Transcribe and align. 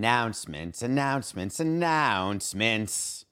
Announcements, 0.00 0.80
announcements, 0.80 1.60
announcements. 1.60 3.26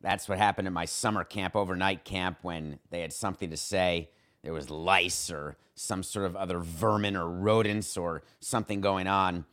That's 0.00 0.28
what 0.28 0.38
happened 0.38 0.66
at 0.66 0.74
my 0.74 0.86
summer 0.86 1.22
camp, 1.22 1.54
overnight 1.54 2.04
camp, 2.04 2.38
when 2.42 2.80
they 2.90 3.00
had 3.00 3.12
something 3.12 3.48
to 3.50 3.56
say. 3.56 4.10
There 4.42 4.52
was 4.52 4.70
lice 4.70 5.30
or 5.30 5.56
some 5.76 6.02
sort 6.02 6.26
of 6.26 6.34
other 6.34 6.58
vermin 6.58 7.16
or 7.16 7.28
rodents 7.28 7.96
or 7.96 8.24
something 8.40 8.80
going 8.80 9.06
on. 9.06 9.44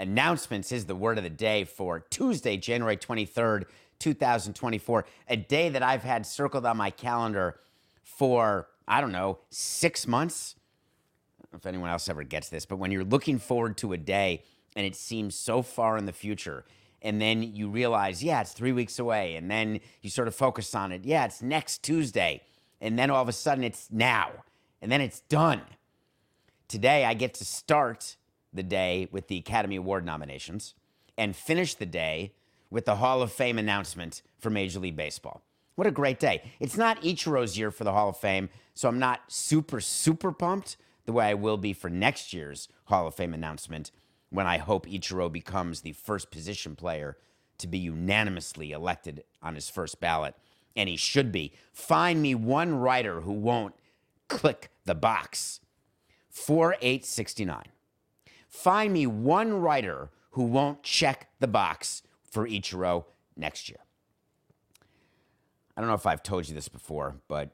Announcements 0.00 0.72
is 0.72 0.86
the 0.86 0.96
word 0.96 1.16
of 1.16 1.22
the 1.22 1.30
day 1.30 1.62
for 1.62 2.00
Tuesday, 2.00 2.56
January 2.56 2.96
23rd, 2.96 3.66
2024, 4.00 5.04
a 5.28 5.36
day 5.36 5.68
that 5.68 5.84
I've 5.84 6.02
had 6.02 6.26
circled 6.26 6.66
on 6.66 6.76
my 6.76 6.90
calendar 6.90 7.60
for, 8.02 8.66
I 8.88 9.00
don't 9.00 9.12
know, 9.12 9.38
six 9.50 10.08
months 10.08 10.56
if 11.54 11.66
anyone 11.66 11.88
else 11.88 12.08
ever 12.08 12.24
gets 12.24 12.48
this, 12.48 12.66
but 12.66 12.76
when 12.76 12.90
you're 12.90 13.04
looking 13.04 13.38
forward 13.38 13.76
to 13.78 13.92
a 13.92 13.96
day 13.96 14.42
and 14.76 14.86
it 14.86 14.94
seems 14.96 15.34
so 15.34 15.62
far 15.62 15.96
in 15.96 16.06
the 16.06 16.12
future, 16.12 16.64
and 17.02 17.20
then 17.20 17.42
you 17.42 17.68
realize, 17.68 18.24
yeah, 18.24 18.40
it's 18.40 18.52
three 18.52 18.72
weeks 18.72 18.98
away, 18.98 19.36
and 19.36 19.50
then 19.50 19.80
you 20.00 20.10
sort 20.10 20.28
of 20.28 20.34
focus 20.34 20.74
on 20.74 20.90
it, 20.90 21.04
yeah, 21.04 21.24
it's 21.24 21.42
next 21.42 21.82
Tuesday, 21.82 22.42
and 22.80 22.98
then 22.98 23.10
all 23.10 23.22
of 23.22 23.28
a 23.28 23.32
sudden 23.32 23.62
it's 23.62 23.88
now, 23.90 24.30
and 24.80 24.90
then 24.90 25.00
it's 25.00 25.20
done. 25.20 25.60
Today, 26.66 27.04
I 27.04 27.14
get 27.14 27.34
to 27.34 27.44
start 27.44 28.16
the 28.52 28.62
day 28.62 29.08
with 29.12 29.28
the 29.28 29.36
Academy 29.36 29.76
Award 29.76 30.04
nominations 30.04 30.74
and 31.16 31.36
finish 31.36 31.74
the 31.74 31.86
day 31.86 32.32
with 32.70 32.86
the 32.86 32.96
Hall 32.96 33.22
of 33.22 33.30
Fame 33.32 33.58
announcement 33.58 34.22
for 34.38 34.50
Major 34.50 34.80
League 34.80 34.96
Baseball. 34.96 35.42
What 35.74 35.86
a 35.86 35.92
great 35.92 36.18
day. 36.18 36.42
It's 36.60 36.76
not 36.76 37.02
Ichiro's 37.02 37.58
year 37.58 37.70
for 37.70 37.84
the 37.84 37.92
Hall 37.92 38.08
of 38.08 38.16
Fame, 38.16 38.48
so 38.74 38.88
I'm 38.88 38.98
not 38.98 39.20
super, 39.28 39.80
super 39.80 40.32
pumped 40.32 40.76
the 41.04 41.12
way 41.12 41.26
I 41.26 41.34
will 41.34 41.56
be 41.56 41.72
for 41.72 41.90
next 41.90 42.32
year's 42.32 42.68
Hall 42.86 43.06
of 43.06 43.14
Fame 43.14 43.34
announcement 43.34 43.90
when 44.34 44.48
I 44.48 44.58
hope 44.58 44.84
Ichiro 44.88 45.30
becomes 45.30 45.82
the 45.82 45.92
first 45.92 46.32
position 46.32 46.74
player 46.74 47.16
to 47.58 47.68
be 47.68 47.78
unanimously 47.78 48.72
elected 48.72 49.22
on 49.40 49.54
his 49.54 49.70
first 49.70 50.00
ballot. 50.00 50.34
And 50.74 50.88
he 50.88 50.96
should 50.96 51.30
be. 51.30 51.52
Find 51.72 52.20
me 52.20 52.34
one 52.34 52.74
writer 52.74 53.20
who 53.20 53.32
won't 53.32 53.76
click 54.28 54.70
the 54.86 54.96
box. 54.96 55.60
4869. 56.30 57.62
Find 58.48 58.92
me 58.92 59.06
one 59.06 59.60
writer 59.60 60.10
who 60.30 60.42
won't 60.42 60.82
check 60.82 61.28
the 61.38 61.46
box 61.46 62.02
for 62.28 62.44
Ichiro 62.44 63.04
next 63.36 63.68
year. 63.68 63.78
I 65.76 65.80
don't 65.80 65.88
know 65.88 65.94
if 65.94 66.06
I've 66.06 66.24
told 66.24 66.48
you 66.48 66.56
this 66.56 66.68
before, 66.68 67.20
but 67.28 67.50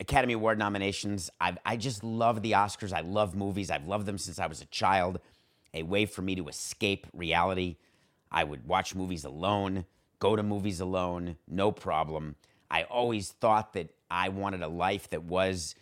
Academy 0.00 0.32
Award 0.32 0.58
nominations, 0.58 1.28
I've, 1.38 1.58
I 1.66 1.76
just 1.76 2.02
love 2.02 2.40
the 2.40 2.52
Oscars. 2.52 2.94
I 2.94 3.02
love 3.02 3.34
movies. 3.34 3.70
I've 3.70 3.86
loved 3.86 4.06
them 4.06 4.16
since 4.16 4.38
I 4.38 4.46
was 4.46 4.62
a 4.62 4.66
child. 4.66 5.20
A 5.74 5.82
way 5.82 6.06
for 6.06 6.22
me 6.22 6.34
to 6.36 6.48
escape 6.48 7.06
reality. 7.12 7.76
I 8.30 8.44
would 8.44 8.66
watch 8.66 8.94
movies 8.94 9.24
alone, 9.24 9.84
go 10.18 10.36
to 10.36 10.42
movies 10.42 10.80
alone, 10.80 11.36
no 11.46 11.72
problem. 11.72 12.36
I 12.70 12.84
always 12.84 13.30
thought 13.30 13.74
that 13.74 13.90
I 14.10 14.28
wanted 14.28 14.62
a 14.62 14.68
life 14.68 15.10
that 15.10 15.24
was 15.24 15.74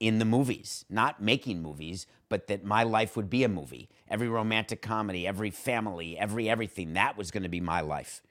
in 0.00 0.18
the 0.18 0.24
movies, 0.24 0.84
not 0.88 1.20
making 1.20 1.60
movies, 1.60 2.06
but 2.28 2.46
that 2.46 2.64
my 2.64 2.82
life 2.82 3.16
would 3.16 3.28
be 3.28 3.42
a 3.42 3.48
movie. 3.48 3.88
Every 4.08 4.28
romantic 4.28 4.82
comedy, 4.82 5.26
every 5.26 5.50
family, 5.50 6.16
every 6.16 6.48
everything, 6.48 6.92
that 6.92 7.16
was 7.16 7.30
going 7.30 7.42
to 7.42 7.48
be 7.48 7.60
my 7.60 7.80
life. 7.80 8.22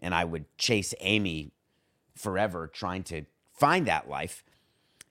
And 0.00 0.14
I 0.14 0.24
would 0.24 0.46
chase 0.58 0.94
Amy 1.00 1.52
forever 2.14 2.66
trying 2.66 3.02
to 3.04 3.22
find 3.52 3.86
that 3.86 4.08
life. 4.08 4.42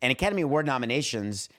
And 0.01 0.11
Academy 0.11 0.41
Award 0.41 0.65
nominations, 0.65 1.49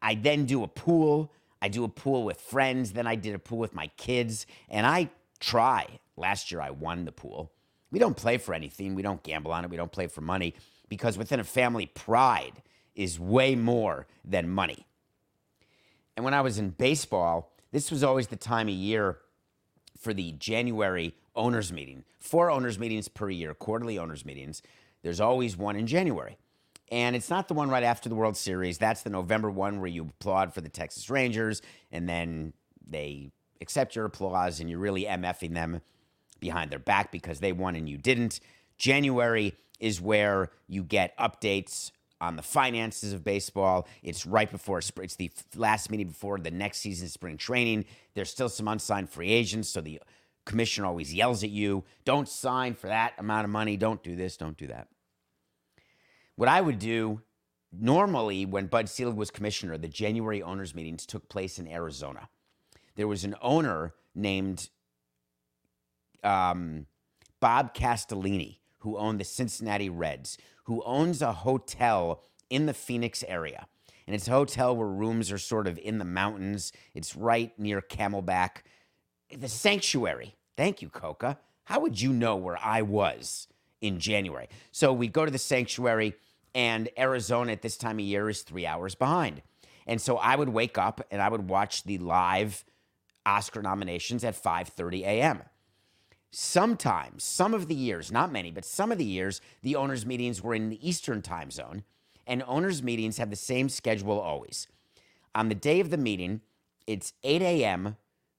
I 0.00 0.14
then 0.14 0.46
do 0.46 0.62
a 0.62 0.68
pool. 0.68 1.32
I 1.62 1.68
do 1.68 1.84
a 1.84 1.88
pool 1.88 2.24
with 2.24 2.40
friends. 2.40 2.92
Then 2.92 3.06
I 3.06 3.14
did 3.14 3.34
a 3.34 3.38
pool 3.38 3.58
with 3.58 3.74
my 3.74 3.86
kids. 3.96 4.46
And 4.68 4.84
I 4.84 5.08
try. 5.38 6.00
Last 6.16 6.50
year, 6.50 6.60
I 6.60 6.70
won 6.70 7.04
the 7.06 7.12
pool. 7.12 7.52
We 7.92 8.00
don't 8.00 8.16
play 8.16 8.36
for 8.36 8.52
anything. 8.52 8.94
We 8.94 9.02
don't 9.02 9.22
gamble 9.22 9.52
on 9.52 9.64
it. 9.64 9.70
We 9.70 9.76
don't 9.76 9.92
play 9.92 10.08
for 10.08 10.20
money 10.22 10.54
because 10.88 11.16
within 11.16 11.40
a 11.40 11.44
family, 11.44 11.86
pride 11.86 12.62
is 12.94 13.18
way 13.18 13.54
more 13.54 14.06
than 14.24 14.50
money. 14.50 14.86
And 16.16 16.24
when 16.24 16.34
I 16.34 16.40
was 16.40 16.58
in 16.58 16.70
baseball, 16.70 17.54
this 17.70 17.90
was 17.90 18.02
always 18.02 18.26
the 18.26 18.36
time 18.36 18.68
of 18.68 18.74
year 18.74 19.18
for 19.98 20.12
the 20.12 20.32
January 20.32 21.14
owners 21.34 21.72
meeting. 21.72 22.04
Four 22.18 22.50
owners 22.50 22.78
meetings 22.78 23.08
per 23.08 23.30
year, 23.30 23.54
quarterly 23.54 23.98
owners 23.98 24.24
meetings. 24.24 24.62
There's 25.02 25.20
always 25.20 25.56
one 25.56 25.76
in 25.76 25.86
January. 25.86 26.36
And 26.92 27.16
it's 27.16 27.30
not 27.30 27.48
the 27.48 27.54
one 27.54 27.70
right 27.70 27.82
after 27.82 28.10
the 28.10 28.14
World 28.14 28.36
Series. 28.36 28.76
That's 28.76 29.00
the 29.00 29.08
November 29.08 29.50
one 29.50 29.80
where 29.80 29.88
you 29.88 30.02
applaud 30.02 30.52
for 30.52 30.60
the 30.60 30.68
Texas 30.68 31.08
Rangers 31.08 31.62
and 31.90 32.06
then 32.06 32.52
they 32.86 33.32
accept 33.62 33.96
your 33.96 34.04
applause 34.04 34.60
and 34.60 34.68
you're 34.68 34.78
really 34.78 35.04
MFing 35.04 35.54
them 35.54 35.80
behind 36.38 36.70
their 36.70 36.78
back 36.78 37.10
because 37.10 37.40
they 37.40 37.50
won 37.50 37.76
and 37.76 37.88
you 37.88 37.96
didn't. 37.96 38.40
January 38.76 39.54
is 39.80 40.02
where 40.02 40.50
you 40.68 40.84
get 40.84 41.16
updates 41.16 41.92
on 42.20 42.36
the 42.36 42.42
finances 42.42 43.14
of 43.14 43.24
baseball. 43.24 43.88
It's 44.02 44.26
right 44.26 44.50
before. 44.50 44.80
It's 44.80 45.16
the 45.16 45.30
last 45.56 45.90
meeting 45.90 46.08
before 46.08 46.38
the 46.38 46.50
next 46.50 46.80
season's 46.80 47.14
spring 47.14 47.38
training. 47.38 47.86
There's 48.14 48.30
still 48.30 48.50
some 48.50 48.68
unsigned 48.68 49.08
free 49.08 49.30
agents, 49.30 49.70
so 49.70 49.80
the 49.80 49.98
commissioner 50.44 50.88
always 50.88 51.14
yells 51.14 51.42
at 51.42 51.50
you, 51.50 51.84
"Don't 52.04 52.28
sign 52.28 52.74
for 52.74 52.88
that 52.88 53.14
amount 53.16 53.44
of 53.44 53.50
money. 53.50 53.78
Don't 53.78 54.02
do 54.02 54.14
this. 54.14 54.36
Don't 54.36 54.58
do 54.58 54.66
that." 54.66 54.88
What 56.36 56.48
I 56.48 56.60
would 56.60 56.78
do 56.78 57.22
normally 57.72 58.46
when 58.46 58.66
Bud 58.66 58.88
Selig 58.88 59.16
was 59.16 59.30
commissioner, 59.30 59.78
the 59.78 59.88
January 59.88 60.42
owners 60.42 60.74
meetings 60.74 61.06
took 61.06 61.28
place 61.28 61.58
in 61.58 61.68
Arizona. 61.68 62.28
There 62.96 63.08
was 63.08 63.24
an 63.24 63.34
owner 63.40 63.94
named 64.14 64.68
um, 66.22 66.86
Bob 67.40 67.74
Castellini 67.74 68.58
who 68.78 68.98
owned 68.98 69.20
the 69.20 69.24
Cincinnati 69.24 69.88
Reds, 69.88 70.38
who 70.64 70.82
owns 70.84 71.22
a 71.22 71.32
hotel 71.32 72.22
in 72.50 72.66
the 72.66 72.74
Phoenix 72.74 73.24
area. 73.26 73.66
And 74.06 74.14
it's 74.14 74.28
a 74.28 74.32
hotel 74.32 74.76
where 74.76 74.88
rooms 74.88 75.30
are 75.30 75.38
sort 75.38 75.66
of 75.66 75.78
in 75.78 75.98
the 75.98 76.04
mountains. 76.04 76.72
It's 76.92 77.16
right 77.16 77.56
near 77.58 77.80
Camelback. 77.80 78.62
The 79.34 79.48
sanctuary. 79.48 80.34
Thank 80.56 80.82
you, 80.82 80.88
Coca. 80.88 81.38
How 81.64 81.80
would 81.80 82.00
you 82.00 82.12
know 82.12 82.36
where 82.36 82.58
I 82.60 82.82
was 82.82 83.46
in 83.82 83.98
January? 83.98 84.48
So 84.70 84.92
we'd 84.94 85.12
go 85.12 85.26
to 85.26 85.30
the 85.30 85.38
sanctuary, 85.38 86.14
and 86.54 86.88
Arizona 86.96 87.52
at 87.52 87.60
this 87.60 87.76
time 87.76 87.98
of 87.98 88.04
year 88.04 88.30
is 88.30 88.40
three 88.40 88.66
hours 88.66 88.94
behind. 88.94 89.42
And 89.86 90.00
so 90.00 90.16
I 90.16 90.36
would 90.36 90.48
wake 90.48 90.78
up 90.78 91.00
and 91.10 91.20
I 91.20 91.28
would 91.28 91.48
watch 91.48 91.84
the 91.84 91.98
live 91.98 92.64
Oscar 93.26 93.62
nominations 93.62 94.24
at 94.24 94.40
5:30 94.40 95.02
a.m. 95.02 95.42
Sometimes, 96.30 97.22
some 97.22 97.52
of 97.52 97.68
the 97.68 97.74
years, 97.74 98.10
not 98.10 98.32
many, 98.32 98.50
but 98.50 98.64
some 98.64 98.90
of 98.90 98.96
the 98.96 99.04
years, 99.04 99.40
the 99.62 99.76
owners' 99.76 100.06
meetings 100.06 100.42
were 100.42 100.54
in 100.54 100.70
the 100.70 100.88
Eastern 100.88 101.20
time 101.20 101.50
zone, 101.50 101.84
and 102.26 102.42
owners' 102.46 102.82
meetings 102.82 103.18
have 103.18 103.28
the 103.28 103.36
same 103.36 103.68
schedule 103.68 104.18
always. 104.18 104.66
On 105.34 105.50
the 105.50 105.54
day 105.54 105.78
of 105.78 105.90
the 105.90 105.98
meeting, 105.98 106.40
it's 106.86 107.12
8 107.22 107.42
a.m. 107.42 107.96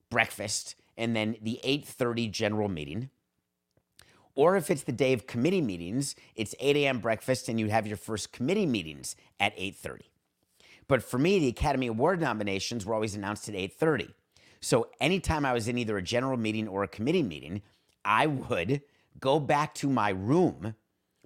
breakfast, 0.09 0.75
and 0.97 1.15
then 1.15 1.37
the 1.41 1.59
8:30 1.63 2.31
general 2.31 2.67
meeting. 2.67 3.09
Or 4.35 4.55
if 4.57 4.71
it's 4.71 4.83
the 4.83 4.91
day 4.91 5.13
of 5.13 5.27
committee 5.27 5.61
meetings, 5.61 6.15
it's 6.35 6.55
8 6.59 6.75
a.m. 6.77 6.99
breakfast, 6.99 7.49
and 7.49 7.59
you 7.59 7.69
have 7.69 7.85
your 7.85 7.97
first 7.97 8.31
committee 8.31 8.65
meetings 8.65 9.15
at 9.39 9.55
8:30. 9.57 10.01
But 10.87 11.03
for 11.03 11.17
me, 11.17 11.39
the 11.39 11.47
Academy 11.47 11.87
Award 11.87 12.19
nominations 12.19 12.85
were 12.85 12.93
always 12.93 13.15
announced 13.15 13.47
at 13.47 13.55
8:30. 13.55 14.13
So 14.59 14.87
anytime 14.99 15.45
I 15.45 15.53
was 15.53 15.67
in 15.67 15.77
either 15.77 15.97
a 15.97 16.01
general 16.01 16.37
meeting 16.37 16.67
or 16.67 16.83
a 16.83 16.87
committee 16.87 17.23
meeting, 17.23 17.61
I 18.05 18.27
would 18.27 18.81
go 19.19 19.39
back 19.39 19.75
to 19.75 19.89
my 19.89 20.09
room 20.09 20.75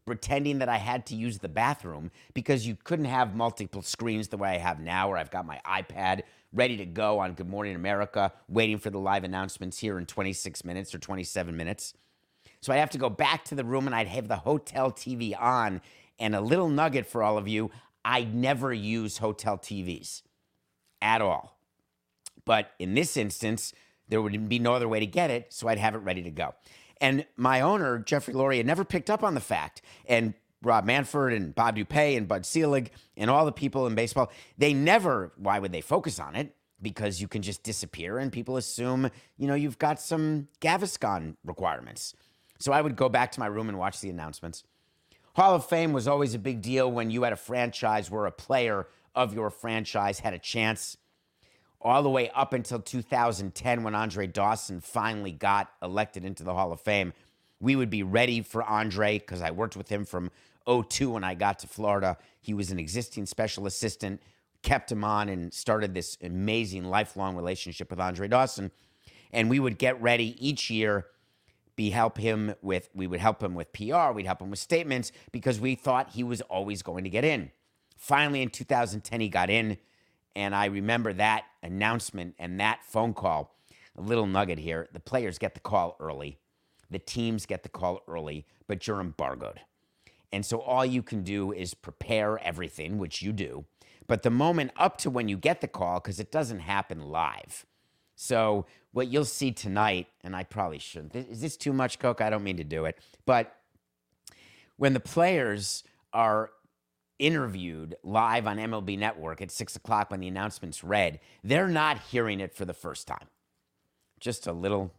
pretending 0.06 0.60
that 0.60 0.70
I 0.70 0.78
had 0.78 1.06
to 1.08 1.16
use 1.16 1.40
the 1.40 1.50
bathroom 1.50 2.12
because 2.34 2.66
you 2.66 2.76
couldn't 2.76 3.06
have 3.06 3.36
multiple 3.36 3.82
screens 3.82 4.30
the 4.30 4.38
way 4.38 4.50
I 4.52 4.58
have 4.58 4.80
now, 4.80 5.10
where 5.10 5.18
I've 5.18 5.32
got 5.32 5.46
my 5.46 5.60
iPad 5.66 6.22
ready 6.54 6.78
to 6.78 6.86
go 6.86 7.20
on 7.20 7.34
Good 7.34 7.50
Morning 7.50 7.76
America, 7.76 8.32
waiting 8.48 8.78
for 8.78 8.90
the 8.90 9.00
live 9.00 9.24
announcements 9.24 9.80
here 9.80 9.98
in 9.98 10.06
26 10.06 10.64
minutes 10.64 10.96
or 10.96 11.00
27 11.00 11.56
minutes. 11.56 11.94
So 12.62 12.74
I'd 12.74 12.78
have 12.78 12.90
to 12.92 12.98
go 12.98 13.10
back 13.10 13.46
to 13.46 13.56
the 13.56 13.64
room 13.64 13.86
and 13.86 13.96
I'd 13.96 14.08
have 14.08 14.28
the 14.28 14.38
hotel 14.38 14.92
TV 14.92 15.40
on. 15.40 15.82
And 16.20 16.36
a 16.36 16.42
little 16.42 16.70
nugget 16.70 17.06
for 17.06 17.22
all 17.22 17.38
of 17.38 17.48
you 17.48 17.70
I 18.08 18.24
never 18.24 18.74
use 18.74 19.18
hotel 19.18 19.58
TVs 19.58 20.22
at 21.02 21.22
all. 21.22 21.60
But 22.46 22.72
in 22.80 22.94
this 22.94 23.18
instance, 23.18 23.74
there 24.08 24.22
would 24.22 24.48
be 24.48 24.60
no 24.60 24.74
other 24.74 24.88
way 24.88 25.02
to 25.02 25.06
get 25.06 25.30
it, 25.30 25.52
so 25.52 25.68
I'd 25.68 25.78
have 25.78 25.94
it 25.94 25.98
ready 25.98 26.22
to 26.22 26.32
go. 26.32 26.56
And 27.02 27.26
my 27.36 27.60
owner, 27.60 28.00
Jeffrey 28.00 28.34
Loria, 28.34 28.60
had 28.60 28.66
never 28.66 28.86
picked 28.86 29.10
up 29.10 29.24
on 29.24 29.34
the 29.34 29.42
fact. 29.42 29.82
And 30.06 30.36
Rob 30.64 30.86
Manfred 30.86 31.34
and 31.34 31.54
Bob 31.54 31.76
DuPuy 31.76 32.16
and 32.16 32.30
Bud 32.30 32.46
Selig 32.46 32.92
and 33.18 33.30
all 33.30 33.46
the 33.46 33.52
people 33.52 33.86
in 33.86 33.94
baseball, 33.94 34.32
they 34.58 34.74
never, 34.74 35.34
why 35.36 35.60
would 35.60 35.74
they 35.74 35.82
focus 35.82 36.18
on 36.18 36.34
it? 36.34 36.56
Because 36.82 37.20
you 37.20 37.28
can 37.28 37.42
just 37.42 37.62
disappear 37.62 38.18
and 38.18 38.32
people 38.32 38.56
assume, 38.56 39.12
you 39.36 39.48
know, 39.48 39.54
you've 39.54 39.80
got 39.80 40.00
some 40.00 40.48
Gaviscon 40.62 41.36
requirements. 41.44 42.16
So 42.60 42.72
I 42.72 42.82
would 42.82 42.96
go 42.96 43.10
back 43.10 43.32
to 43.34 43.40
my 43.40 43.48
room 43.48 43.70
and 43.70 43.78
watch 43.78 44.00
the 44.00 44.10
announcements. 44.10 44.64
Hall 45.36 45.54
of 45.54 45.66
Fame 45.66 45.94
was 45.94 46.08
always 46.08 46.34
a 46.34 46.40
big 46.40 46.62
deal 46.62 46.92
when 46.92 47.12
you 47.12 47.24
had 47.24 47.34
a 47.34 47.38
franchise 47.38 48.10
where 48.10 48.26
a 48.26 48.32
player 48.32 48.88
of 49.14 49.34
your 49.34 49.50
franchise 49.50 50.20
had 50.20 50.34
a 50.34 50.40
chance 50.40 50.98
all 51.80 52.02
the 52.02 52.10
way 52.10 52.30
up 52.32 52.54
until 52.54 52.80
2010 52.80 53.84
when 53.84 53.94
Andre 53.94 54.28
Dawson 54.28 54.82
finally 54.82 55.32
got 55.32 55.72
elected 55.82 56.26
into 56.26 56.44
the 56.44 56.54
Hall 56.54 56.72
of 56.72 56.82
Fame. 56.82 57.14
We 57.60 57.76
would 57.76 57.90
be 57.90 58.04
ready 58.04 58.42
for 58.42 58.64
Andre 58.64 59.20
because 59.20 59.42
I 59.42 59.52
worked 59.52 59.76
with 59.76 59.90
him 59.90 60.06
from 60.06 60.32
02 60.68 61.12
when 61.12 61.24
I 61.24 61.34
got 61.34 61.60
to 61.60 61.68
Florida. 61.68 62.18
He 62.42 62.54
was 62.54 62.72
an 62.72 62.80
existing 62.80 63.26
special 63.26 63.66
assistant, 63.68 64.22
kept 64.64 64.92
him 64.92 65.04
on, 65.04 65.30
and 65.30 65.54
started 65.54 65.94
this 65.94 66.18
amazing 66.22 66.86
lifelong 66.86 67.36
relationship 67.36 67.90
with 67.90 68.00
Andre 68.00 68.28
Dawson. 68.28 68.72
And 69.32 69.50
we 69.50 69.60
would 69.60 69.78
get 69.78 70.02
ready 70.02 70.36
each 70.46 70.70
year, 70.70 71.06
be 71.78 71.92
help 71.92 72.18
him 72.18 72.56
with 72.62 72.90
we 72.94 73.08
would 73.08 73.22
help 73.22 73.42
him 73.42 73.56
with 73.56 73.72
PR, 73.72 74.12
we'd 74.14 74.26
help 74.26 74.42
him 74.42 74.50
with 74.50 74.60
statements 74.60 75.14
because 75.32 75.62
we 75.62 75.76
thought 75.76 76.10
he 76.10 76.24
was 76.24 76.42
always 76.42 76.82
going 76.82 77.06
to 77.06 77.10
get 77.10 77.24
in. 77.24 77.52
Finally 77.96 78.42
in 78.42 78.50
2010 78.50 79.22
he 79.22 79.30
got 79.30 79.50
in 79.50 79.78
and 80.36 80.54
I 80.54 80.66
remember 80.66 81.14
that 81.14 81.46
announcement 81.64 82.36
and 82.38 82.60
that 82.60 82.84
phone 82.84 83.14
call. 83.14 83.56
A 83.98 84.02
little 84.02 84.28
nugget 84.28 84.60
here 84.60 84.90
the 84.92 85.00
players 85.00 85.38
get 85.38 85.54
the 85.54 85.62
call 85.62 85.96
early, 86.02 86.40
the 86.90 87.00
teams 87.00 87.46
get 87.46 87.64
the 87.64 87.70
call 87.70 88.02
early, 88.08 88.46
but 88.68 88.86
you're 88.86 89.00
embargoed. 89.00 89.62
And 90.34 90.46
so 90.46 90.60
all 90.60 90.86
you 90.86 91.02
can 91.02 91.24
do 91.24 91.54
is 91.54 91.74
prepare 91.74 92.38
everything, 92.40 92.98
which 92.98 93.22
you 93.22 93.32
do. 93.32 93.66
But 94.08 94.24
the 94.24 94.30
moment 94.30 94.72
up 94.78 94.98
to 95.00 95.10
when 95.10 95.28
you 95.28 95.38
get 95.38 95.62
the 95.62 95.68
call, 95.68 96.00
because 96.00 96.20
it 96.20 96.32
doesn't 96.32 96.60
happen 96.60 97.10
live. 97.10 97.66
So 98.16 98.66
what 98.98 99.10
you'll 99.10 99.26
see 99.26 99.52
tonight, 99.52 100.08
and 100.24 100.36
I 100.36 100.44
probably 100.44 100.80
shouldn't, 100.80 101.16
is 101.16 101.40
this 101.40 101.56
too 101.56 101.72
much, 101.72 102.00
Coke? 102.00 102.20
I 102.20 102.32
don't 102.32 102.44
mean 102.44 102.58
to 102.58 102.64
do 102.64 102.86
it. 102.86 102.98
But 103.28 103.56
when 104.78 104.94
the 104.94 105.00
players 105.00 105.84
are 106.14 106.50
interviewed 107.20 107.96
live 108.02 108.48
on 108.48 108.58
MLB 108.58 108.98
Network 108.98 109.40
at 109.40 109.52
six 109.52 109.76
o'clock 109.76 110.10
when 110.10 110.20
the 110.20 110.28
announcement's 110.28 110.84
read, 110.84 111.20
they're 111.44 111.68
not 111.68 112.00
hearing 112.10 112.40
it 112.40 112.56
for 112.56 112.66
the 112.66 112.74
first 112.74 113.06
time. 113.06 113.28
Just 114.20 114.48
a 114.48 114.52
little 114.52 114.92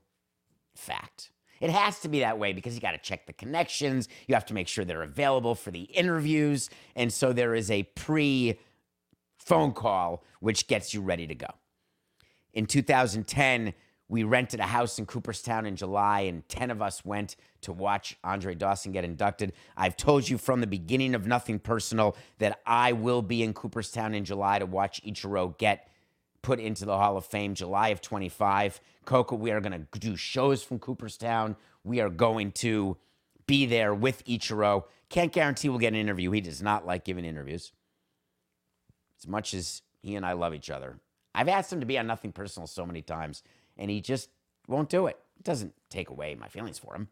fact. 0.76 1.32
It 1.60 1.70
has 1.70 1.98
to 2.00 2.08
be 2.08 2.20
that 2.20 2.38
way 2.38 2.52
because 2.52 2.76
you 2.76 2.80
got 2.80 2.92
to 2.92 2.98
check 2.98 3.26
the 3.26 3.32
connections. 3.32 4.08
You 4.28 4.36
have 4.36 4.46
to 4.46 4.54
make 4.54 4.68
sure 4.68 4.84
they're 4.84 5.02
available 5.02 5.56
for 5.56 5.72
the 5.72 5.82
interviews. 5.82 6.70
And 6.94 7.12
so 7.12 7.32
there 7.32 7.52
is 7.52 7.68
a 7.68 7.82
pre 7.96 8.60
phone 9.40 9.72
call 9.72 10.22
which 10.38 10.68
gets 10.68 10.94
you 10.94 11.00
ready 11.00 11.26
to 11.26 11.34
go. 11.34 11.48
In 12.54 12.66
2010, 12.66 13.74
we 14.08 14.22
rented 14.22 14.60
a 14.60 14.64
house 14.64 14.98
in 14.98 15.06
Cooperstown 15.06 15.66
in 15.66 15.76
July, 15.76 16.20
and 16.20 16.48
10 16.48 16.70
of 16.70 16.80
us 16.80 17.04
went 17.04 17.36
to 17.60 17.72
watch 17.72 18.16
Andre 18.24 18.54
Dawson 18.54 18.92
get 18.92 19.04
inducted. 19.04 19.52
I've 19.76 19.96
told 19.96 20.28
you 20.28 20.38
from 20.38 20.60
the 20.60 20.66
beginning 20.66 21.14
of 21.14 21.26
Nothing 21.26 21.58
Personal 21.58 22.16
that 22.38 22.60
I 22.66 22.92
will 22.92 23.20
be 23.20 23.42
in 23.42 23.52
Cooperstown 23.52 24.14
in 24.14 24.24
July 24.24 24.58
to 24.60 24.66
watch 24.66 25.02
Ichiro 25.02 25.56
get 25.58 25.88
put 26.40 26.58
into 26.58 26.86
the 26.86 26.96
Hall 26.96 27.16
of 27.18 27.26
Fame, 27.26 27.54
July 27.54 27.88
of 27.88 28.00
25. 28.00 28.80
Coco, 29.04 29.36
we 29.36 29.50
are 29.50 29.60
going 29.60 29.86
to 29.92 29.98
do 29.98 30.16
shows 30.16 30.62
from 30.62 30.78
Cooperstown. 30.78 31.56
We 31.84 32.00
are 32.00 32.10
going 32.10 32.52
to 32.52 32.96
be 33.46 33.66
there 33.66 33.94
with 33.94 34.24
Ichiro. 34.24 34.84
Can't 35.10 35.32
guarantee 35.32 35.68
we'll 35.68 35.78
get 35.78 35.92
an 35.92 36.00
interview. 36.00 36.30
He 36.30 36.40
does 36.40 36.62
not 36.62 36.86
like 36.86 37.04
giving 37.04 37.26
interviews. 37.26 37.72
As 39.20 39.26
much 39.26 39.52
as 39.52 39.82
he 40.00 40.14
and 40.16 40.24
I 40.24 40.32
love 40.32 40.54
each 40.54 40.70
other. 40.70 40.98
I've 41.34 41.48
asked 41.48 41.72
him 41.72 41.80
to 41.80 41.86
be 41.86 41.98
on 41.98 42.06
Nothing 42.06 42.32
Personal 42.32 42.66
so 42.66 42.86
many 42.86 43.02
times 43.02 43.42
and 43.78 43.90
he 43.90 44.00
just 44.00 44.30
won't 44.66 44.88
do 44.88 45.06
it. 45.06 45.18
It 45.38 45.44
doesn't 45.44 45.74
take 45.88 46.10
away 46.10 46.34
my 46.34 46.48
feelings 46.48 46.78
for 46.78 46.94
him. 46.94 47.08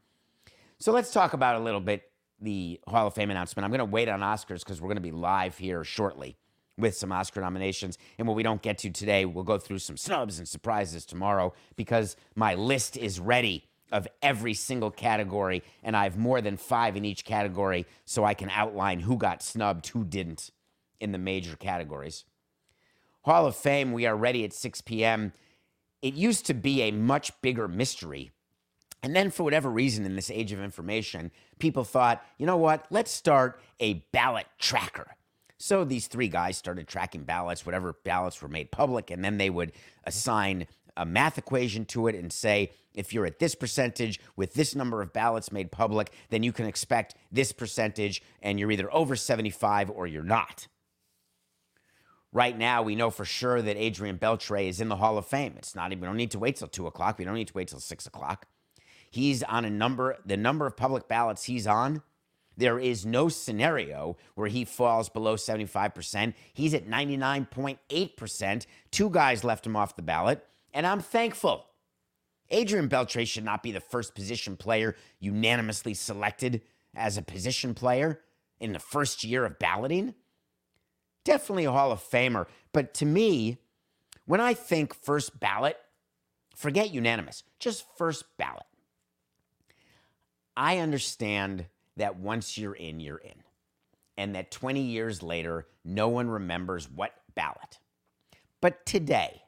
So 0.78 0.92
let's 0.92 1.12
talk 1.12 1.32
about 1.32 1.56
a 1.56 1.60
little 1.60 1.80
bit 1.80 2.10
the 2.40 2.80
Hall 2.86 3.06
of 3.06 3.14
Fame 3.14 3.30
announcement. 3.30 3.64
I'm 3.64 3.70
going 3.70 3.78
to 3.78 3.84
wait 3.86 4.08
on 4.08 4.20
Oscars 4.20 4.60
because 4.60 4.80
we're 4.80 4.88
going 4.88 4.96
to 4.96 5.02
be 5.02 5.10
live 5.10 5.56
here 5.56 5.84
shortly 5.84 6.36
with 6.76 6.94
some 6.94 7.10
Oscar 7.10 7.40
nominations. 7.40 7.96
And 8.18 8.28
what 8.28 8.36
we 8.36 8.42
don't 8.42 8.60
get 8.60 8.78
to 8.78 8.90
today, 8.90 9.24
we'll 9.24 9.44
go 9.44 9.58
through 9.58 9.78
some 9.78 9.96
snubs 9.96 10.38
and 10.38 10.46
surprises 10.46 11.06
tomorrow 11.06 11.54
because 11.76 12.16
my 12.34 12.54
list 12.54 12.96
is 12.96 13.19
ready 13.19 13.64
of 13.92 14.06
every 14.20 14.52
single 14.52 14.90
category, 14.90 15.62
and 15.82 15.96
I 15.96 16.04
have 16.04 16.19
more 16.19 16.40
than 16.40 16.56
five 16.56 16.96
in 16.96 17.04
each 17.04 17.24
category, 17.24 17.86
so 18.04 18.24
I 18.24 18.34
can 18.34 18.50
outline 18.50 19.00
who 19.00 19.16
got 19.16 19.42
snubbed, 19.42 19.86
who 19.86 20.04
didn't 20.04 20.50
in 20.98 21.12
the 21.12 21.19
major 21.19 21.56
categories. 21.56 22.24
Hall 23.22 23.46
of 23.46 23.54
Fame, 23.54 23.92
we 23.92 24.04
are 24.04 24.16
ready 24.16 24.44
at 24.44 24.52
6 24.52 24.80
p.m 24.82 25.32
it 26.06 26.14
used 26.14 26.47
to 26.47 26.55
be 26.55 26.82
a 26.82 26.93
much 26.93 27.32
bigger 27.43 27.67
mystery. 27.67 28.31
And 29.03 29.14
then, 29.14 29.31
for 29.31 29.43
whatever 29.43 29.69
reason, 29.69 30.05
in 30.05 30.14
this 30.14 30.31
age 30.31 30.53
of 30.53 30.61
information, 30.61 31.32
people 31.58 31.82
thought, 31.82 32.25
you 32.38 32.47
know 32.47 32.56
what, 32.56 32.87
let's 32.91 33.11
start 33.11 33.61
a 33.81 34.05
ballot 34.12 34.47
tracker. 34.58 35.17
So 35.58 35.85
these 35.85 36.06
three 36.06 36.29
guys 36.29 36.56
started 36.56 36.87
tracking 36.87 37.25
ballots, 37.25 37.67
whatever 37.67 37.97
ballots 38.05 38.41
were 38.41 38.49
made 38.49 38.70
public, 38.70 39.11
and 39.11 39.25
then 39.25 39.38
they 39.38 39.50
would 39.50 39.73
assign 40.05 40.69
a 40.97 41.05
math 41.05 41.38
equation 41.38 41.85
to 41.87 42.06
it 42.06 42.14
and 42.14 42.32
say, 42.32 42.70
if 42.94 43.12
you're 43.12 43.26
at 43.26 43.41
this 43.41 43.56
percentage 43.56 44.20
with 44.37 44.55
this 44.55 44.76
number 44.76 45.03
of 45.03 45.12
ballots 45.12 45.50
made 45.50 45.73
public, 45.73 46.12
then 46.31 46.44
you 46.44 46.53
can 46.53 46.67
expect 46.67 47.17
this 47.32 47.50
percentage, 47.50 48.23
and 48.43 48.61
you're 48.61 48.70
either 48.70 48.93
over 48.94 49.17
75 49.17 49.91
or 49.91 50.06
you're 50.06 50.23
not. 50.23 50.69
Right 52.36 52.58
now, 52.58 52.82
we 52.82 52.96
know 52.96 53.08
for 53.08 53.24
sure 53.24 53.62
that 53.62 53.78
Adrian 53.78 54.18
Beltre 54.18 54.68
is 54.68 54.78
in 54.78 54.90
the 54.90 54.96
Hall 54.96 55.16
of 55.16 55.24
Fame. 55.24 55.54
It's 55.56 55.74
not 55.74 55.90
even, 55.92 56.02
we 56.02 56.06
don't 56.06 56.18
need 56.18 56.32
to 56.32 56.38
wait 56.38 56.56
till 56.56 56.68
two 56.68 56.86
o'clock. 56.86 57.16
We 57.16 57.24
don't 57.24 57.32
need 57.34 57.48
to 57.48 57.54
wait 57.54 57.68
till 57.68 57.80
six 57.80 58.04
o'clock. 58.06 58.46
He's 59.10 59.42
on 59.42 59.64
a 59.64 59.70
number, 59.70 60.19
the 60.26 60.36
number 60.36 60.66
of 60.66 60.76
public 60.76 61.08
ballots 61.08 61.44
he's 61.44 61.66
on, 61.66 62.02
there 62.55 62.78
is 62.78 63.06
no 63.06 63.31
scenario 63.31 64.19
where 64.34 64.48
he 64.48 64.66
falls 64.66 65.08
below 65.08 65.36
75%. 65.36 66.34
He's 66.52 66.74
at 66.74 66.86
99.8%. 66.86 68.66
Two 68.90 69.08
guys 69.08 69.43
left 69.43 69.66
him 69.66 69.74
off 69.74 69.96
the 69.96 70.02
ballot, 70.02 70.46
and 70.74 70.86
I'm 70.86 71.00
thankful. 71.00 71.64
Adrian 72.50 72.90
Beltre 72.90 73.26
should 73.26 73.46
not 73.46 73.62
be 73.62 73.72
the 73.72 73.81
first 73.81 74.14
position 74.14 74.58
player 74.58 74.94
unanimously 75.20 75.94
selected 75.94 76.60
as 76.94 77.16
a 77.16 77.22
position 77.22 77.72
player 77.72 78.20
in 78.60 78.74
the 78.74 78.78
first 78.78 79.24
year 79.24 79.46
of 79.46 79.58
balloting 79.58 80.12
definitely 81.26 81.64
a 81.64 81.72
Hall 81.72 81.92
of 81.92 82.00
Famer. 82.00 82.46
But 82.72 82.94
to 82.94 83.04
me, 83.04 83.58
when 84.24 84.40
I 84.40 84.54
think 84.54 84.94
first 84.94 85.38
ballot, 85.38 85.76
forget 86.54 86.92
unanimous, 86.92 87.42
just 87.58 87.84
first 87.98 88.24
ballot. 88.38 88.64
I 90.56 90.78
understand 90.78 91.66
that 91.96 92.16
once 92.16 92.56
you're 92.56 92.74
in, 92.74 93.00
you're 93.00 93.18
in. 93.18 93.42
And 94.16 94.34
that 94.34 94.50
20 94.50 94.80
years 94.80 95.22
later, 95.22 95.66
no 95.84 96.08
one 96.08 96.30
remembers 96.30 96.88
what 96.90 97.12
ballot. 97.34 97.80
But 98.62 98.86
today, 98.86 99.42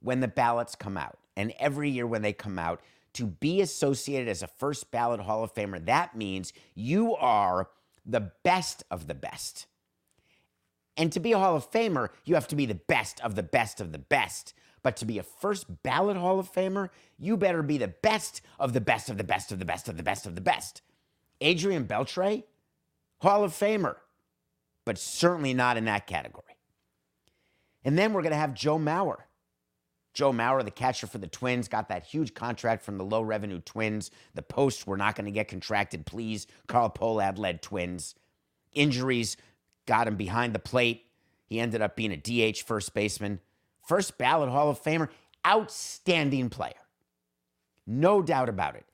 when 0.00 0.20
the 0.20 0.28
ballots 0.28 0.74
come 0.74 0.96
out, 0.96 1.18
and 1.36 1.52
every 1.58 1.90
year 1.90 2.06
when 2.06 2.22
they 2.22 2.32
come 2.32 2.58
out, 2.58 2.80
to 3.14 3.26
be 3.26 3.60
associated 3.60 4.28
as 4.28 4.42
a 4.42 4.46
first 4.46 4.90
ballot 4.90 5.20
Hall 5.20 5.44
of 5.44 5.52
Famer, 5.52 5.84
that 5.84 6.16
means 6.16 6.52
you 6.74 7.14
are 7.16 7.68
the 8.06 8.32
best 8.42 8.84
of 8.90 9.06
the 9.06 9.14
best. 9.14 9.66
And 10.96 11.12
to 11.12 11.20
be 11.20 11.32
a 11.32 11.38
Hall 11.38 11.56
of 11.56 11.70
Famer, 11.70 12.10
you 12.24 12.34
have 12.34 12.48
to 12.48 12.56
be 12.56 12.66
the 12.66 12.74
best 12.74 13.20
of 13.20 13.34
the 13.34 13.42
best 13.42 13.80
of 13.80 13.92
the 13.92 13.98
best. 13.98 14.54
But 14.82 14.96
to 14.98 15.04
be 15.04 15.18
a 15.18 15.22
first 15.22 15.82
ballot 15.82 16.16
Hall 16.16 16.38
of 16.38 16.52
Famer, 16.52 16.90
you 17.18 17.36
better 17.36 17.62
be 17.62 17.78
the 17.78 17.88
best 17.88 18.42
of 18.60 18.72
the 18.74 18.80
best 18.80 19.08
of 19.08 19.18
the 19.18 19.24
best 19.24 19.50
of 19.50 19.58
the 19.58 19.64
best 19.64 19.88
of 19.88 19.96
the 19.96 20.02
best 20.02 20.26
of 20.26 20.34
the 20.34 20.40
best. 20.40 20.82
Adrian 21.40 21.86
Beltre, 21.86 22.44
Hall 23.18 23.42
of 23.42 23.52
Famer, 23.52 23.96
but 24.84 24.98
certainly 24.98 25.54
not 25.54 25.76
in 25.76 25.86
that 25.86 26.06
category. 26.06 26.44
And 27.84 27.98
then 27.98 28.12
we're 28.12 28.22
going 28.22 28.32
to 28.32 28.38
have 28.38 28.54
Joe 28.54 28.78
Mauer. 28.78 29.18
Joe 30.12 30.32
Mauer, 30.32 30.64
the 30.64 30.70
catcher 30.70 31.06
for 31.06 31.18
the 31.18 31.26
Twins, 31.26 31.66
got 31.66 31.88
that 31.88 32.04
huge 32.04 32.34
contract 32.34 32.84
from 32.84 32.98
the 32.98 33.04
low 33.04 33.20
revenue 33.20 33.60
Twins. 33.60 34.10
The 34.34 34.42
posts 34.42 34.86
were 34.86 34.96
not 34.96 35.16
going 35.16 35.24
to 35.24 35.32
get 35.32 35.48
contracted, 35.48 36.06
please. 36.06 36.46
Carl 36.68 36.90
Pohlad 36.90 37.36
led 37.36 37.62
Twins. 37.62 38.14
Injuries 38.72 39.36
got 39.86 40.08
him 40.08 40.16
behind 40.16 40.54
the 40.54 40.58
plate. 40.58 41.06
He 41.46 41.60
ended 41.60 41.82
up 41.82 41.96
being 41.96 42.12
a 42.12 42.16
DH 42.52 42.62
first 42.62 42.94
baseman 42.94 43.40
First 43.84 44.16
ballot 44.16 44.48
Hall 44.48 44.70
of 44.70 44.82
Famer, 44.82 45.08
outstanding 45.46 46.48
player. 46.48 46.72
No 47.86 48.22
doubt 48.22 48.48
about 48.48 48.76
it. 48.76 48.86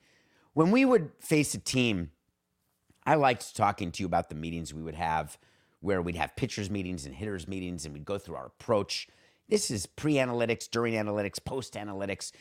When 0.53 0.69
we 0.71 0.83
would 0.83 1.11
face 1.19 1.53
a 1.53 1.59
team, 1.59 2.11
I 3.05 3.15
liked 3.15 3.55
talking 3.55 3.91
to 3.91 4.03
you 4.03 4.05
about 4.05 4.29
the 4.29 4.35
meetings 4.35 4.73
we 4.73 4.83
would 4.83 4.95
have 4.95 5.37
where 5.79 6.01
we'd 6.01 6.17
have 6.17 6.35
pitchers 6.35 6.69
meetings 6.69 7.05
and 7.05 7.15
hitters 7.15 7.47
meetings 7.47 7.85
and 7.85 7.93
we'd 7.93 8.05
go 8.05 8.17
through 8.17 8.35
our 8.35 8.47
approach. 8.47 9.07
This 9.47 9.71
is 9.71 9.85
pre 9.85 10.15
analytics, 10.15 10.69
during 10.69 10.93
analytics, 10.93 11.43
post 11.43 11.73
analytics. 11.73 12.31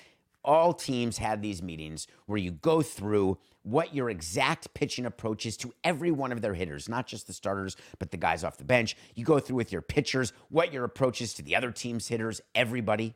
All 0.43 0.73
teams 0.73 1.19
had 1.19 1.43
these 1.43 1.63
meetings 1.63 2.07
where 2.27 2.39
you 2.39 2.51
go 2.51 2.81
through 2.83 3.39
what 3.63 3.95
your 3.95 4.09
exact 4.09 4.73
pitching 4.73 5.05
approach 5.05 5.45
is 5.45 5.57
to 5.59 5.75
every 5.85 6.11
one 6.11 6.33
of 6.33 6.41
their 6.41 6.55
hitters, 6.55 6.89
not 6.89 7.07
just 7.07 7.27
the 7.27 7.33
starters, 7.33 7.77
but 7.99 8.11
the 8.11 8.17
guys 8.17 8.43
off 8.43 8.57
the 8.57 8.65
bench. 8.65 8.97
You 9.15 9.25
go 9.25 9.39
through 9.39 9.57
with 9.57 9.71
your 9.71 9.83
pitchers 9.83 10.33
what 10.49 10.73
your 10.73 10.85
approach 10.85 11.21
is 11.21 11.35
to 11.35 11.43
the 11.43 11.57
other 11.57 11.71
team's 11.71 12.09
hitters, 12.09 12.41
everybody. 12.55 13.15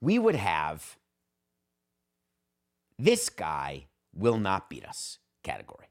We 0.00 0.18
would 0.18 0.36
have 0.36 0.96
this 2.98 3.28
guy 3.28 3.86
will 4.14 4.38
not 4.38 4.70
beat 4.70 4.84
us 4.84 5.18
category. 5.42 5.88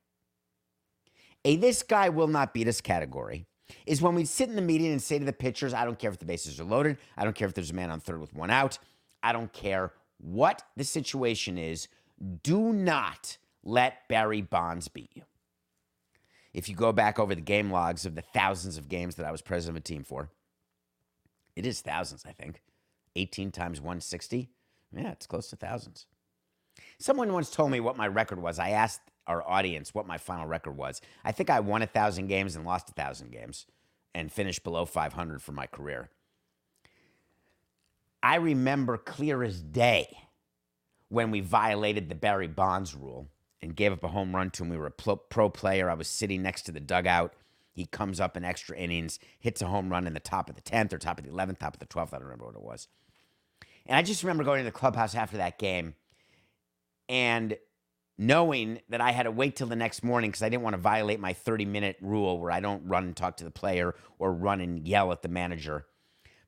A 1.46 1.56
this 1.56 1.84
guy 1.84 2.10
will 2.10 2.28
not 2.28 2.54
beat 2.54 2.68
us 2.68 2.82
category 2.82 3.46
is 3.86 4.02
when 4.02 4.16
we 4.16 4.26
sit 4.26 4.50
in 4.50 4.56
the 4.56 4.62
meeting 4.62 4.92
and 4.92 5.02
say 5.02 5.20
to 5.20 5.26
the 5.26 5.34
pitchers, 5.34 5.74
I 5.74 5.86
don't 5.86 6.00
care 6.00 6.12
if 6.12 6.20
the 6.20 6.26
bases 6.26 6.60
are 6.60 6.64
loaded. 6.64 6.98
I 7.18 7.24
don't 7.24 7.36
care 7.36 7.48
if 7.48 7.54
there's 7.54 7.72
a 7.72 7.76
man 7.76 7.92
on 7.92 8.00
third 8.00 8.20
with 8.20 8.34
one 8.34 8.50
out. 8.50 8.78
I 9.24 9.34
don't 9.34 9.52
care 9.54 9.94
what 10.18 10.64
the 10.76 10.84
situation 10.84 11.58
is. 11.58 11.88
Do 12.44 12.74
not 12.74 13.38
let 13.64 14.08
Barry 14.08 14.42
Bonds 14.42 14.88
beat 14.88 15.12
you. 15.14 15.24
If 16.54 16.68
you 16.68 16.76
go 16.76 16.92
back 16.92 17.18
over 17.18 17.34
the 17.34 17.42
game 17.42 17.72
logs 17.72 18.06
of 18.06 18.16
the 18.16 18.22
thousands 18.22 18.78
of 18.78 18.90
games 18.90 19.16
that 19.16 19.26
I 19.26 19.32
was 19.32 19.42
president 19.42 19.78
of 19.78 19.82
a 19.82 19.84
team 19.84 20.04
for, 20.04 20.30
it 21.56 21.66
is 21.66 21.82
thousands, 21.82 22.26
I 22.28 22.34
think. 22.34 22.62
18 23.16 23.52
times 23.52 23.80
160. 23.80 24.50
Yeah, 24.96 25.12
it's 25.12 25.28
close 25.28 25.50
to 25.50 25.56
thousands. 25.56 26.06
Someone 27.00 27.32
once 27.34 27.50
told 27.50 27.72
me 27.72 27.80
what 27.80 27.98
my 27.98 28.08
record 28.08 28.42
was. 28.42 28.60
I 28.60 28.70
asked 28.70 29.02
our 29.28 29.48
audience 29.48 29.94
what 29.94 30.08
my 30.08 30.18
final 30.18 30.48
record 30.48 30.78
was. 30.78 31.02
I 31.24 31.32
think 31.32 31.50
I 31.50 31.60
won 31.60 31.82
a 31.82 31.88
thousand 31.88 32.28
games 32.28 32.56
and 32.56 32.66
lost 32.66 32.90
a 32.90 32.94
thousand 32.94 33.32
games 33.32 33.66
and 34.14 34.32
finished 34.32 34.64
below 34.64 34.86
500 34.86 35.42
for 35.42 35.52
my 35.52 35.68
career. 35.68 36.10
I 38.24 38.36
remember 38.36 38.98
clear 38.98 39.44
as 39.44 39.62
day 39.62 40.18
when 41.10 41.32
we 41.32 41.40
violated 41.40 42.10
the 42.10 42.16
Barry 42.16 42.48
Bonds 42.48 42.96
rule 42.96 43.28
and 43.62 43.76
gave 43.76 43.92
up 43.92 44.04
a 44.04 44.10
home 44.10 44.36
run 44.36 44.50
to 44.52 44.64
him. 44.64 44.70
We 44.70 44.78
were 44.78 44.88
a 44.88 44.92
pro 44.92 45.50
player. 45.50 45.90
I 45.90 45.94
was 45.96 46.08
sitting 46.08 46.42
next 46.42 46.64
to 46.64 46.72
the 46.72 46.80
dugout. 46.80 47.34
He 47.74 47.86
comes 47.86 48.20
up 48.20 48.36
in 48.36 48.44
extra 48.44 48.78
innings, 48.78 49.18
hits 49.40 49.62
a 49.62 49.68
home 49.68 49.90
run 49.90 50.06
in 50.06 50.14
the 50.14 50.20
top 50.20 50.50
of 50.50 50.56
the 50.56 50.62
10th 50.62 50.94
or 50.94 50.98
top 50.98 51.20
of 51.20 51.26
the 51.26 51.32
11th, 51.32 51.60
top 51.60 51.74
of 51.76 51.80
the 51.80 51.86
12th. 51.86 52.14
I 52.14 52.18
don't 52.18 52.24
remember 52.24 52.46
what 52.46 52.56
it 52.56 52.62
was. 52.62 52.88
And 53.86 53.96
I 53.96 54.02
just 54.02 54.24
remember 54.24 54.44
going 54.44 54.60
to 54.60 54.66
the 54.66 54.72
clubhouse 54.72 55.16
after 55.16 55.38
that 55.38 55.58
game 55.58 55.96
and 57.10 57.58
knowing 58.22 58.80
that 58.88 59.02
I 59.02 59.12
had 59.14 59.24
to 59.24 59.32
wait 59.32 59.56
till 59.56 59.66
the 59.66 59.76
next 59.76 60.04
morning 60.04 60.30
because 60.30 60.44
I 60.44 60.50
didn't 60.50 60.62
want 60.62 60.76
to 60.76 60.82
violate 60.82 61.20
my 61.20 61.34
30 61.34 61.66
minute 61.66 61.98
rule 62.02 62.40
where 62.40 62.52
I 62.52 62.60
don't 62.60 62.88
run 62.88 63.06
and 63.06 63.18
talk 63.18 63.38
to 63.38 63.44
the 63.44 63.50
player 63.50 63.96
or 64.20 64.32
run 64.32 64.62
and 64.62 64.88
yell 64.88 65.12
at 65.12 65.24
the 65.24 65.28
manager. 65.28 65.88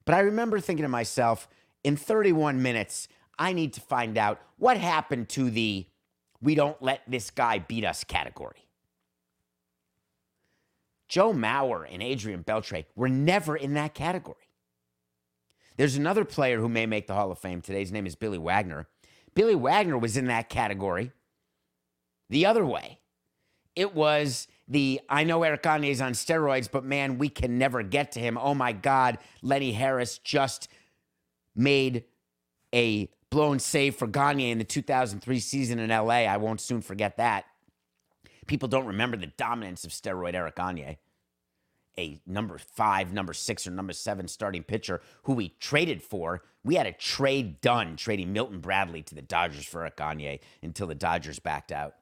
But 0.05 0.13
I 0.13 0.19
remember 0.19 0.59
thinking 0.59 0.83
to 0.83 0.89
myself, 0.89 1.47
in 1.83 1.97
31 1.97 2.61
minutes, 2.61 3.07
I 3.39 3.53
need 3.53 3.73
to 3.73 3.81
find 3.81 4.19
out 4.19 4.39
what 4.57 4.77
happened 4.77 5.29
to 5.29 5.49
the 5.49 5.87
we 6.39 6.53
don't 6.53 6.79
let 6.79 7.01
this 7.07 7.31
guy 7.31 7.57
beat 7.57 7.85
us 7.85 8.03
category. 8.03 8.67
Joe 11.07 11.33
Mauer 11.33 11.87
and 11.91 12.03
Adrian 12.03 12.43
Beltre 12.43 12.85
were 12.95 13.09
never 13.09 13.55
in 13.55 13.73
that 13.73 13.95
category. 13.95 14.35
There's 15.77 15.95
another 15.95 16.23
player 16.23 16.59
who 16.59 16.69
may 16.69 16.85
make 16.85 17.07
the 17.07 17.15
Hall 17.15 17.31
of 17.31 17.39
Fame 17.39 17.61
today. 17.61 17.79
His 17.79 17.91
name 17.91 18.05
is 18.05 18.13
Billy 18.13 18.37
Wagner. 18.37 18.87
Billy 19.33 19.55
Wagner 19.55 19.97
was 19.97 20.15
in 20.15 20.27
that 20.27 20.49
category 20.49 21.11
the 22.29 22.45
other 22.45 22.65
way. 22.65 22.99
It 23.75 23.95
was 23.95 24.47
the 24.67 25.01
I 25.09 25.23
know 25.23 25.43
Eric 25.43 25.63
Gagne 25.63 25.89
is 25.89 26.01
on 26.01 26.13
steroids, 26.13 26.69
but 26.71 26.83
man, 26.83 27.17
we 27.17 27.29
can 27.29 27.57
never 27.57 27.83
get 27.83 28.11
to 28.13 28.19
him. 28.19 28.37
Oh 28.37 28.53
my 28.53 28.71
God, 28.71 29.17
Lenny 29.41 29.73
Harris 29.73 30.17
just 30.17 30.67
made 31.55 32.05
a 32.73 33.09
blown 33.29 33.59
save 33.59 33.95
for 33.95 34.07
Gagne 34.07 34.51
in 34.51 34.57
the 34.57 34.63
2003 34.63 35.39
season 35.39 35.79
in 35.79 35.89
LA. 35.89 36.25
I 36.25 36.37
won't 36.37 36.61
soon 36.61 36.81
forget 36.81 37.17
that. 37.17 37.45
People 38.45 38.67
don't 38.67 38.85
remember 38.85 39.17
the 39.17 39.27
dominance 39.27 39.85
of 39.85 39.91
steroid 39.91 40.33
Eric 40.35 40.55
Gagne, 40.55 40.97
a 41.97 42.21
number 42.27 42.57
five, 42.57 43.13
number 43.13 43.33
six, 43.33 43.65
or 43.65 43.71
number 43.71 43.93
seven 43.93 44.27
starting 44.27 44.63
pitcher 44.63 45.01
who 45.23 45.33
we 45.33 45.49
traded 45.59 46.03
for. 46.03 46.43
We 46.63 46.75
had 46.75 46.87
a 46.87 46.93
trade 46.93 47.61
done 47.61 47.95
trading 47.95 48.33
Milton 48.33 48.59
Bradley 48.59 49.01
to 49.03 49.15
the 49.15 49.21
Dodgers 49.21 49.65
for 49.65 49.81
Eric 49.81 49.97
Gagne 49.97 50.39
until 50.61 50.87
the 50.87 50.95
Dodgers 50.95 51.39
backed 51.39 51.71
out 51.71 51.95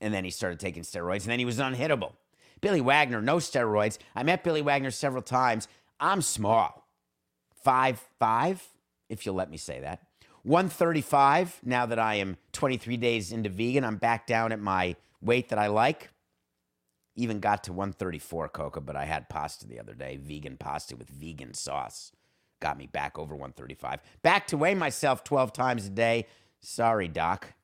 and 0.00 0.12
then 0.12 0.24
he 0.24 0.30
started 0.30 0.60
taking 0.60 0.82
steroids, 0.82 1.22
and 1.22 1.30
then 1.30 1.38
he 1.38 1.44
was 1.44 1.58
unhittable. 1.58 2.12
Billy 2.60 2.80
Wagner, 2.80 3.22
no 3.22 3.36
steroids. 3.36 3.98
I 4.14 4.22
met 4.22 4.44
Billy 4.44 4.62
Wagner 4.62 4.90
several 4.90 5.22
times. 5.22 5.68
I'm 5.98 6.22
small, 6.22 6.86
five 7.62 8.00
five, 8.18 8.66
if 9.08 9.24
you'll 9.24 9.34
let 9.34 9.50
me 9.50 9.56
say 9.56 9.80
that. 9.80 10.02
135. 10.42 11.60
Now 11.64 11.86
that 11.86 11.98
I 11.98 12.14
am 12.16 12.36
23 12.52 12.96
days 12.96 13.32
into 13.32 13.50
vegan, 13.50 13.84
I'm 13.84 13.96
back 13.96 14.26
down 14.26 14.52
at 14.52 14.60
my 14.60 14.96
weight 15.20 15.50
that 15.50 15.58
I 15.58 15.66
like. 15.66 16.10
Even 17.16 17.40
got 17.40 17.64
to 17.64 17.72
134, 17.72 18.48
Coca, 18.48 18.80
but 18.80 18.96
I 18.96 19.04
had 19.04 19.28
pasta 19.28 19.66
the 19.66 19.78
other 19.78 19.94
day, 19.94 20.16
vegan 20.16 20.56
pasta 20.56 20.96
with 20.96 21.08
vegan 21.08 21.52
sauce. 21.52 22.12
Got 22.60 22.78
me 22.78 22.86
back 22.86 23.18
over 23.18 23.34
135. 23.34 24.00
Back 24.22 24.46
to 24.48 24.56
weigh 24.56 24.74
myself 24.74 25.24
12 25.24 25.52
times 25.52 25.86
a 25.86 25.90
day. 25.90 26.26
Sorry, 26.60 27.08
Doc. 27.08 27.54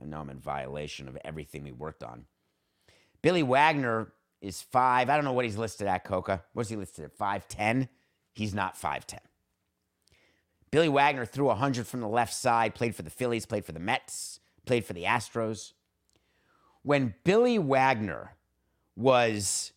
I 0.00 0.06
know 0.06 0.20
I'm 0.20 0.30
in 0.30 0.38
violation 0.38 1.08
of 1.08 1.18
everything 1.24 1.64
we 1.64 1.72
worked 1.72 2.02
on. 2.02 2.26
Billy 3.22 3.42
Wagner 3.42 4.12
is 4.40 4.62
five. 4.62 5.10
I 5.10 5.16
don't 5.16 5.24
know 5.24 5.32
what 5.32 5.44
he's 5.44 5.56
listed 5.56 5.86
at, 5.86 6.04
Coca. 6.04 6.44
What's 6.52 6.68
he 6.68 6.76
listed 6.76 7.04
at? 7.04 7.18
5'10? 7.18 7.88
He's 8.32 8.54
not 8.54 8.76
5'10. 8.80 9.18
Billy 10.70 10.88
Wagner 10.88 11.24
threw 11.24 11.46
100 11.46 11.86
from 11.86 12.00
the 12.00 12.08
left 12.08 12.34
side, 12.34 12.74
played 12.74 12.94
for 12.94 13.02
the 13.02 13.10
Phillies, 13.10 13.46
played 13.46 13.64
for 13.64 13.72
the 13.72 13.80
Mets, 13.80 14.40
played 14.66 14.84
for 14.84 14.92
the 14.92 15.04
Astros. 15.04 15.72
When 16.82 17.14
Billy 17.24 17.58
Wagner 17.58 18.34
was 18.94 19.72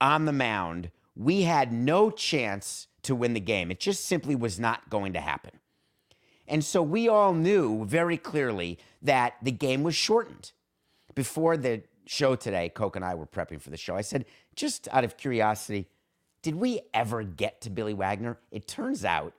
on 0.00 0.24
the 0.24 0.32
mound, 0.32 0.90
we 1.14 1.42
had 1.42 1.72
no 1.72 2.10
chance 2.10 2.88
to 3.02 3.14
win 3.14 3.34
the 3.34 3.40
game. 3.40 3.70
It 3.70 3.80
just 3.80 4.04
simply 4.04 4.34
was 4.34 4.58
not 4.58 4.90
going 4.90 5.12
to 5.12 5.20
happen. 5.20 5.52
And 6.48 6.64
so 6.64 6.82
we 6.82 7.08
all 7.08 7.32
knew 7.32 7.84
very 7.84 8.16
clearly 8.16 8.78
that 9.02 9.34
the 9.42 9.52
game 9.52 9.82
was 9.82 9.94
shortened. 9.94 10.52
Before 11.14 11.56
the 11.56 11.82
show 12.06 12.34
today, 12.34 12.68
Coke 12.68 12.96
and 12.96 13.04
I 13.04 13.14
were 13.14 13.26
prepping 13.26 13.60
for 13.60 13.70
the 13.70 13.76
show. 13.76 13.96
I 13.96 14.00
said, 14.00 14.24
just 14.54 14.88
out 14.90 15.04
of 15.04 15.16
curiosity, 15.16 15.88
did 16.42 16.56
we 16.56 16.80
ever 16.92 17.22
get 17.22 17.60
to 17.62 17.70
Billy 17.70 17.94
Wagner? 17.94 18.38
It 18.50 18.66
turns 18.66 19.04
out 19.04 19.34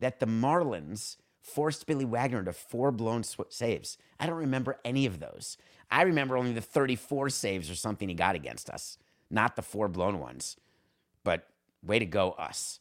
that 0.00 0.20
the 0.20 0.26
Marlins 0.26 1.16
forced 1.40 1.86
Billy 1.86 2.04
Wagner 2.04 2.42
to 2.44 2.52
four 2.52 2.90
blown 2.90 3.22
sw- 3.22 3.40
saves. 3.48 3.98
I 4.18 4.26
don't 4.26 4.36
remember 4.36 4.78
any 4.84 5.06
of 5.06 5.20
those. 5.20 5.58
I 5.90 6.02
remember 6.02 6.36
only 6.36 6.52
the 6.52 6.60
34 6.60 7.30
saves 7.30 7.70
or 7.70 7.74
something 7.74 8.08
he 8.08 8.14
got 8.14 8.34
against 8.34 8.70
us, 8.70 8.98
not 9.30 9.56
the 9.56 9.62
four 9.62 9.88
blown 9.88 10.18
ones. 10.20 10.56
But 11.22 11.48
way 11.82 11.98
to 11.98 12.06
go, 12.06 12.32
us. 12.32 12.80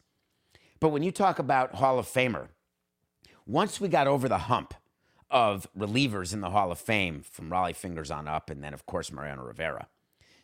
But 0.80 0.90
when 0.90 1.04
you 1.04 1.12
talk 1.12 1.40
about 1.40 1.76
Hall 1.76 2.00
of 2.00 2.08
Famer, 2.08 2.48
once 3.46 3.82
we 3.82 3.88
got 3.88 4.08
over 4.08 4.30
the 4.30 4.38
hump 4.38 4.74
of 5.30 5.68
relievers 5.78 6.34
in 6.34 6.42
the 6.42 6.52
Hall 6.52 6.72
of 6.72 6.80
Fame 6.80 7.24
from 7.24 7.50
Rollie 7.50 7.76
Fingers 7.76 8.12
on 8.12 8.28
up, 8.28 8.50
and 8.50 8.64
then, 8.64 8.74
of 8.74 8.86
course, 8.86 9.12
Mariano 9.12 9.44
Rivera, 9.44 9.88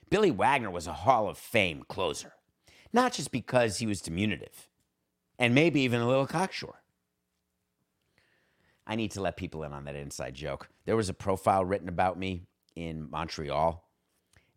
Billy 0.09 0.31
Wagner 0.31 0.71
was 0.71 0.87
a 0.87 0.93
Hall 0.93 1.29
of 1.29 1.37
Fame 1.37 1.83
closer. 1.87 2.33
Not 2.91 3.13
just 3.13 3.31
because 3.31 3.77
he 3.77 3.85
was 3.85 4.01
diminutive 4.01 4.67
and 5.37 5.53
maybe 5.53 5.81
even 5.81 6.01
a 6.01 6.07
little 6.07 6.25
cocksure. 6.25 6.81
I 8.87 8.95
need 8.95 9.11
to 9.11 9.21
let 9.21 9.37
people 9.37 9.63
in 9.63 9.71
on 9.71 9.85
that 9.85 9.95
inside 9.95 10.33
joke. 10.33 10.69
There 10.85 10.95
was 10.95 11.09
a 11.09 11.13
profile 11.13 11.63
written 11.63 11.87
about 11.87 12.17
me 12.17 12.41
in 12.75 13.07
Montreal, 13.11 13.87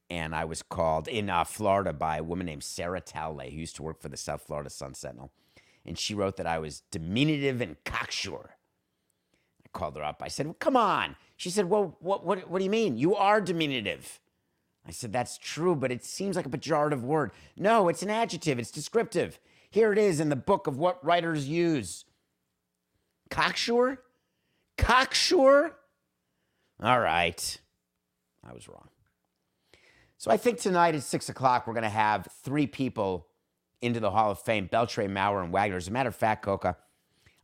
and 0.09 0.35
I 0.35 0.47
was 0.47 0.63
called 0.63 1.07
in 1.09 1.29
uh, 1.29 1.45
Florida 1.45 1.93
by 1.93 2.17
a 2.17 2.23
woman 2.23 2.47
named 2.47 2.65
Sarah 2.65 3.03
Talley, 3.03 3.51
who 3.51 3.59
used 3.59 3.77
to 3.77 3.83
work 3.83 4.01
for 4.01 4.09
the 4.09 4.17
South 4.17 4.43
Florida 4.47 4.71
Sun 4.71 4.95
Sentinel 4.95 5.31
and 5.85 5.99
she 5.99 6.15
wrote 6.15 6.37
that 6.37 6.47
I 6.47 6.59
was 6.59 6.83
diminutive 6.91 7.61
and 7.61 7.77
cocksure. 7.85 8.57
I 9.65 9.69
called 9.73 9.97
her 9.97 10.05
up. 10.05 10.23
I 10.25 10.29
said, 10.29 10.47
well, 10.47 10.57
"Come 10.59 10.77
on." 10.77 11.17
She 11.37 11.51
said, 11.51 11.69
"Well, 11.69 11.97
what, 12.01 12.25
what, 12.25 12.49
what 12.49 12.59
do 12.59 12.65
you 12.65 12.71
mean? 12.71 12.97
You 12.97 13.15
are 13.17 13.41
diminutive." 13.41 14.21
I 14.87 14.91
said, 14.91 15.13
"That's 15.13 15.39
true, 15.39 15.75
but 15.77 15.93
it 15.93 16.05
seems 16.05 16.37
like 16.37 16.47
a 16.47 16.51
pejorative 16.51 17.03
word." 17.03 17.33
No, 17.57 17.89
it's 17.89 18.03
an 18.03 18.11
adjective. 18.11 18.59
It's 18.59 18.71
descriptive. 18.71 19.39
Here 19.71 19.93
it 19.93 19.99
is 19.99 20.21
in 20.21 20.29
the 20.29 20.37
book 20.37 20.67
of 20.67 20.79
what 20.79 21.05
writers 21.05 21.49
use. 21.49 22.05
Cocksure? 23.31 23.99
Cocksure? 24.77 25.73
All 26.83 27.01
right. 27.01 27.59
I 28.45 28.53
was 28.53 28.69
wrong. 28.69 28.89
So 30.19 30.31
I 30.31 30.37
think 30.37 30.61
tonight 30.61 30.95
at 30.95 31.03
six 31.03 31.29
o'clock, 31.29 31.67
we're 31.67 31.73
going 31.73 31.83
to 31.83 31.89
have 31.89 32.29
three 32.45 32.67
people 32.67 33.27
into 33.83 34.01
the 34.01 34.11
Hall 34.11 34.31
of 34.31 34.39
Fame, 34.39 34.69
Beltre, 34.69 35.09
Mauer, 35.09 35.43
and 35.43 35.53
Wagner. 35.53 35.77
As 35.77 35.89
a 35.89 35.91
matter 35.91 36.09
of 36.09 36.17
fact, 36.17 36.45
Coca, 36.45 36.77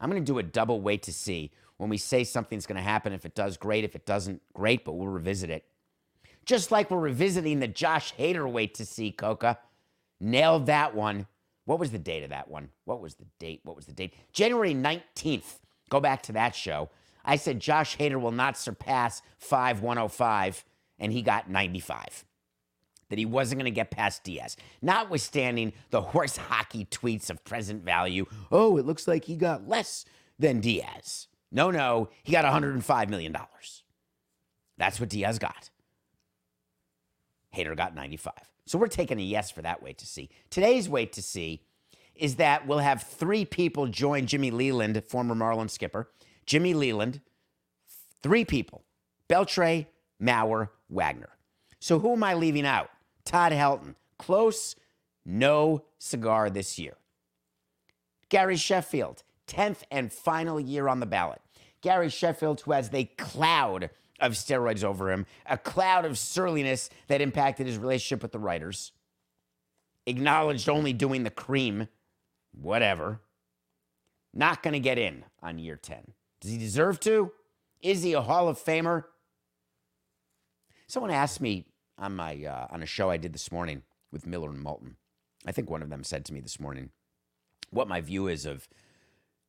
I'm 0.01 0.09
going 0.09 0.25
to 0.25 0.33
do 0.33 0.39
a 0.39 0.43
double 0.43 0.81
wait 0.81 1.03
to 1.03 1.13
see 1.13 1.51
when 1.77 1.91
we 1.91 1.99
say 1.99 2.25
something's 2.25 2.67
going 2.67 2.77
to 2.77 2.83
happen. 2.83 3.13
If 3.13 3.27
it 3.27 3.35
does, 3.35 3.57
great. 3.57 3.85
If 3.85 3.95
it 3.95 4.07
doesn't, 4.07 4.41
great, 4.55 4.85
but 4.85 4.93
we'll 4.93 5.09
revisit 5.09 5.51
it. 5.51 5.65
Just 6.45 6.71
like 6.71 6.91
we're 6.91 6.99
revisiting 6.99 7.61
the 7.61 7.69
Josh 7.69 8.15
Hader 8.15 8.51
wait 8.51 8.75
to 8.75 8.87
see, 8.87 9.11
Coca. 9.11 9.59
Nailed 10.21 10.67
that 10.67 10.95
one. 10.95 11.27
What 11.67 11.79
was 11.79 11.91
the 11.91 11.99
date 11.99 12.23
of 12.23 12.31
that 12.31 12.49
one? 12.49 12.71
What 12.85 13.01
was 13.01 13.17
the 13.17 13.27
date? 13.39 13.61
What 13.65 13.77
was 13.77 13.87
the 13.87 13.93
date? 13.93 14.15
January 14.33 14.75
19th. 14.75 15.59
Go 15.91 16.01
back 16.01 16.23
to 16.25 16.33
that 16.33 16.55
show. 16.55 16.89
I 17.25 17.37
said 17.37 17.61
Josh 17.61 17.99
Hader 17.99 18.21
will 18.21 18.33
not 18.33 18.57
surpass 18.57 19.21
5105, 19.39 20.65
and 20.99 21.13
he 21.13 21.21
got 21.21 21.51
95 21.51 22.25
that 23.11 23.19
he 23.19 23.25
wasn't 23.25 23.61
going 23.61 23.73
to 23.73 23.75
get 23.75 23.91
past 23.91 24.25
Diaz, 24.25 24.57
notwithstanding 24.83 25.73
the 25.91 26.01
horse 26.01 26.37
hockey 26.37 26.87
tweets 26.87 27.31
of 27.31 27.45
present 27.45 27.85
value. 27.85 28.27
Oh, 28.53 28.77
it 28.77 28.87
looks 28.87 29.09
like 29.09 29.25
he 29.25 29.37
got 29.37 29.69
less 29.69 30.05
than 30.39 30.61
Diaz. 30.61 31.29
No, 31.51 31.71
no, 31.71 32.11
he 32.23 32.33
got 32.33 32.45
$105 32.45 33.09
million. 33.09 33.37
That's 34.77 35.01
what 35.01 35.09
Diaz 35.09 35.39
got. 35.39 35.71
Hader 37.55 37.77
got 37.77 37.95
95. 37.95 38.33
So 38.67 38.79
we're 38.79 38.89
taking 38.89 39.19
a 39.19 39.23
yes 39.23 39.51
for 39.51 39.63
that 39.63 39.83
wait 39.83 39.99
to 39.99 40.07
see. 40.07 40.29
Today's 40.51 40.89
wait 40.89 41.13
to 41.15 41.23
see 41.23 41.63
is 42.15 42.37
that 42.37 42.67
we'll 42.67 42.79
have 42.79 43.03
three 43.03 43.45
people 43.45 43.87
join 43.87 44.27
Jimmy 44.27 44.51
Leyland, 44.51 45.03
former 45.05 45.35
Marlin 45.35 45.69
skipper. 45.69 46.11
Jimmy 46.45 46.75
Leyland, 46.75 47.21
three 48.23 48.45
people 48.45 48.85
Beltre, 49.29 49.87
Mauer, 50.21 50.71
Wagner. 50.89 51.31
So 51.81 51.99
who 51.99 52.13
am 52.13 52.25
I 52.25 52.35
leaving 52.35 52.67
out? 52.67 52.91
Todd 53.29 53.53
Helton. 53.53 53.95
Close, 54.19 54.75
no 55.27 55.85
cigar 55.99 56.49
this 56.49 56.79
year. 56.79 56.97
Gary 58.31 58.57
Sheffield, 58.57 59.23
10th 59.47 59.83
and 59.91 60.11
final 60.11 60.59
year 60.59 60.89
on 60.89 61.01
the 61.01 61.07
ballot. 61.07 61.43
Gary 61.83 62.09
Sheffield, 62.09 62.63
who 62.63 62.73
has 62.73 62.89
the 62.89 63.05
cloud 63.05 63.91
of 64.19 64.33
steroids 64.33 64.83
over 64.83 65.13
him, 65.13 65.27
a 65.45 65.59
cloud 65.59 66.07
of 66.07 66.17
surliness 66.19 66.89
that 67.09 67.21
impacted 67.21 67.67
his 67.67 67.77
relationship 67.77 68.23
with 68.23 68.33
the 68.33 68.39
writers, 68.39 68.93
acknowledged 70.07 70.69
only 70.69 70.95
doing 70.95 71.23
the 71.23 71.31
cream, 71.31 71.87
whatever. 72.53 73.21
Not 74.33 74.63
going 74.63 74.73
to 74.73 74.81
get 74.81 74.99
in 74.99 75.25
on 75.43 75.59
year 75.59 75.77
10. 75.77 76.13
Does 76.41 76.51
he 76.51 76.57
deserve 76.57 76.99
to? 77.01 77.33
Is 77.83 78.03
he 78.03 78.15
a 78.15 78.23
Hall 78.23 78.49
of 78.49 78.59
Famer? 78.59 79.05
Someone 80.87 81.11
asked 81.11 81.43
me 81.43 81.67
on 81.99 82.17
my 82.17 82.45
uh, 82.45 82.67
on 82.71 82.83
a 82.83 82.87
show 82.87 83.11
I 83.11 83.17
did 83.17 83.33
this 83.33 83.51
morning 83.53 83.83
with 84.13 84.27
Miller 84.27 84.51
and 84.51 84.61
Moulton. 84.61 84.97
I 85.47 85.53
think 85.53 85.71
one 85.71 85.83
of 85.83 85.91
them 85.91 86.05
said 86.05 86.25
to 86.27 86.33
me 86.33 86.41
this 86.41 86.61
morning 86.61 86.91
what 87.71 87.89
my 87.89 88.01
view 88.01 88.29
is 88.29 88.47
of 88.47 88.69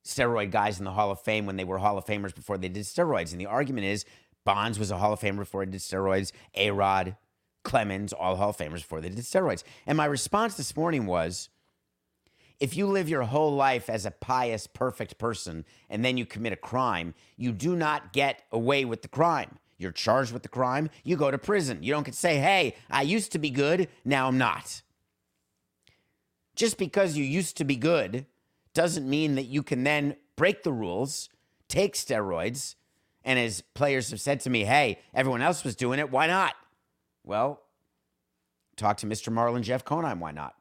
steroid 0.06 0.51
guys 0.51 0.79
in 0.79 0.86
the 0.86 0.91
Hall 0.91 1.12
of 1.12 1.22
Fame 1.22 1.46
when 1.46 1.58
they 1.58 1.63
were 1.63 1.77
Hall 1.77 1.98
of 1.98 2.06
Famers 2.06 2.34
before 2.34 2.58
they 2.58 2.70
did 2.70 2.84
steroids. 2.84 3.32
And 3.32 3.39
the 3.39 3.46
argument 3.46 3.86
is 3.86 4.06
Bonds 4.46 4.79
was 4.79 4.91
a 4.91 4.98
Hall 4.98 5.13
of 5.13 5.20
Famer 5.20 5.39
before 5.39 5.62
he 5.62 5.70
did 5.70 5.82
steroids. 5.82 6.32
A 6.56 6.72
Rod, 6.72 7.15
Clemens, 7.63 8.13
all 8.13 8.36
Hall 8.36 8.50
of 8.50 8.58
Famers 8.58 8.77
before 8.77 9.01
they 9.01 9.10
did 9.10 9.20
steroids. 9.20 9.63
And 9.86 9.98
my 9.98 10.06
response 10.06 10.56
this 10.56 10.75
morning 10.75 11.06
was 11.06 11.50
if 12.60 12.75
you 12.75 12.88
live 12.88 13.08
your 13.08 13.24
whole 13.24 13.53
life 13.56 13.89
as 13.89 14.06
a 14.06 14.12
pious, 14.12 14.68
perfect 14.68 15.18
person 15.18 15.65
and 15.89 16.03
then 16.03 16.18
you 16.18 16.25
commit 16.25 16.53
a 16.53 16.58
crime, 16.58 17.13
you 17.38 17.51
do 17.51 17.75
not 17.75 18.12
get 18.12 18.44
away 18.51 18.86
with 18.86 19.01
the 19.01 19.08
crime. 19.08 19.60
You're 19.79 19.93
charged 19.93 20.33
with 20.33 20.43
the 20.43 20.50
crime, 20.50 20.89
you 21.03 21.15
go 21.15 21.31
to 21.31 21.38
prison. 21.38 21.81
You 21.81 21.93
don't 21.93 22.03
get 22.03 22.13
to 22.13 22.19
say, 22.19 22.38
hey, 22.38 22.75
I 22.91 23.01
used 23.01 23.31
to 23.31 23.39
be 23.39 23.50
good, 23.50 23.88
now 24.03 24.27
I'm 24.27 24.38
not. 24.38 24.83
Just 26.55 26.77
because 26.77 27.15
you 27.15 27.24
used 27.24 27.55
to 27.57 27.63
be 27.63 27.77
good 27.77 28.25
doesn't 28.74 29.09
mean 29.09 29.36
that 29.36 29.45
you 29.45 29.63
can 29.63 29.83
then 29.86 30.17
break 30.36 30.63
the 30.63 30.74
rules, 30.74 31.29
take 31.69 31.95
steroids, 31.95 32.75
and 33.24 33.39
as 33.39 33.62
players 33.74 34.09
have 34.12 34.19
said 34.19 34.41
to 34.41 34.50
me, 34.50 34.65
hey, 34.65 35.00
everyone 35.13 35.41
else 35.41 35.63
was 35.63 35.77
doing 35.77 35.98
it, 35.98 36.11
why 36.11 36.27
not? 36.27 36.55
Well, 37.24 37.61
talk 38.75 38.98
to 38.98 39.07
Mr. 39.07 39.31
Marlin 39.31 39.63
Jeff 39.63 39.85
Conine, 39.85 40.20
why 40.20 40.31
not? 40.31 40.55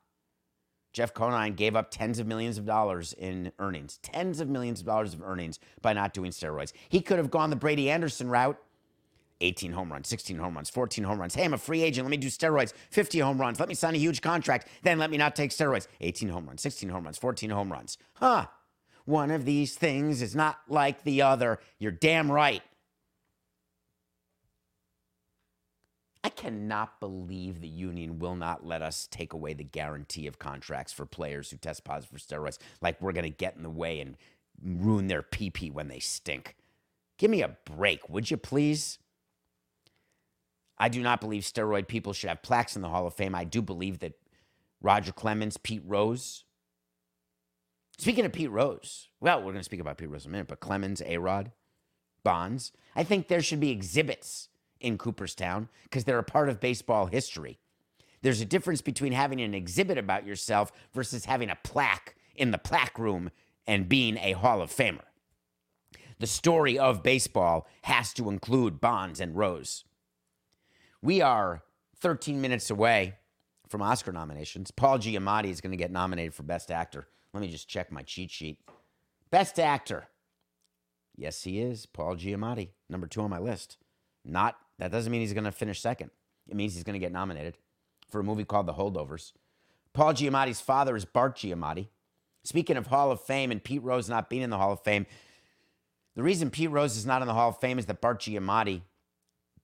Jeff 0.92 1.12
Conine 1.12 1.54
gave 1.54 1.74
up 1.74 1.90
tens 1.90 2.20
of 2.20 2.26
millions 2.28 2.56
of 2.56 2.66
dollars 2.66 3.12
in 3.12 3.50
earnings, 3.58 3.98
tens 3.98 4.38
of 4.38 4.48
millions 4.48 4.80
of 4.80 4.86
dollars 4.86 5.12
of 5.12 5.22
earnings 5.22 5.58
by 5.82 5.92
not 5.92 6.14
doing 6.14 6.30
steroids. 6.30 6.72
He 6.88 7.00
could 7.00 7.18
have 7.18 7.30
gone 7.30 7.50
the 7.50 7.56
Brady 7.56 7.90
Anderson 7.90 8.28
route 8.28 8.58
18 9.40 9.72
home 9.72 9.92
runs, 9.92 10.08
16 10.08 10.36
home 10.38 10.54
runs, 10.54 10.70
14 10.70 11.04
home 11.04 11.20
runs. 11.20 11.34
Hey, 11.34 11.44
I'm 11.44 11.54
a 11.54 11.58
free 11.58 11.82
agent. 11.82 12.04
Let 12.04 12.10
me 12.10 12.16
do 12.16 12.28
steroids. 12.28 12.72
50 12.90 13.20
home 13.20 13.40
runs. 13.40 13.60
Let 13.60 13.68
me 13.68 13.74
sign 13.74 13.94
a 13.94 13.98
huge 13.98 14.20
contract. 14.20 14.68
Then 14.82 14.98
let 14.98 15.10
me 15.10 15.16
not 15.16 15.36
take 15.36 15.50
steroids. 15.50 15.86
18 16.00 16.28
home 16.28 16.46
runs, 16.46 16.62
16 16.62 16.88
home 16.88 17.04
runs, 17.04 17.18
14 17.18 17.50
home 17.50 17.70
runs. 17.72 17.98
Huh. 18.14 18.46
One 19.04 19.30
of 19.30 19.44
these 19.44 19.74
things 19.74 20.20
is 20.20 20.36
not 20.36 20.58
like 20.68 21.04
the 21.04 21.22
other. 21.22 21.60
You're 21.78 21.92
damn 21.92 22.30
right. 22.30 22.62
I 26.24 26.30
cannot 26.30 27.00
believe 27.00 27.60
the 27.60 27.68
union 27.68 28.18
will 28.18 28.36
not 28.36 28.66
let 28.66 28.82
us 28.82 29.08
take 29.10 29.32
away 29.32 29.54
the 29.54 29.64
guarantee 29.64 30.26
of 30.26 30.38
contracts 30.38 30.92
for 30.92 31.06
players 31.06 31.50
who 31.50 31.56
test 31.56 31.84
positive 31.84 32.10
for 32.10 32.18
steroids. 32.18 32.58
Like 32.82 33.00
we're 33.00 33.12
going 33.12 33.24
to 33.24 33.30
get 33.30 33.56
in 33.56 33.62
the 33.62 33.70
way 33.70 34.00
and 34.00 34.16
ruin 34.62 35.06
their 35.06 35.22
PP 35.22 35.72
when 35.72 35.88
they 35.88 36.00
stink. 36.00 36.56
Give 37.16 37.30
me 37.30 37.42
a 37.42 37.56
break, 37.64 38.08
would 38.08 38.30
you 38.30 38.36
please? 38.36 38.98
I 40.78 40.88
do 40.88 41.02
not 41.02 41.20
believe 41.20 41.42
steroid 41.42 41.88
people 41.88 42.12
should 42.12 42.28
have 42.28 42.42
plaques 42.42 42.76
in 42.76 42.82
the 42.82 42.88
Hall 42.88 43.06
of 43.06 43.14
Fame. 43.14 43.34
I 43.34 43.44
do 43.44 43.60
believe 43.60 43.98
that 43.98 44.18
Roger 44.80 45.12
Clemens, 45.12 45.56
Pete 45.56 45.82
Rose. 45.84 46.44
Speaking 47.98 48.24
of 48.24 48.32
Pete 48.32 48.50
Rose, 48.50 49.08
well, 49.20 49.38
we're 49.38 49.52
going 49.52 49.56
to 49.56 49.64
speak 49.64 49.80
about 49.80 49.98
Pete 49.98 50.08
Rose 50.08 50.24
in 50.24 50.30
a 50.30 50.32
minute, 50.32 50.46
but 50.46 50.60
Clemens, 50.60 51.02
A 51.04 51.18
Rod, 51.18 51.50
Bonds, 52.22 52.72
I 52.94 53.02
think 53.02 53.26
there 53.26 53.42
should 53.42 53.60
be 53.60 53.70
exhibits 53.70 54.48
in 54.80 54.98
Cooperstown 54.98 55.68
because 55.82 56.04
they're 56.04 56.18
a 56.18 56.24
part 56.24 56.48
of 56.48 56.60
baseball 56.60 57.06
history. 57.06 57.58
There's 58.22 58.40
a 58.40 58.46
difference 58.46 58.82
between 58.82 59.12
having 59.12 59.40
an 59.40 59.54
exhibit 59.54 59.98
about 59.98 60.26
yourself 60.26 60.72
versus 60.92 61.24
having 61.24 61.50
a 61.50 61.58
plaque 61.62 62.16
in 62.36 62.50
the 62.50 62.58
plaque 62.58 62.98
room 62.98 63.30
and 63.66 63.88
being 63.88 64.16
a 64.18 64.32
Hall 64.32 64.62
of 64.62 64.70
Famer. 64.70 65.02
The 66.18 66.26
story 66.26 66.78
of 66.78 67.02
baseball 67.02 67.66
has 67.82 68.12
to 68.14 68.28
include 68.28 68.80
Bonds 68.80 69.20
and 69.20 69.36
Rose. 69.36 69.84
We 71.02 71.20
are 71.22 71.62
13 72.00 72.40
minutes 72.40 72.70
away 72.70 73.14
from 73.68 73.82
Oscar 73.82 74.12
nominations. 74.12 74.70
Paul 74.70 74.98
Giamatti 74.98 75.50
is 75.50 75.60
going 75.60 75.70
to 75.70 75.76
get 75.76 75.92
nominated 75.92 76.34
for 76.34 76.42
Best 76.42 76.70
Actor. 76.70 77.06
Let 77.32 77.40
me 77.40 77.48
just 77.48 77.68
check 77.68 77.92
my 77.92 78.02
cheat 78.02 78.30
sheet. 78.30 78.58
Best 79.30 79.60
Actor. 79.60 80.08
Yes, 81.16 81.42
he 81.42 81.60
is. 81.60 81.86
Paul 81.86 82.16
Giamatti, 82.16 82.70
number 82.88 83.06
two 83.06 83.20
on 83.20 83.30
my 83.30 83.38
list. 83.38 83.76
Not 84.24 84.56
that 84.78 84.90
doesn't 84.90 85.10
mean 85.10 85.20
he's 85.20 85.32
going 85.32 85.44
to 85.44 85.52
finish 85.52 85.80
second. 85.80 86.10
It 86.48 86.56
means 86.56 86.74
he's 86.74 86.84
going 86.84 86.94
to 86.94 87.04
get 87.04 87.12
nominated 87.12 87.58
for 88.08 88.20
a 88.20 88.24
movie 88.24 88.44
called 88.44 88.66
The 88.66 88.74
Holdovers. 88.74 89.32
Paul 89.92 90.14
Giamatti's 90.14 90.60
father 90.60 90.96
is 90.96 91.04
Bart 91.04 91.36
Giamatti. 91.36 91.88
Speaking 92.44 92.76
of 92.76 92.86
Hall 92.86 93.10
of 93.10 93.20
Fame 93.20 93.50
and 93.50 93.62
Pete 93.62 93.82
Rose 93.82 94.08
not 94.08 94.30
being 94.30 94.42
in 94.42 94.50
the 94.50 94.58
Hall 94.58 94.72
of 94.72 94.80
Fame, 94.82 95.06
the 96.14 96.22
reason 96.22 96.50
Pete 96.50 96.70
Rose 96.70 96.96
is 96.96 97.04
not 97.04 97.20
in 97.20 97.28
the 97.28 97.34
Hall 97.34 97.50
of 97.50 97.58
Fame 97.58 97.78
is 97.78 97.86
that 97.86 98.00
Bart 98.00 98.20
Giamatti 98.20 98.82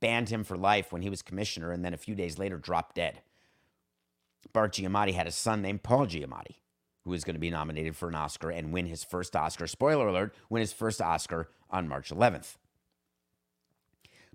banned 0.05 0.29
him 0.29 0.45
for 0.45 0.55
life 0.55 0.93
when 0.93 1.01
he 1.01 1.09
was 1.09 1.23
commissioner 1.23 1.73
and 1.73 1.83
then 1.83 1.95
a 1.95 1.97
few 1.97 2.15
days 2.15 2.39
later 2.39 2.59
dropped 2.59 2.97
dead. 2.97 3.23
Bart 4.53 4.75
Giamatti 4.75 5.15
had 5.15 5.27
a 5.27 5.33
son 5.33 5.63
named 5.63 5.83
Paul 5.83 6.07
Giamatti, 6.07 6.57
who 7.05 7.11
was 7.11 7.25
going 7.25 7.37
to 7.37 7.41
be 7.41 7.49
nominated 7.49 7.97
for 7.97 8.11
an 8.11 8.15
Oscar 8.15 8.51
and 8.51 8.71
win 8.71 8.85
his 8.85 9.03
first 9.03 9.35
Oscar. 9.35 9.67
Spoiler 9.67 10.07
alert, 10.07 10.35
win 10.51 10.61
his 10.61 10.75
first 10.75 11.01
Oscar 11.01 11.49
on 11.71 11.89
March 11.89 12.11
11th. 12.11 12.57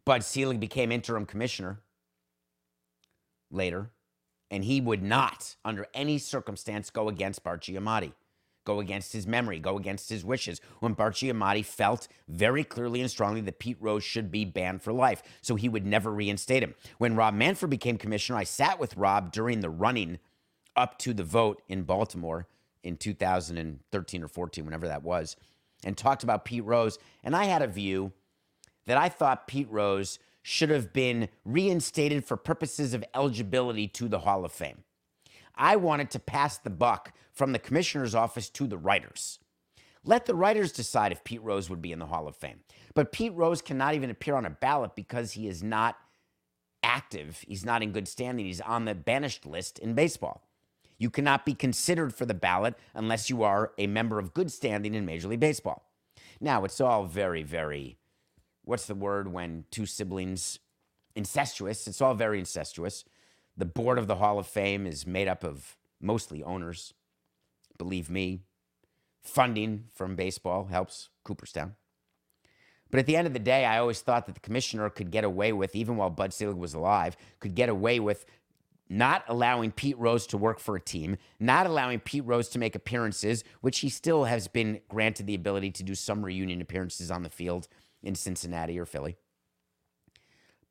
Bud 0.06 0.24
Selig 0.24 0.60
became 0.60 0.92
interim 0.92 1.28
commissioner 1.28 1.82
later, 3.52 3.92
and 4.50 4.66
he 4.66 4.82
would 4.82 5.04
not, 5.04 5.56
under 5.64 5.86
any 5.94 6.18
circumstance, 6.18 6.90
go 6.90 7.08
against 7.10 7.44
Bart 7.44 7.62
Giamatti 7.62 8.14
go 8.70 8.80
against 8.80 9.14
his 9.14 9.26
memory, 9.26 9.58
go 9.58 9.78
against 9.78 10.10
his 10.10 10.24
wishes, 10.24 10.62
when 10.80 10.94
Bart 10.94 11.16
Giamatti 11.16 11.66
felt 11.66 12.08
very 12.28 12.64
clearly 12.64 13.02
and 13.02 13.10
strongly 13.10 13.42
that 13.42 13.58
Pete 13.58 13.78
Rose 13.80 14.04
should 14.04 14.30
be 14.30 14.46
banned 14.46 14.84
for 14.84 14.94
life, 14.94 15.24
so 15.42 15.56
he 15.56 15.68
would 15.68 15.88
never 15.88 16.12
reinstate 16.12 16.62
him. 16.62 16.76
When 17.00 17.16
Rob 17.16 17.34
Manfred 17.34 17.72
became 17.72 17.98
commissioner, 17.98 18.38
I 18.38 18.44
sat 18.44 18.80
with 18.80 18.96
Rob 18.96 19.32
during 19.32 19.62
the 19.62 19.72
running 19.72 20.20
up 20.76 21.00
to 21.00 21.16
the 21.16 21.24
vote 21.24 21.64
in 21.68 21.82
Baltimore 21.82 22.48
in 22.84 22.96
2013 22.96 24.24
or 24.24 24.28
14, 24.28 24.66
whenever 24.66 24.88
that 24.88 25.02
was, 25.02 25.36
and 25.84 25.98
talked 25.98 26.22
about 26.22 26.46
Pete 26.46 26.64
Rose. 26.64 27.00
And 27.24 27.36
I 27.36 27.46
had 27.46 27.64
a 27.64 27.68
view 27.68 28.12
that 28.86 28.98
I 28.98 29.10
thought 29.10 29.48
Pete 29.48 29.70
Rose 29.72 30.20
should 30.44 30.70
have 30.70 30.94
been 30.94 31.28
reinstated 31.44 32.24
for 32.24 32.38
purposes 32.38 32.94
of 32.94 33.04
eligibility 33.16 33.88
to 33.88 34.08
the 34.08 34.20
Hall 34.20 34.46
of 34.46 34.52
Fame. 34.52 34.84
I 35.56 35.76
wanted 35.76 36.10
to 36.12 36.20
pass 36.20 36.58
the 36.58 36.70
buck 36.70 37.14
from 37.40 37.54
the 37.54 37.58
commissioner's 37.58 38.14
office 38.14 38.50
to 38.50 38.68
the 38.68 38.78
writers. 38.78 39.40
Let 40.04 40.26
the 40.26 40.36
writers 40.36 40.74
decide 40.74 41.14
if 41.14 41.24
Pete 41.24 41.42
Rose 41.42 41.70
would 41.70 41.82
be 41.82 41.94
in 41.94 42.00
the 42.00 42.08
Hall 42.08 42.28
of 42.28 42.36
Fame. 42.36 42.60
But 42.94 43.14
Pete 43.14 43.34
Rose 43.34 43.62
cannot 43.62 43.96
even 43.96 44.10
appear 44.10 44.36
on 44.36 44.46
a 44.46 44.50
ballot 44.50 44.94
because 44.94 45.32
he 45.32 45.48
is 45.48 45.64
not 45.64 45.98
active. 46.84 47.46
He's 47.48 47.64
not 47.64 47.82
in 47.82 47.94
good 47.94 48.10
standing. 48.10 48.46
He's 48.46 48.60
on 48.60 48.84
the 48.84 48.94
banished 48.94 49.46
list 49.46 49.80
in 49.80 49.94
baseball. 49.94 50.44
You 50.98 51.10
cannot 51.10 51.46
be 51.46 51.54
considered 51.54 52.14
for 52.14 52.26
the 52.26 52.34
ballot 52.34 52.76
unless 52.94 53.30
you 53.30 53.42
are 53.44 53.72
a 53.78 53.88
member 53.88 54.20
of 54.20 54.34
good 54.34 54.52
standing 54.52 54.94
in 54.94 55.06
Major 55.06 55.30
League 55.30 55.40
Baseball. 55.40 55.90
Now, 56.42 56.66
it's 56.66 56.82
all 56.82 57.06
very, 57.06 57.44
very, 57.44 57.96
what's 58.66 58.86
the 58.86 58.96
word 58.96 59.32
when 59.32 59.64
two 59.72 59.86
siblings, 59.86 60.60
incestuous? 61.16 61.88
It's 61.88 62.02
all 62.02 62.16
very 62.16 62.38
incestuous. 62.38 63.06
The 63.56 63.64
board 63.64 63.98
of 63.98 64.08
the 64.08 64.16
Hall 64.16 64.40
of 64.40 64.48
Fame 64.48 64.86
is 64.86 65.08
made 65.08 65.30
up 65.30 65.46
of 65.46 65.78
mostly 66.02 66.44
owners. 66.44 66.94
Believe 67.80 68.12
me, 68.12 68.42
funding 69.24 69.86
from 69.96 70.16
baseball 70.16 70.66
helps 70.66 71.10
Cooperstown. 71.24 71.76
But 72.92 73.00
at 73.00 73.06
the 73.08 73.16
end 73.16 73.26
of 73.26 73.34
the 73.34 73.40
day, 73.40 73.66
I 73.66 73.80
always 73.80 74.02
thought 74.02 74.26
that 74.28 74.34
the 74.34 74.42
commissioner 74.42 74.90
could 74.90 75.10
get 75.10 75.24
away 75.24 75.54
with, 75.54 75.76
even 75.76 75.96
while 75.98 76.10
Bud 76.10 76.34
Selig 76.34 76.58
was 76.58 76.74
alive, 76.74 77.16
could 77.40 77.56
get 77.56 77.70
away 77.70 78.00
with 78.00 78.26
not 78.90 79.24
allowing 79.28 79.72
Pete 79.72 79.98
Rose 80.00 80.26
to 80.28 80.38
work 80.38 80.60
for 80.60 80.76
a 80.76 80.82
team, 80.82 81.18
not 81.40 81.68
allowing 81.68 82.00
Pete 82.00 82.26
Rose 82.26 82.50
to 82.50 82.60
make 82.60 82.76
appearances, 82.76 83.44
which 83.62 83.80
he 83.80 83.90
still 83.90 84.24
has 84.24 84.48
been 84.48 84.82
granted 84.90 85.28
the 85.28 85.36
ability 85.36 85.70
to 85.72 85.84
do 85.84 85.94
some 85.94 86.26
reunion 86.26 86.60
appearances 86.60 87.12
on 87.12 87.22
the 87.22 87.30
field 87.30 87.68
in 88.02 88.16
Cincinnati 88.16 88.80
or 88.80 88.86
Philly. 88.86 89.18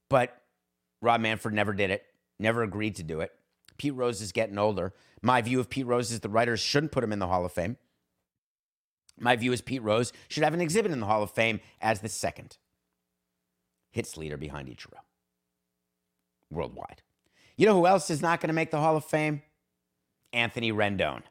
But 0.08 0.42
Rob 1.00 1.20
Manfred 1.20 1.54
never 1.54 1.72
did 1.72 1.90
it, 1.90 2.04
never 2.40 2.64
agreed 2.64 2.96
to 2.96 3.04
do 3.04 3.20
it. 3.20 3.32
Pete 3.78 3.94
Rose 3.94 4.20
is 4.20 4.32
getting 4.32 4.58
older. 4.58 4.92
My 5.22 5.40
view 5.40 5.60
of 5.60 5.70
Pete 5.70 5.86
Rose 5.86 6.10
is 6.10 6.20
the 6.20 6.28
writers 6.28 6.60
shouldn't 6.60 6.92
put 6.92 7.04
him 7.04 7.12
in 7.12 7.18
the 7.18 7.28
Hall 7.28 7.44
of 7.44 7.52
Fame. 7.52 7.76
My 9.18 9.36
view 9.36 9.52
is 9.52 9.62
Pete 9.62 9.82
Rose 9.82 10.12
should 10.28 10.44
have 10.44 10.54
an 10.54 10.60
exhibit 10.60 10.92
in 10.92 11.00
the 11.00 11.06
Hall 11.06 11.22
of 11.22 11.30
Fame 11.30 11.60
as 11.80 12.00
the 12.00 12.08
second 12.08 12.58
hits 13.90 14.16
leader 14.16 14.36
behind 14.36 14.68
Ichiro 14.68 14.98
worldwide. 16.50 17.02
You 17.56 17.66
know 17.66 17.74
who 17.74 17.86
else 17.86 18.10
is 18.10 18.22
not 18.22 18.40
going 18.40 18.48
to 18.48 18.54
make 18.54 18.70
the 18.70 18.80
Hall 18.80 18.96
of 18.96 19.04
Fame? 19.04 19.42
Anthony 20.32 20.72
Rendon. 20.72 21.22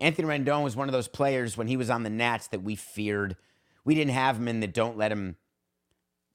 Anthony 0.00 0.28
Rendon 0.28 0.62
was 0.62 0.76
one 0.76 0.88
of 0.88 0.92
those 0.92 1.08
players 1.08 1.56
when 1.56 1.66
he 1.66 1.76
was 1.76 1.90
on 1.90 2.02
the 2.02 2.10
Nats 2.10 2.48
that 2.48 2.62
we 2.62 2.76
feared. 2.76 3.36
We 3.84 3.94
didn't 3.94 4.12
have 4.12 4.36
him 4.36 4.48
in 4.48 4.60
the 4.60 4.66
don't 4.66 4.96
let 4.96 5.10
him 5.10 5.36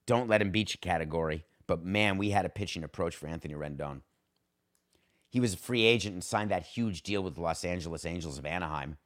don't 0.05 0.27
let 0.27 0.41
him 0.41 0.51
beat 0.51 0.73
you 0.73 0.79
category, 0.81 1.45
but 1.65 1.85
man, 1.85 2.17
we 2.17 2.31
had 2.31 2.45
a 2.45 2.49
pitching 2.49 2.83
approach 2.83 3.15
for 3.15 3.27
Anthony 3.27 3.53
Rendon. 3.53 4.01
He 5.33 5.41
was 5.41 5.55
a 5.55 5.57
free 5.57 5.83
agent 5.83 6.13
and 6.13 6.23
signed 6.23 6.51
that 6.51 6.63
huge 6.63 7.01
deal 7.01 7.23
with 7.23 7.35
the 7.35 7.41
Los 7.41 7.65
Angeles 7.65 8.05
Angels 8.05 8.37
of 8.37 8.45
Anaheim 8.45 8.97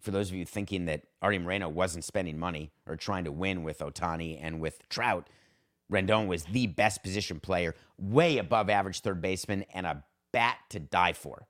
for 0.00 0.10
those 0.10 0.30
of 0.30 0.34
you 0.34 0.44
thinking 0.44 0.86
that 0.86 1.02
Arte 1.20 1.38
Moreno 1.38 1.68
wasn't 1.68 2.04
spending 2.04 2.38
money 2.38 2.72
or 2.86 2.96
trying 2.96 3.24
to 3.24 3.32
win 3.32 3.62
with 3.62 3.78
Ohtani 3.78 4.38
and 4.40 4.60
with 4.60 4.88
Trout, 4.88 5.28
Rendon 5.92 6.26
was 6.26 6.44
the 6.44 6.66
best 6.66 7.02
position 7.02 7.38
player, 7.38 7.74
way 7.98 8.38
above 8.38 8.70
average 8.70 9.00
third 9.00 9.20
baseman, 9.20 9.64
and 9.74 9.86
a 9.86 10.04
bat 10.32 10.58
to 10.70 10.80
die 10.80 11.12
for. 11.12 11.46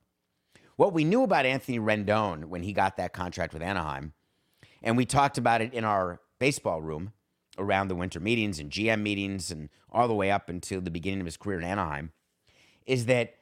What 0.77 0.93
we 0.93 1.05
knew 1.05 1.23
about 1.23 1.47
Anthony 1.47 1.79
Rendon 1.79 2.47
when 2.47 2.63
he 2.63 2.73
got 2.73 2.97
that 2.97 3.13
contract 3.13 3.53
with 3.53 3.63
Anaheim, 3.63 4.15
and 4.83 4.97
we 4.97 5.05
talked 5.05 5.39
about 5.39 5.61
it 5.61 5.73
in 5.73 5.85
our 5.85 6.21
baseball 6.39 6.81
room 6.81 7.13
around 7.59 7.89
the 7.89 7.95
winter 7.95 8.19
meetings 8.19 8.59
and 8.59 8.71
GM 8.71 9.03
meetings 9.03 9.51
and 9.51 9.69
all 9.91 10.09
the 10.09 10.15
way 10.15 10.31
up 10.31 10.49
until 10.49 10.81
the 10.81 10.91
beginning 10.91 11.21
of 11.21 11.27
his 11.27 11.37
career 11.37 11.59
in 11.59 11.65
Anaheim, 11.65 12.13
is 12.87 13.07
that 13.07 13.35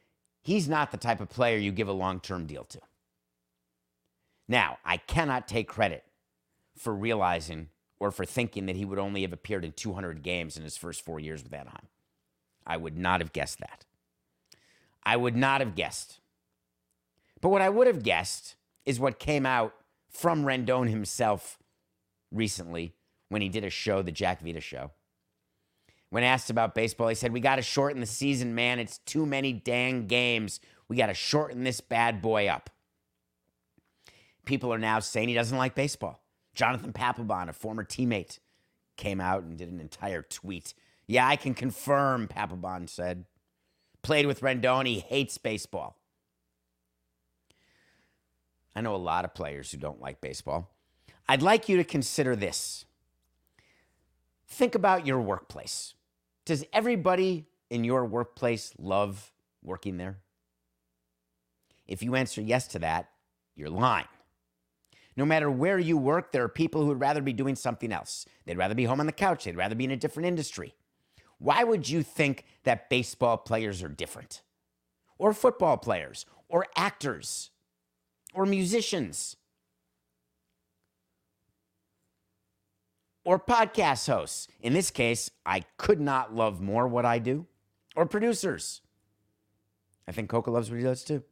he's 0.42 0.68
not 0.68 0.90
the 0.90 0.96
type 0.96 1.20
of 1.20 1.28
player 1.28 1.58
you 1.58 1.72
give 1.72 1.88
a 1.88 1.92
long 1.92 2.20
term 2.20 2.46
deal 2.46 2.64
to. 2.64 2.80
Now, 4.48 4.78
I 4.84 4.96
cannot 4.96 5.46
take 5.46 5.68
credit 5.68 6.04
for 6.76 6.94
realizing 6.94 7.68
or 8.00 8.10
for 8.10 8.24
thinking 8.24 8.66
that 8.66 8.76
he 8.76 8.84
would 8.84 8.98
only 8.98 9.22
have 9.22 9.32
appeared 9.32 9.64
in 9.64 9.72
200 9.72 10.22
games 10.22 10.56
in 10.56 10.62
his 10.62 10.76
first 10.76 11.04
four 11.04 11.20
years 11.20 11.42
with 11.42 11.52
Anaheim. 11.52 11.88
I 12.66 12.76
would 12.76 12.96
not 12.96 13.20
have 13.20 13.32
guessed 13.32 13.58
that. 13.60 13.84
I 15.04 15.16
would 15.16 15.36
not 15.36 15.60
have 15.60 15.74
guessed. 15.74 16.20
But 17.40 17.48
what 17.48 17.62
I 17.62 17.68
would 17.68 17.86
have 17.86 18.02
guessed 18.02 18.56
is 18.84 19.00
what 19.00 19.18
came 19.18 19.46
out 19.46 19.74
from 20.08 20.44
Rendon 20.44 20.88
himself 20.88 21.58
recently 22.30 22.94
when 23.28 23.42
he 23.42 23.48
did 23.48 23.64
a 23.64 23.70
show, 23.70 24.02
the 24.02 24.12
Jack 24.12 24.40
Vita 24.40 24.60
show. 24.60 24.92
When 26.10 26.24
asked 26.24 26.50
about 26.50 26.74
baseball, 26.74 27.08
he 27.08 27.14
said, 27.14 27.32
We 27.32 27.40
got 27.40 27.56
to 27.56 27.62
shorten 27.62 28.00
the 28.00 28.06
season, 28.06 28.54
man. 28.54 28.78
It's 28.78 28.98
too 28.98 29.26
many 29.26 29.52
dang 29.52 30.06
games. 30.06 30.60
We 30.88 30.96
got 30.96 31.08
to 31.08 31.14
shorten 31.14 31.64
this 31.64 31.80
bad 31.80 32.22
boy 32.22 32.46
up 32.46 32.70
people 34.48 34.72
are 34.72 34.78
now 34.78 34.98
saying 34.98 35.28
he 35.28 35.34
doesn't 35.34 35.58
like 35.58 35.74
baseball. 35.74 36.22
Jonathan 36.54 36.92
Papelbon, 36.92 37.50
a 37.50 37.52
former 37.52 37.84
teammate, 37.84 38.38
came 38.96 39.20
out 39.20 39.42
and 39.42 39.58
did 39.58 39.70
an 39.70 39.78
entire 39.78 40.22
tweet. 40.22 40.72
Yeah, 41.06 41.28
I 41.28 41.36
can 41.36 41.54
confirm, 41.54 42.26
Papelbon 42.26 42.88
said. 42.88 43.26
Played 44.02 44.26
with 44.26 44.40
Rendon, 44.40 44.86
he 44.86 45.00
hates 45.00 45.36
baseball. 45.36 45.98
I 48.74 48.80
know 48.80 48.94
a 48.94 48.96
lot 48.96 49.24
of 49.24 49.34
players 49.34 49.70
who 49.70 49.76
don't 49.76 50.00
like 50.00 50.20
baseball. 50.20 50.70
I'd 51.28 51.42
like 51.42 51.68
you 51.68 51.76
to 51.76 51.84
consider 51.84 52.34
this. 52.34 52.86
Think 54.46 54.74
about 54.74 55.06
your 55.06 55.20
workplace. 55.20 55.94
Does 56.48 56.64
everybody 56.72 57.44
in 57.68 57.84
your 57.84 58.06
workplace 58.06 58.72
love 58.78 59.32
working 59.62 59.98
there? 59.98 60.16
If 61.86 62.02
you 62.02 62.14
answer 62.14 62.40
yes 62.40 62.66
to 62.68 62.78
that, 62.78 63.10
you're 63.54 63.68
lying. 63.68 64.08
No 65.14 65.26
matter 65.26 65.50
where 65.50 65.78
you 65.78 65.98
work, 65.98 66.32
there 66.32 66.42
are 66.42 66.48
people 66.48 66.80
who 66.80 66.88
would 66.88 67.02
rather 67.02 67.20
be 67.20 67.34
doing 67.34 67.54
something 67.54 67.92
else. 67.92 68.24
They'd 68.46 68.56
rather 68.56 68.74
be 68.74 68.86
home 68.86 68.98
on 68.98 69.04
the 69.04 69.12
couch, 69.12 69.44
they'd 69.44 69.58
rather 69.58 69.74
be 69.74 69.84
in 69.84 69.90
a 69.90 69.96
different 69.98 70.26
industry. 70.26 70.74
Why 71.36 71.64
would 71.64 71.86
you 71.86 72.02
think 72.02 72.46
that 72.64 72.88
baseball 72.88 73.36
players 73.36 73.82
are 73.82 73.90
different? 73.90 74.40
Or 75.18 75.34
football 75.34 75.76
players, 75.76 76.24
or 76.48 76.64
actors, 76.76 77.50
or 78.32 78.46
musicians, 78.46 79.36
or 83.28 83.38
podcast 83.38 84.06
hosts? 84.06 84.48
In 84.58 84.72
this 84.72 84.90
case, 84.90 85.30
I 85.44 85.60
could 85.76 86.00
not 86.00 86.34
love 86.34 86.62
more 86.62 86.88
what 86.88 87.04
I 87.04 87.18
do, 87.18 87.44
or 87.94 88.06
producers. 88.06 88.80
I 90.08 90.12
think 90.12 90.30
Coca 90.30 90.50
loves 90.50 90.70
what 90.70 90.78
he 90.78 90.82
does 90.82 91.04
too. 91.04 91.22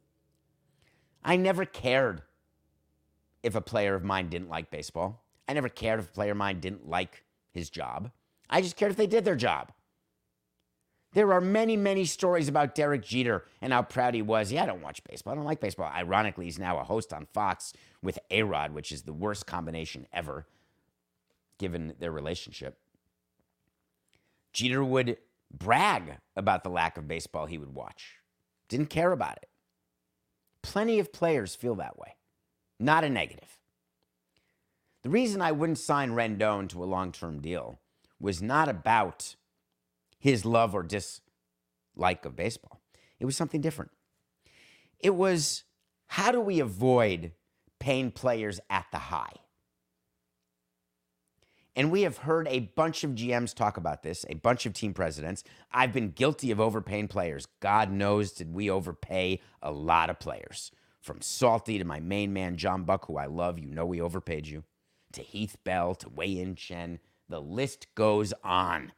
I 1.23 1.37
never 1.37 1.65
cared 1.65 2.21
if 3.41 3.55
a 3.55 3.61
player 3.61 3.95
of 3.95 4.03
mine 4.03 4.29
didn't 4.29 4.47
like 4.47 4.69
baseball. 4.69 5.25
I 5.47 5.53
never 5.53 5.69
cared 5.69 5.99
if 5.99 6.09
a 6.09 6.11
player 6.11 6.33
of 6.33 6.37
mine 6.37 6.59
didn't 6.59 6.87
like 6.87 7.23
his 7.51 7.71
job. 7.71 8.11
I 8.47 8.61
just 8.61 8.75
cared 8.75 8.91
if 8.91 8.97
they 8.97 9.07
did 9.07 9.25
their 9.25 9.35
job. 9.35 9.71
There 11.13 11.33
are 11.33 11.41
many, 11.41 11.75
many 11.75 12.05
stories 12.05 12.47
about 12.47 12.75
Derek 12.75 13.03
Jeter 13.03 13.45
and 13.59 13.73
how 13.73 13.81
proud 13.81 14.13
he 14.13 14.21
was. 14.21 14.51
Yeah, 14.51 14.61
I 14.61 14.67
don't 14.67 14.83
watch 14.83 15.03
baseball. 15.03 15.33
I 15.33 15.35
don't 15.35 15.45
like 15.45 15.61
baseball. 15.61 15.91
Ironically, 15.91 16.45
he's 16.45 16.59
now 16.59 16.77
a 16.77 16.83
host 16.83 17.11
on 17.11 17.25
Fox 17.33 17.73
with 18.03 18.19
A 18.29 18.43
Rod, 18.43 18.71
which 18.71 18.91
is 18.91 19.01
the 19.01 19.13
worst 19.13 19.47
combination 19.47 20.05
ever, 20.13 20.45
given 21.57 21.93
their 21.99 22.11
relationship. 22.11 22.77
Jeter 24.53 24.83
would 24.83 25.17
brag 25.51 26.17
about 26.35 26.63
the 26.63 26.69
lack 26.69 26.97
of 26.97 27.07
baseball 27.07 27.45
he 27.45 27.57
would 27.57 27.73
watch, 27.73 28.15
didn't 28.69 28.89
care 28.89 29.11
about 29.11 29.37
it. 29.37 29.49
Plenty 30.61 30.99
of 30.99 31.13
players 31.13 31.55
feel 31.55 31.75
that 31.75 31.97
way 31.97 32.17
not 32.79 33.03
a 33.03 33.09
negative. 33.09 33.57
The 35.03 35.09
reason 35.09 35.41
I 35.41 35.51
wouldn't 35.51 35.77
sign 35.77 36.11
Rendon 36.11 36.69
to 36.69 36.83
a 36.83 36.85
long 36.85 37.11
term 37.11 37.41
deal 37.41 37.79
was 38.19 38.41
not 38.41 38.67
about 38.67 39.35
his 40.19 40.45
love 40.45 40.73
or 40.73 40.83
dislike 40.83 42.25
of 42.25 42.35
baseball, 42.35 42.81
it 43.19 43.25
was 43.25 43.37
something 43.37 43.61
different. 43.61 43.91
It 44.99 45.15
was 45.15 45.63
how 46.07 46.31
do 46.31 46.41
we 46.41 46.59
avoid 46.59 47.33
paying 47.79 48.11
players 48.11 48.59
at 48.69 48.85
the 48.91 48.97
high? 48.97 49.35
And 51.77 51.91
we 51.91 52.01
have 52.01 52.17
heard 52.17 52.47
a 52.47 52.71
bunch 52.75 53.03
of 53.03 53.11
GMs 53.11 53.53
talk 53.53 53.77
about 53.77 54.01
this, 54.01 54.25
a 54.27 54.33
bunch 54.33 54.65
of 54.65 54.73
team 54.73 54.95
presidents. 54.95 55.43
I've 55.71 55.93
been 55.93 56.09
guilty 56.09 56.49
of 56.49 56.59
overpaying 56.59 57.07
players. 57.07 57.47
God 57.59 57.91
knows, 57.91 58.31
did 58.31 58.51
we 58.51 58.67
overpay 58.67 59.41
a 59.61 59.71
lot 59.71 60.09
of 60.09 60.19
players? 60.19 60.71
From 61.01 61.21
Salty 61.21 61.77
to 61.77 61.85
my 61.85 61.99
main 61.99 62.33
man, 62.33 62.57
John 62.57 62.83
Buck, 62.83 63.05
who 63.05 63.17
I 63.17 63.27
love, 63.27 63.59
you 63.59 63.67
know 63.67 63.85
we 63.85 64.01
overpaid 64.01 64.47
you, 64.47 64.63
to 65.13 65.21
Heath 65.21 65.55
Bell, 65.63 65.93
to 65.93 66.09
Wei 66.09 66.25
Yin 66.25 66.55
Chen. 66.55 66.97
The 67.29 67.39
list 67.39 67.93
goes 67.93 68.33
on. 68.43 68.91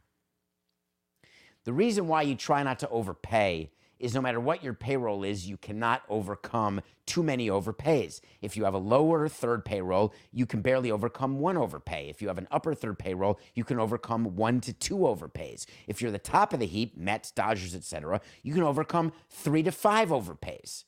The 1.66 1.74
reason 1.74 2.08
why 2.08 2.22
you 2.22 2.36
try 2.36 2.64
not 2.64 2.80
to 2.80 2.90
overpay 2.90 3.72
is 4.00 4.16
no 4.16 4.22
matter 4.22 4.40
what 4.40 4.64
your 4.64 4.74
payroll 4.74 5.24
is, 5.24 5.48
you 5.48 5.58
cannot 5.58 6.04
overcome 6.10 6.82
too 7.06 7.22
many 7.22 7.50
overpays. 7.50 8.22
If 8.42 8.56
you 8.56 8.64
have 8.64 8.74
a 8.74 8.80
lower 8.80 9.28
third 9.28 9.66
payroll, 9.66 10.14
you 10.32 10.46
can 10.46 10.62
barely 10.62 10.90
overcome 10.90 11.40
one 11.40 11.58
overpay. 11.58 12.10
If 12.10 12.22
you 12.22 12.30
have 12.30 12.38
an 12.38 12.48
upper 12.50 12.74
third 12.74 12.98
payroll, 12.98 13.40
you 13.54 13.64
can 13.64 13.80
overcome 13.80 14.36
one 14.36 14.62
to 14.62 14.74
two 14.74 15.00
overpays. 15.00 15.66
If 15.88 16.02
you're 16.02 16.12
the 16.12 16.20
top 16.20 16.54
of 16.54 16.60
the 16.60 16.66
heap, 16.66 16.98
Mets, 16.98 17.32
Dodgers, 17.32 17.76
etc., 17.76 18.22
you 18.42 18.54
can 18.54 18.64
overcome 18.64 19.12
three 19.30 19.64
to 19.64 19.72
five 19.72 20.10
overpays. 20.10 20.86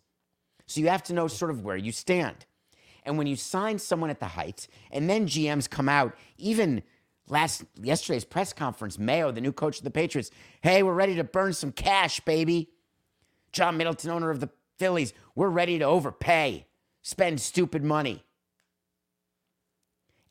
So 0.66 0.80
you 0.80 0.88
have 0.88 1.04
to 1.04 1.14
know 1.14 1.28
sort 1.28 1.52
of 1.52 1.64
where 1.64 1.78
you 1.78 1.92
stand. 1.92 2.46
And 3.04 3.18
when 3.18 3.28
you 3.28 3.36
sign 3.36 3.80
someone 3.80 4.10
at 4.10 4.20
the 4.20 4.28
height, 4.28 4.68
and 4.92 5.10
then 5.10 5.28
GMs 5.28 5.70
come 5.70 5.90
out, 5.90 6.16
even 6.38 6.84
last 7.28 7.64
yesterday's 7.82 8.26
press 8.26 8.54
conference, 8.54 9.00
Mayo, 9.00 9.32
the 9.32 9.42
new 9.42 9.52
coach 9.52 9.80
of 9.80 9.84
the 9.84 9.92
Patriots, 9.92 10.32
hey, 10.62 10.84
we're 10.84 10.94
ready 10.94 11.16
to 11.16 11.24
burn 11.24 11.54
some 11.54 11.72
cash, 11.72 12.20
baby. 12.22 12.70
John 13.52 13.78
Middleton, 13.78 14.10
owner 14.10 14.30
of 14.30 14.40
the 14.40 14.50
Phillies, 14.78 15.14
we're 15.36 15.50
ready 15.50 15.78
to 15.80 15.86
overpay, 15.86 16.66
spend 17.02 17.40
stupid 17.40 17.84
money. 17.84 18.24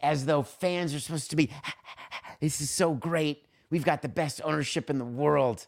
As 0.00 0.26
though 0.26 0.42
fans 0.42 0.94
are 0.94 1.00
supposed 1.00 1.30
to 1.30 1.36
be, 1.36 1.50
this 2.40 2.60
is 2.60 2.70
so 2.70 2.94
great. 2.94 3.44
We've 3.70 3.84
got 3.84 4.02
the 4.02 4.08
best 4.08 4.40
ownership 4.44 4.90
in 4.90 4.98
the 4.98 5.04
world. 5.04 5.66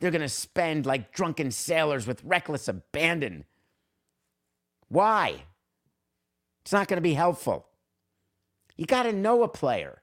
They're 0.00 0.10
going 0.10 0.22
to 0.22 0.28
spend 0.28 0.86
like 0.86 1.12
drunken 1.12 1.50
sailors 1.50 2.06
with 2.06 2.22
reckless 2.24 2.68
abandon. 2.68 3.44
Why? 4.88 5.42
It's 6.62 6.72
not 6.72 6.88
going 6.88 6.96
to 6.96 7.02
be 7.02 7.14
helpful. 7.14 7.66
You 8.76 8.86
got 8.86 9.04
to 9.04 9.12
know 9.12 9.42
a 9.42 9.48
player. 9.48 10.02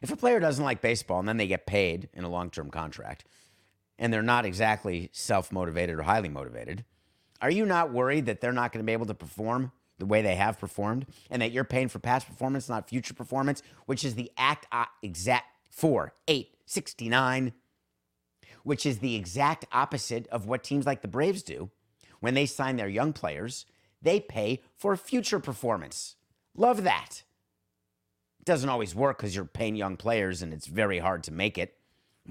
If 0.00 0.12
a 0.12 0.16
player 0.16 0.40
doesn't 0.40 0.64
like 0.64 0.80
baseball 0.80 1.18
and 1.18 1.28
then 1.28 1.36
they 1.36 1.46
get 1.46 1.66
paid 1.66 2.08
in 2.14 2.24
a 2.24 2.28
long 2.28 2.50
term 2.50 2.70
contract 2.70 3.24
and 3.98 4.12
they're 4.12 4.22
not 4.22 4.44
exactly 4.44 5.10
self 5.12 5.50
motivated 5.52 5.98
or 5.98 6.02
highly 6.02 6.28
motivated, 6.28 6.84
are 7.40 7.50
you 7.50 7.66
not 7.66 7.92
worried 7.92 8.26
that 8.26 8.40
they're 8.40 8.52
not 8.52 8.72
going 8.72 8.84
to 8.84 8.86
be 8.86 8.92
able 8.92 9.06
to 9.06 9.14
perform 9.14 9.72
the 9.98 10.06
way 10.06 10.22
they 10.22 10.36
have 10.36 10.58
performed 10.58 11.06
and 11.30 11.42
that 11.42 11.52
you're 11.52 11.64
paying 11.64 11.88
for 11.88 11.98
past 11.98 12.26
performance, 12.26 12.68
not 12.68 12.88
future 12.88 13.14
performance, 13.14 13.62
which 13.86 14.04
is 14.04 14.14
the 14.14 14.30
act 14.36 14.66
exact 15.02 15.46
4, 15.70 16.12
8, 16.26 16.48
69, 16.66 17.52
which 18.62 18.86
is 18.86 18.98
the 18.98 19.14
exact 19.16 19.64
opposite 19.72 20.26
of 20.28 20.46
what 20.46 20.64
teams 20.64 20.86
like 20.86 21.02
the 21.02 21.08
Braves 21.08 21.42
do 21.42 21.70
when 22.20 22.34
they 22.34 22.46
sign 22.46 22.76
their 22.76 22.88
young 22.88 23.12
players. 23.12 23.66
They 24.00 24.20
pay 24.20 24.62
for 24.76 24.96
future 24.96 25.40
performance. 25.40 26.16
Love 26.54 26.84
that. 26.84 27.22
It 28.40 28.44
doesn't 28.44 28.68
always 28.68 28.94
work 28.94 29.18
because 29.18 29.34
you're 29.34 29.44
paying 29.44 29.76
young 29.76 29.96
players 29.96 30.42
and 30.42 30.52
it's 30.52 30.66
very 30.66 30.98
hard 30.98 31.22
to 31.24 31.32
make 31.32 31.58
it. 31.58 31.74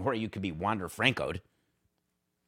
Or 0.01 0.13
you 0.13 0.29
could 0.29 0.41
be 0.41 0.51
Wander 0.51 0.87
Francoed 0.87 1.41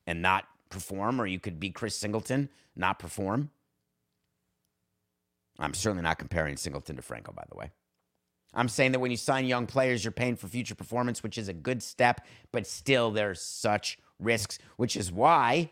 and 0.09 0.23
not 0.23 0.45
perform, 0.69 1.21
or 1.21 1.27
you 1.27 1.39
could 1.39 1.59
be 1.59 1.69
Chris 1.69 1.95
Singleton, 1.95 2.49
not 2.75 2.97
perform. 2.97 3.51
I'm 5.59 5.75
certainly 5.75 6.01
not 6.01 6.17
comparing 6.17 6.57
Singleton 6.57 6.95
to 6.95 7.03
Franco, 7.03 7.31
by 7.31 7.43
the 7.47 7.55
way. 7.55 7.69
I'm 8.55 8.69
saying 8.69 8.93
that 8.93 8.99
when 8.99 9.11
you 9.11 9.17
sign 9.17 9.45
young 9.45 9.67
players, 9.67 10.03
you're 10.03 10.11
paying 10.11 10.35
for 10.35 10.47
future 10.47 10.73
performance, 10.73 11.21
which 11.21 11.37
is 11.37 11.47
a 11.47 11.53
good 11.53 11.83
step, 11.83 12.25
but 12.51 12.65
still 12.65 13.11
there's 13.11 13.39
such 13.39 13.99
risks, 14.17 14.57
which 14.77 14.97
is 14.97 15.11
why 15.11 15.69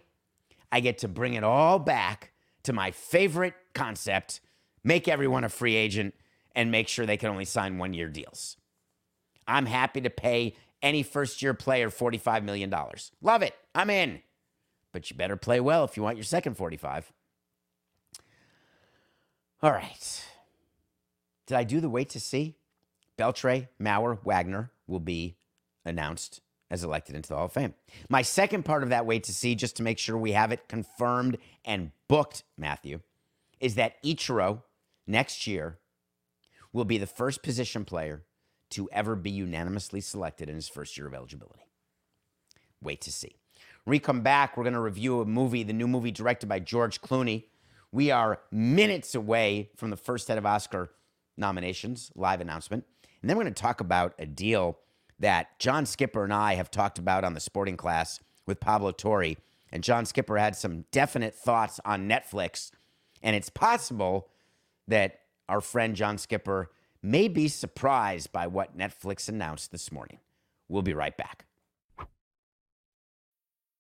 I 0.72 0.82
get 0.82 1.00
to 1.00 1.08
bring 1.08 1.34
it 1.34 1.44
all 1.44 1.80
back 1.80 2.32
to 2.64 2.74
my 2.74 2.92
favorite 2.92 3.56
concept 3.74 4.40
make 4.84 5.08
everyone 5.08 5.44
a 5.44 5.50
free 5.50 5.76
agent 5.76 6.14
and 6.56 6.70
make 6.72 6.88
sure 6.88 7.06
they 7.06 7.18
can 7.18 7.30
only 7.30 7.46
sign 7.46 7.80
one 7.80 7.94
year 7.96 8.08
deals. 8.08 8.56
I'm 9.48 9.66
happy 9.66 10.02
to 10.02 10.10
pay 10.12 10.54
any 10.84 11.02
first 11.02 11.42
year 11.42 11.56
player 11.56 11.90
$45 11.90 12.44
million. 12.44 12.72
Love 13.22 13.42
it. 13.42 13.56
I'm 13.74 13.90
in. 13.90 14.22
But 14.98 15.12
you 15.12 15.16
better 15.16 15.36
play 15.38 15.60
well 15.60 15.84
if 15.84 15.96
you 15.96 16.02
want 16.02 16.18
your 16.18 16.24
second 16.24 16.58
45. 16.58 17.14
All 19.62 19.72
right. 19.72 20.26
Did 21.46 21.56
I 21.56 21.64
do 21.64 21.80
the 21.80 21.88
wait 21.88 22.10
to 22.10 22.20
see? 22.20 22.56
Beltre, 23.16 23.68
Mauer, 23.80 24.18
Wagner 24.26 24.72
will 24.88 25.00
be 25.00 25.36
announced 25.86 26.42
as 26.72 26.84
elected 26.84 27.16
into 27.16 27.30
the 27.30 27.36
Hall 27.36 27.46
of 27.46 27.54
Fame. 27.54 27.76
My 28.10 28.24
second 28.24 28.66
part 28.66 28.82
of 28.82 28.90
that 28.90 29.06
wait 29.06 29.24
to 29.26 29.34
see, 29.36 29.54
just 29.54 29.76
to 29.76 29.84
make 29.84 30.00
sure 30.00 30.18
we 30.18 30.32
have 30.32 30.52
it 30.52 30.68
confirmed 30.68 31.38
and 31.64 31.92
booked, 32.08 32.42
Matthew, 32.58 33.02
is 33.60 33.76
that 33.76 34.04
Ichiro 34.04 34.64
next 35.06 35.46
year 35.46 35.78
will 36.74 36.86
be 36.86 36.98
the 36.98 37.06
first 37.06 37.44
position 37.44 37.86
player 37.86 38.24
to 38.72 38.90
ever 38.92 39.16
be 39.16 39.30
unanimously 39.30 40.02
selected 40.02 40.50
in 40.50 40.56
his 40.56 40.68
first 40.68 40.98
year 40.98 41.06
of 41.06 41.14
eligibility. 41.14 41.68
Wait 42.82 43.00
to 43.02 43.12
see. 43.12 43.36
When 43.88 43.92
we 43.92 44.00
come 44.00 44.20
back, 44.20 44.58
we're 44.58 44.66
going 44.66 44.74
to 44.74 44.82
review 44.82 45.22
a 45.22 45.26
movie, 45.26 45.64
the 45.64 45.72
new 45.72 45.88
movie 45.88 46.12
directed 46.12 46.48
by 46.48 46.60
George 46.60 47.00
Clooney. 47.00 47.46
We 47.94 48.12
are 48.12 48.42
minutes 48.52 49.16
away 49.16 49.70
from 49.78 49.92
the 49.92 49.96
first 49.96 50.28
set 50.28 50.38
of 50.38 50.46
Oscar 50.46 50.92
nominations, 51.38 52.12
live 52.14 52.42
announcement. 52.42 52.84
And 53.22 53.30
then 53.30 53.38
we're 53.38 53.44
going 53.44 53.54
to 53.54 53.62
talk 53.62 53.80
about 53.80 54.14
a 54.20 54.26
deal 54.26 54.78
that 55.20 55.58
John 55.58 55.86
Skipper 55.86 56.26
and 56.26 56.34
I 56.34 56.56
have 56.56 56.70
talked 56.70 57.00
about 57.00 57.24
on 57.24 57.34
the 57.34 57.40
sporting 57.40 57.78
class 57.78 58.20
with 58.46 58.60
Pablo 58.60 58.92
Torre. 58.92 59.36
And 59.72 59.82
John 59.82 60.06
Skipper 60.06 60.38
had 60.38 60.58
some 60.58 60.84
definite 60.92 61.34
thoughts 61.34 61.80
on 61.86 62.10
Netflix. 62.10 62.72
And 63.24 63.38
it's 63.38 63.50
possible 63.50 64.28
that 64.90 65.22
our 65.48 65.62
friend 65.62 65.96
John 65.96 66.18
Skipper 66.18 66.72
may 67.02 67.30
be 67.30 67.48
surprised 67.48 68.34
by 68.34 68.48
what 68.48 68.78
Netflix 68.78 69.30
announced 69.30 69.72
this 69.72 69.94
morning. 69.94 70.20
We'll 70.68 70.82
be 70.82 70.94
right 70.94 71.16
back. 71.16 71.47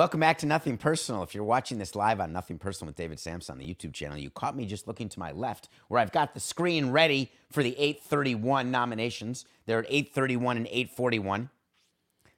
Welcome 0.00 0.20
back 0.20 0.38
to 0.38 0.46
Nothing 0.46 0.78
Personal. 0.78 1.22
If 1.22 1.34
you're 1.34 1.44
watching 1.44 1.76
this 1.76 1.94
live 1.94 2.20
on 2.20 2.32
Nothing 2.32 2.56
Personal 2.56 2.86
with 2.86 2.96
David 2.96 3.20
Samson 3.20 3.52
on 3.52 3.58
the 3.58 3.66
YouTube 3.66 3.92
channel, 3.92 4.16
you 4.16 4.30
caught 4.30 4.56
me 4.56 4.64
just 4.64 4.88
looking 4.88 5.10
to 5.10 5.18
my 5.18 5.30
left 5.30 5.68
where 5.88 6.00
I've 6.00 6.10
got 6.10 6.32
the 6.32 6.40
screen 6.40 6.88
ready 6.88 7.30
for 7.50 7.62
the 7.62 7.78
831 7.78 8.70
nominations. 8.70 9.44
They're 9.66 9.80
at 9.80 9.84
831 9.90 10.56
and 10.56 10.66
841. 10.68 11.50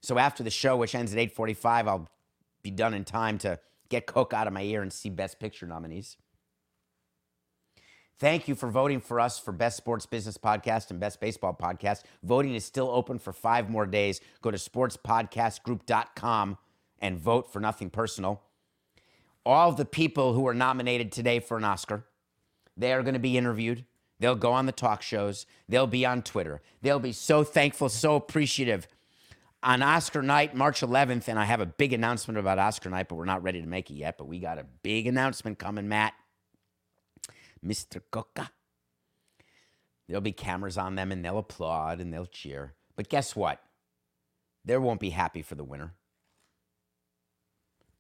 So 0.01 0.18
after 0.18 0.42
the 0.42 0.51
show, 0.51 0.77
which 0.77 0.96
ends 0.96 1.12
at 1.12 1.20
845, 1.20 1.87
I'll 1.87 2.09
be 2.64 2.72
done 2.72 2.94
in 2.94 3.05
time 3.05 3.38
to 3.38 3.61
get 3.90 4.07
Coke 4.07 4.35
out 4.35 4.48
of 4.48 4.53
my 4.53 4.62
ear 4.62 4.83
and 4.83 4.92
see 4.92 5.09
Best 5.09 5.38
Picture 5.38 5.68
nominees. 5.68 6.16
Thank 8.18 8.48
you 8.48 8.57
for 8.57 8.70
voting 8.70 9.01
for 9.01 9.20
us 9.20 9.38
for 9.38 9.53
Best 9.53 9.77
Sports 9.77 10.05
Business 10.05 10.37
Podcast 10.37 10.90
and 10.90 10.98
Best 10.98 11.20
Baseball 11.20 11.57
Podcast. 11.57 12.03
Voting 12.25 12.57
is 12.57 12.64
still 12.64 12.90
open 12.90 13.20
for 13.20 13.33
five 13.33 13.70
more 13.70 13.87
days. 13.87 14.20
Go 14.40 14.51
to 14.51 14.59
sportspodcastgroup.com 14.59 16.59
and 17.03 17.19
vote 17.19 17.53
for 17.53 17.61
Nothing 17.61 17.91
Personal. 17.91 18.41
All 19.45 19.73
the 19.73 19.85
people 19.85 20.33
who 20.33 20.47
are 20.47 20.55
nominated 20.55 21.12
today 21.12 21.41
for 21.41 21.57
an 21.59 21.65
Oscar, 21.65 22.05
they 22.77 22.93
are 22.93 23.03
going 23.03 23.15
to 23.15 23.21
be 23.21 23.37
interviewed. 23.37 23.85
They'll 24.21 24.37
go 24.37 24.53
on 24.53 24.67
the 24.67 24.73
talk 24.73 25.03
shows. 25.03 25.45
They'll 25.69 25.88
be 25.88 26.07
on 26.07 26.23
Twitter. 26.23 26.62
They'll 26.81 27.01
be 27.01 27.12
so 27.12 27.43
thankful, 27.43 27.88
so 27.88 28.15
appreciative. 28.15 28.87
On 29.65 29.83
Oscar 29.83 30.23
night, 30.23 30.55
March 30.55 30.81
11th, 30.81 31.27
and 31.27 31.38
I 31.38 31.45
have 31.45 31.61
a 31.61 31.67
big 31.67 31.93
announcement 31.93 32.38
about 32.38 32.59
Oscar 32.59 32.88
night, 32.88 33.09
but 33.09 33.17
we're 33.17 33.25
not 33.25 33.43
ready 33.43 33.61
to 33.61 33.67
make 33.67 33.91
it 33.91 33.95
yet. 33.95 34.17
But 34.17 34.29
we 34.29 34.38
got 34.38 34.59
a 34.59 34.67
big 34.83 35.09
announcement 35.09 35.59
coming, 35.59 35.88
Matt. 35.88 36.15
Mr. 37.65 38.01
Coca. 38.11 38.51
There'll 40.09 40.21
be 40.21 40.33
cameras 40.33 40.77
on 40.77 40.95
them 40.95 41.12
and 41.12 41.25
they'll 41.25 41.38
applaud 41.38 42.01
and 42.01 42.12
they'll 42.12 42.27
cheer. 42.27 42.75
But 42.97 43.09
guess 43.09 43.35
what? 43.35 43.61
They 44.65 44.77
won't 44.77 45.01
be 45.01 45.11
happy 45.11 45.43
for 45.43 45.55
the 45.55 45.65
winner. 45.65 45.95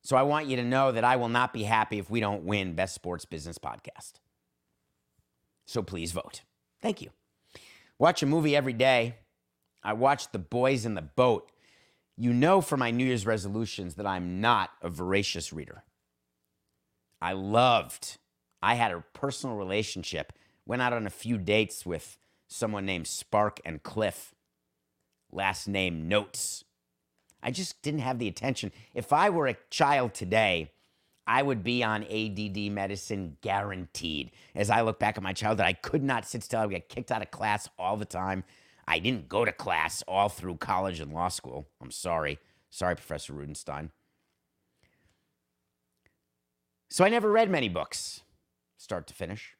So 0.02 0.16
I 0.16 0.22
want 0.22 0.46
you 0.46 0.56
to 0.56 0.64
know 0.64 0.92
that 0.92 1.04
I 1.04 1.16
will 1.16 1.28
not 1.28 1.52
be 1.52 1.62
happy 1.62 1.98
if 1.98 2.10
we 2.10 2.20
don't 2.20 2.44
win 2.44 2.74
Best 2.74 2.94
Sports 2.94 3.24
Business 3.24 3.58
Podcast. 3.58 4.14
So 5.64 5.82
please 5.82 6.12
vote. 6.12 6.42
Thank 6.80 7.00
you. 7.00 7.10
Watch 7.98 8.22
a 8.22 8.26
movie 8.26 8.56
every 8.56 8.72
day. 8.72 9.16
I 9.82 9.92
watch 9.92 10.32
The 10.32 10.40
Boys 10.40 10.84
in 10.84 10.94
the 10.94 11.02
Boat. 11.02 11.50
You 12.16 12.32
know 12.32 12.60
from 12.60 12.80
my 12.80 12.90
New 12.90 13.06
Year's 13.06 13.26
resolutions 13.26 13.94
that 13.94 14.06
I'm 14.06 14.40
not 14.40 14.70
a 14.82 14.88
voracious 14.88 15.52
reader. 15.52 15.84
I 17.20 17.32
loved, 17.34 18.18
I 18.60 18.74
had 18.74 18.90
a 18.90 19.04
personal 19.12 19.56
relationship, 19.56 20.32
went 20.66 20.82
out 20.82 20.92
on 20.92 21.06
a 21.06 21.10
few 21.10 21.38
dates 21.38 21.86
with 21.86 22.18
someone 22.48 22.84
named 22.84 23.06
Spark 23.06 23.60
and 23.64 23.82
Cliff, 23.82 24.34
last 25.30 25.68
name 25.68 26.08
Notes. 26.08 26.64
I 27.42 27.50
just 27.50 27.82
didn't 27.82 28.00
have 28.00 28.18
the 28.18 28.28
attention. 28.28 28.72
If 28.94 29.12
I 29.12 29.30
were 29.30 29.46
a 29.48 29.56
child 29.70 30.14
today, 30.14 30.70
I 31.26 31.42
would 31.42 31.62
be 31.62 31.82
on 31.82 32.04
ADD 32.04 32.72
medicine 32.72 33.36
guaranteed. 33.40 34.30
As 34.54 34.70
I 34.70 34.82
look 34.82 34.98
back 34.98 35.16
at 35.16 35.22
my 35.22 35.32
childhood, 35.32 35.66
I 35.66 35.72
could 35.72 36.02
not 36.02 36.26
sit 36.26 36.42
still. 36.42 36.60
I 36.60 36.66
get 36.66 36.88
kicked 36.88 37.10
out 37.10 37.22
of 37.22 37.30
class 37.30 37.68
all 37.78 37.96
the 37.96 38.04
time. 38.04 38.44
I 38.86 38.98
didn't 38.98 39.28
go 39.28 39.44
to 39.44 39.52
class 39.52 40.02
all 40.08 40.28
through 40.28 40.56
college 40.56 41.00
and 41.00 41.12
law 41.12 41.28
school. 41.28 41.68
I'm 41.80 41.90
sorry. 41.90 42.38
Sorry, 42.70 42.96
Professor 42.96 43.32
Rudenstein. 43.32 43.90
So 46.90 47.04
I 47.04 47.08
never 47.08 47.30
read 47.30 47.50
many 47.50 47.68
books, 47.68 48.22
start 48.76 49.06
to 49.06 49.14
finish. 49.14 49.56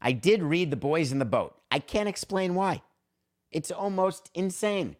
I 0.00 0.12
did 0.12 0.42
read 0.42 0.70
The 0.70 0.76
Boys 0.76 1.12
in 1.12 1.18
the 1.18 1.24
Boat. 1.24 1.54
I 1.70 1.78
can't 1.78 2.08
explain 2.08 2.54
why. 2.54 2.82
It's 3.50 3.70
almost 3.70 4.30
insane. 4.34 4.96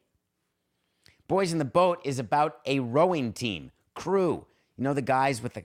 Boys 1.29 1.53
in 1.53 1.59
the 1.59 1.65
Boat 1.65 2.01
is 2.05 2.19
about 2.19 2.59
a 2.67 2.79
rowing 2.81 3.33
team 3.33 3.73
crew. 3.95 4.47
You 4.77 4.85
know 4.85 4.95
the 4.95 5.03
guys 5.03 5.43
with 5.43 5.55
the. 5.55 5.65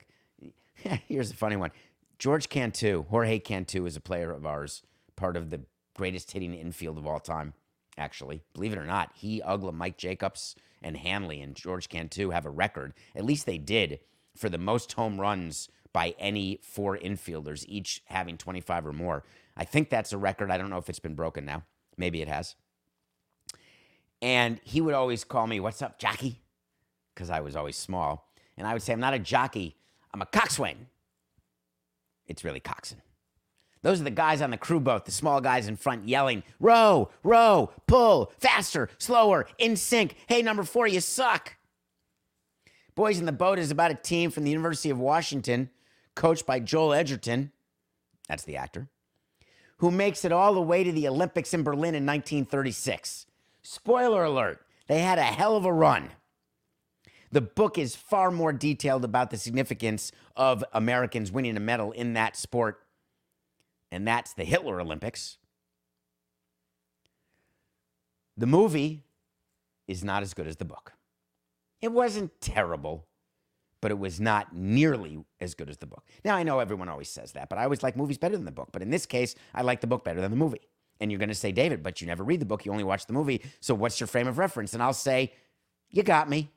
Here's 1.08 1.30
a 1.30 1.36
funny 1.36 1.56
one. 1.56 1.70
George 2.18 2.48
Cantu, 2.48 3.04
Jorge 3.08 3.38
Cantu, 3.38 3.86
is 3.86 3.96
a 3.96 4.00
player 4.00 4.32
of 4.32 4.44
ours, 4.44 4.82
part 5.16 5.36
of 5.36 5.50
the 5.50 5.60
greatest 5.94 6.32
hitting 6.32 6.54
infield 6.54 6.98
of 6.98 7.06
all 7.06 7.20
time. 7.20 7.54
Actually, 7.96 8.42
believe 8.54 8.72
it 8.72 8.78
or 8.78 8.86
not, 8.86 9.10
he, 9.14 9.42
Uggla, 9.42 9.72
Mike 9.72 9.98
Jacobs, 9.98 10.56
and 10.82 10.96
Hanley 10.96 11.40
and 11.40 11.54
George 11.54 11.88
Cantu 11.88 12.30
have 12.30 12.46
a 12.46 12.50
record. 12.50 12.94
At 13.14 13.24
least 13.24 13.46
they 13.46 13.58
did 13.58 14.00
for 14.36 14.48
the 14.48 14.58
most 14.58 14.92
home 14.94 15.20
runs 15.20 15.68
by 15.92 16.14
any 16.18 16.58
four 16.62 16.96
infielders, 16.96 17.64
each 17.68 18.02
having 18.06 18.38
25 18.38 18.86
or 18.86 18.92
more. 18.92 19.24
I 19.56 19.64
think 19.64 19.90
that's 19.90 20.12
a 20.12 20.18
record. 20.18 20.50
I 20.50 20.56
don't 20.58 20.70
know 20.70 20.78
if 20.78 20.88
it's 20.88 20.98
been 20.98 21.14
broken 21.14 21.44
now. 21.44 21.64
Maybe 21.96 22.22
it 22.22 22.28
has. 22.28 22.56
And 24.22 24.60
he 24.62 24.80
would 24.80 24.94
always 24.94 25.24
call 25.24 25.46
me, 25.46 25.60
What's 25.60 25.82
up, 25.82 25.98
jockey? 25.98 26.40
Because 27.12 27.28
I 27.28 27.40
was 27.40 27.56
always 27.56 27.76
small. 27.76 28.30
And 28.56 28.66
I 28.66 28.72
would 28.72 28.82
say, 28.82 28.92
I'm 28.92 29.00
not 29.00 29.12
a 29.12 29.18
jockey, 29.18 29.76
I'm 30.14 30.22
a 30.22 30.26
coxswain. 30.26 30.86
It's 32.26 32.44
really 32.44 32.60
coxswain. 32.60 33.02
Those 33.82 34.00
are 34.00 34.04
the 34.04 34.10
guys 34.10 34.40
on 34.40 34.50
the 34.50 34.56
crew 34.56 34.78
boat, 34.78 35.06
the 35.06 35.10
small 35.10 35.40
guys 35.40 35.66
in 35.66 35.76
front 35.76 36.08
yelling, 36.08 36.44
row, 36.60 37.10
row, 37.24 37.72
pull, 37.88 38.32
faster, 38.38 38.88
slower, 38.98 39.46
in 39.58 39.76
sync. 39.76 40.14
Hey, 40.28 40.40
number 40.40 40.62
four, 40.62 40.86
you 40.86 41.00
suck. 41.00 41.56
Boys 42.94 43.18
in 43.18 43.26
the 43.26 43.32
Boat 43.32 43.58
is 43.58 43.72
about 43.72 43.90
a 43.90 43.94
team 43.94 44.30
from 44.30 44.44
the 44.44 44.50
University 44.50 44.90
of 44.90 45.00
Washington, 45.00 45.70
coached 46.14 46.46
by 46.46 46.60
Joel 46.60 46.92
Edgerton. 46.92 47.50
That's 48.28 48.44
the 48.44 48.56
actor. 48.56 48.88
Who 49.78 49.90
makes 49.90 50.24
it 50.24 50.30
all 50.30 50.54
the 50.54 50.62
way 50.62 50.84
to 50.84 50.92
the 50.92 51.08
Olympics 51.08 51.52
in 51.52 51.64
Berlin 51.64 51.96
in 51.96 52.06
1936. 52.06 53.26
Spoiler 53.62 54.24
alert, 54.24 54.64
they 54.88 55.00
had 55.00 55.18
a 55.18 55.22
hell 55.22 55.56
of 55.56 55.64
a 55.64 55.72
run. 55.72 56.10
The 57.30 57.40
book 57.40 57.78
is 57.78 57.96
far 57.96 58.30
more 58.30 58.52
detailed 58.52 59.04
about 59.04 59.30
the 59.30 59.38
significance 59.38 60.12
of 60.36 60.64
Americans 60.72 61.32
winning 61.32 61.56
a 61.56 61.60
medal 61.60 61.92
in 61.92 62.12
that 62.14 62.36
sport, 62.36 62.80
and 63.90 64.06
that's 64.06 64.34
the 64.34 64.44
Hitler 64.44 64.80
Olympics. 64.80 65.38
The 68.36 68.46
movie 68.46 69.04
is 69.86 70.04
not 70.04 70.22
as 70.22 70.34
good 70.34 70.46
as 70.46 70.56
the 70.56 70.64
book. 70.64 70.92
It 71.80 71.92
wasn't 71.92 72.40
terrible, 72.40 73.06
but 73.80 73.90
it 73.90 73.98
was 73.98 74.20
not 74.20 74.54
nearly 74.54 75.24
as 75.40 75.54
good 75.54 75.68
as 75.68 75.78
the 75.78 75.86
book. 75.86 76.04
Now, 76.24 76.36
I 76.36 76.42
know 76.42 76.58
everyone 76.58 76.88
always 76.88 77.08
says 77.08 77.32
that, 77.32 77.48
but 77.48 77.58
I 77.58 77.64
always 77.64 77.82
like 77.82 77.96
movies 77.96 78.18
better 78.18 78.36
than 78.36 78.44
the 78.44 78.52
book. 78.52 78.70
But 78.72 78.82
in 78.82 78.90
this 78.90 79.06
case, 79.06 79.34
I 79.54 79.62
like 79.62 79.80
the 79.80 79.86
book 79.86 80.04
better 80.04 80.20
than 80.20 80.30
the 80.30 80.36
movie. 80.36 80.68
And 81.02 81.10
you're 81.10 81.18
going 81.18 81.30
to 81.30 81.34
say, 81.34 81.50
David, 81.50 81.82
but 81.82 82.00
you 82.00 82.06
never 82.06 82.22
read 82.22 82.40
the 82.40 82.46
book, 82.46 82.64
you 82.64 82.70
only 82.70 82.84
watch 82.84 83.06
the 83.06 83.12
movie. 83.12 83.42
So 83.58 83.74
what's 83.74 83.98
your 83.98 84.06
frame 84.06 84.28
of 84.28 84.38
reference? 84.38 84.72
And 84.72 84.80
I'll 84.80 84.92
say, 84.92 85.32
you 85.90 86.04
got 86.04 86.30
me. 86.30 86.52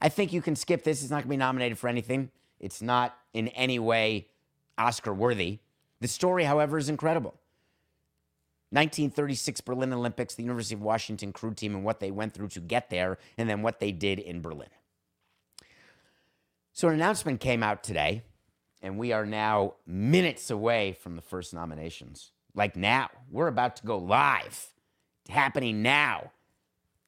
I 0.00 0.08
think 0.08 0.32
you 0.32 0.40
can 0.40 0.56
skip 0.56 0.82
this. 0.82 1.02
It's 1.02 1.10
not 1.10 1.16
going 1.16 1.24
to 1.24 1.28
be 1.28 1.36
nominated 1.36 1.76
for 1.76 1.88
anything. 1.88 2.30
It's 2.58 2.80
not 2.80 3.18
in 3.34 3.48
any 3.48 3.78
way 3.78 4.28
Oscar 4.78 5.12
worthy. 5.12 5.58
The 6.00 6.08
story, 6.08 6.44
however, 6.44 6.78
is 6.78 6.88
incredible. 6.88 7.34
1936 8.70 9.60
Berlin 9.60 9.92
Olympics, 9.92 10.34
the 10.34 10.42
University 10.42 10.76
of 10.76 10.80
Washington 10.80 11.30
crew 11.30 11.52
team, 11.52 11.74
and 11.74 11.84
what 11.84 12.00
they 12.00 12.10
went 12.10 12.32
through 12.32 12.48
to 12.48 12.60
get 12.60 12.88
there, 12.88 13.18
and 13.36 13.46
then 13.48 13.60
what 13.60 13.78
they 13.78 13.92
did 13.92 14.18
in 14.18 14.40
Berlin. 14.40 14.70
So, 16.72 16.88
an 16.88 16.94
announcement 16.94 17.40
came 17.40 17.62
out 17.62 17.84
today, 17.84 18.22
and 18.80 18.96
we 18.96 19.12
are 19.12 19.26
now 19.26 19.74
minutes 19.86 20.50
away 20.50 20.92
from 20.92 21.14
the 21.14 21.22
first 21.22 21.52
nominations. 21.52 22.30
Like 22.58 22.74
now, 22.74 23.08
we're 23.30 23.46
about 23.46 23.76
to 23.76 23.86
go 23.86 23.98
live. 23.98 24.72
It's 25.24 25.32
happening 25.32 25.80
now. 25.80 26.32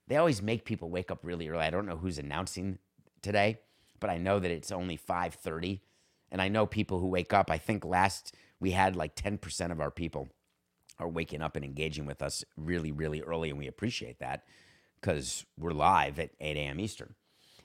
They 0.06 0.16
always 0.16 0.40
make 0.40 0.64
people 0.64 0.90
wake 0.90 1.10
up 1.10 1.18
really 1.24 1.48
early. 1.48 1.64
I 1.64 1.70
don't 1.70 1.86
know 1.86 1.96
who's 1.96 2.18
announcing 2.18 2.78
today, 3.20 3.58
but 3.98 4.10
I 4.10 4.16
know 4.16 4.38
that 4.38 4.52
it's 4.52 4.70
only 4.70 4.96
5:30, 4.96 5.80
and 6.30 6.40
I 6.40 6.46
know 6.46 6.66
people 6.66 7.00
who 7.00 7.08
wake 7.08 7.32
up. 7.32 7.50
I 7.50 7.58
think 7.58 7.84
last 7.84 8.32
we 8.60 8.70
had 8.70 8.94
like 8.94 9.16
10% 9.16 9.72
of 9.72 9.80
our 9.80 9.90
people 9.90 10.28
are 11.00 11.08
waking 11.08 11.42
up 11.42 11.56
and 11.56 11.64
engaging 11.64 12.06
with 12.06 12.22
us 12.22 12.44
really, 12.56 12.92
really 12.92 13.20
early, 13.20 13.50
and 13.50 13.58
we 13.58 13.66
appreciate 13.66 14.20
that 14.20 14.44
because 15.00 15.44
we're 15.58 15.72
live 15.72 16.20
at 16.20 16.30
8 16.38 16.56
a.m. 16.58 16.78
Eastern. 16.78 17.16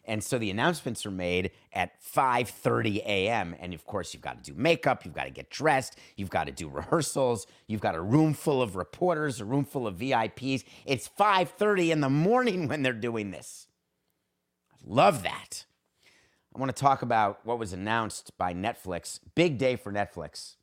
And 0.07 0.23
so 0.23 0.37
the 0.37 0.51
announcements 0.51 1.05
are 1.05 1.11
made 1.11 1.51
at 1.73 2.01
5:30 2.01 2.97
a.m. 3.05 3.55
And 3.59 3.73
of 3.73 3.85
course, 3.85 4.13
you've 4.13 4.23
got 4.23 4.43
to 4.43 4.51
do 4.51 4.57
makeup, 4.57 5.05
you've 5.05 5.13
got 5.13 5.25
to 5.25 5.29
get 5.31 5.49
dressed, 5.49 5.97
you've 6.15 6.29
got 6.29 6.45
to 6.45 6.51
do 6.51 6.69
rehearsals, 6.69 7.47
you've 7.67 7.81
got 7.81 7.95
a 7.95 8.01
room 8.01 8.33
full 8.33 8.61
of 8.61 8.75
reporters, 8.75 9.41
a 9.41 9.45
room 9.45 9.65
full 9.65 9.87
of 9.87 9.97
VIPs. 9.97 10.63
It's 10.85 11.07
5:30 11.07 11.91
in 11.91 12.01
the 12.01 12.09
morning 12.09 12.67
when 12.67 12.83
they're 12.83 12.93
doing 12.93 13.31
this. 13.31 13.67
I 14.73 14.77
love 14.85 15.23
that. 15.23 15.65
I 16.55 16.59
want 16.59 16.73
to 16.73 16.81
talk 16.81 17.01
about 17.01 17.45
what 17.45 17.59
was 17.59 17.73
announced 17.73 18.37
by 18.37 18.53
Netflix. 18.53 19.19
Big 19.35 19.57
day 19.57 19.75
for 19.75 19.91
Netflix. 19.91 20.55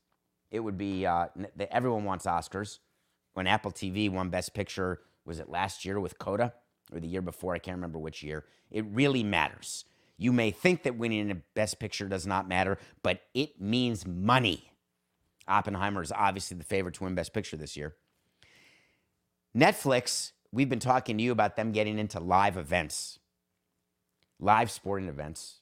It 0.50 0.60
would 0.60 0.78
be 0.78 1.04
uh, 1.04 1.26
everyone 1.70 2.04
wants 2.04 2.26
Oscars. 2.26 2.78
When 3.34 3.46
Apple 3.46 3.72
TV 3.72 4.10
won 4.10 4.28
Best 4.28 4.54
Picture, 4.54 5.00
was 5.24 5.38
it 5.38 5.48
last 5.48 5.84
year 5.84 5.98
with 5.98 6.18
Coda 6.18 6.52
or 6.92 7.00
the 7.00 7.08
year 7.08 7.22
before? 7.22 7.54
I 7.54 7.58
can't 7.58 7.76
remember 7.76 7.98
which 7.98 8.22
year. 8.22 8.44
It 8.70 8.84
really 8.86 9.22
matters. 9.22 9.84
You 10.18 10.32
may 10.32 10.50
think 10.50 10.82
that 10.84 10.96
winning 10.96 11.30
a 11.30 11.36
Best 11.54 11.78
Picture 11.78 12.06
does 12.06 12.26
not 12.26 12.48
matter, 12.48 12.78
but 13.02 13.22
it 13.34 13.60
means 13.60 14.06
money. 14.06 14.72
Oppenheimer 15.48 16.02
is 16.02 16.12
obviously 16.12 16.56
the 16.56 16.64
favorite 16.64 16.94
to 16.94 17.04
win 17.04 17.14
Best 17.14 17.32
Picture 17.32 17.56
this 17.56 17.76
year. 17.76 17.96
Netflix, 19.56 20.32
we've 20.52 20.68
been 20.68 20.78
talking 20.78 21.18
to 21.18 21.24
you 21.24 21.32
about 21.32 21.56
them 21.56 21.72
getting 21.72 21.98
into 21.98 22.20
live 22.20 22.56
events, 22.56 23.18
live 24.38 24.70
sporting 24.70 25.08
events, 25.08 25.60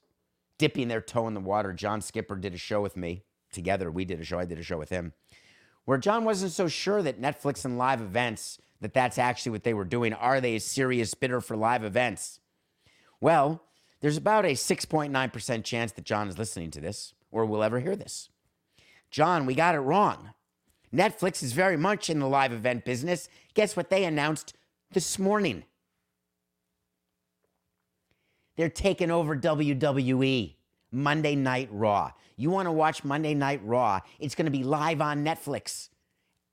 dipping 0.58 0.88
their 0.88 1.00
toe 1.00 1.26
in 1.26 1.34
the 1.34 1.40
water. 1.40 1.72
John 1.72 2.00
Skipper 2.00 2.36
did 2.36 2.54
a 2.54 2.58
show 2.58 2.82
with 2.82 2.96
me 2.96 3.24
together. 3.50 3.90
We 3.90 4.04
did 4.04 4.20
a 4.20 4.24
show. 4.24 4.38
I 4.38 4.44
did 4.44 4.58
a 4.58 4.62
show 4.62 4.78
with 4.78 4.90
him 4.90 5.14
where 5.84 5.98
John 5.98 6.24
wasn't 6.24 6.52
so 6.52 6.68
sure 6.68 7.02
that 7.02 7.20
Netflix 7.20 7.64
and 7.64 7.78
live 7.78 8.00
events 8.00 8.58
that 8.80 8.94
that's 8.94 9.18
actually 9.18 9.52
what 9.52 9.64
they 9.64 9.74
were 9.74 9.84
doing. 9.84 10.12
Are 10.12 10.40
they 10.40 10.56
a 10.56 10.60
serious 10.60 11.14
bidder 11.14 11.40
for 11.40 11.56
live 11.56 11.84
events? 11.84 12.40
Well, 13.20 13.62
there's 14.00 14.16
about 14.16 14.46
a 14.46 14.52
6.9% 14.52 15.64
chance 15.64 15.92
that 15.92 16.04
John 16.04 16.28
is 16.28 16.38
listening 16.38 16.70
to 16.72 16.80
this 16.80 17.12
or 17.30 17.44
will 17.44 17.62
ever 17.62 17.80
hear 17.80 17.96
this. 17.96 18.30
John, 19.10 19.44
we 19.44 19.54
got 19.54 19.74
it 19.74 19.80
wrong. 19.80 20.30
Netflix 20.94 21.42
is 21.42 21.52
very 21.52 21.76
much 21.76 22.10
in 22.10 22.18
the 22.18 22.28
live 22.28 22.52
event 22.52 22.84
business. 22.84 23.28
Guess 23.54 23.76
what 23.76 23.90
they 23.90 24.04
announced 24.04 24.54
this 24.92 25.18
morning? 25.18 25.64
They're 28.56 28.68
taking 28.68 29.10
over 29.10 29.36
WWE, 29.36 30.54
Monday 30.90 31.34
Night 31.34 31.68
Raw. 31.70 32.12
You 32.36 32.50
want 32.50 32.66
to 32.66 32.72
watch 32.72 33.04
Monday 33.04 33.34
Night 33.34 33.60
Raw? 33.64 34.00
It's 34.18 34.34
going 34.34 34.46
to 34.46 34.50
be 34.50 34.64
live 34.64 35.00
on 35.00 35.24
Netflix 35.24 35.90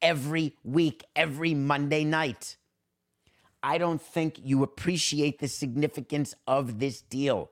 every 0.01 0.55
week, 0.63 1.03
every 1.15 1.53
Monday 1.53 2.03
night. 2.03 2.57
I 3.63 3.77
don't 3.77 4.01
think 4.01 4.39
you 4.43 4.63
appreciate 4.63 5.39
the 5.39 5.47
significance 5.47 6.35
of 6.47 6.79
this 6.79 7.01
deal. 7.01 7.49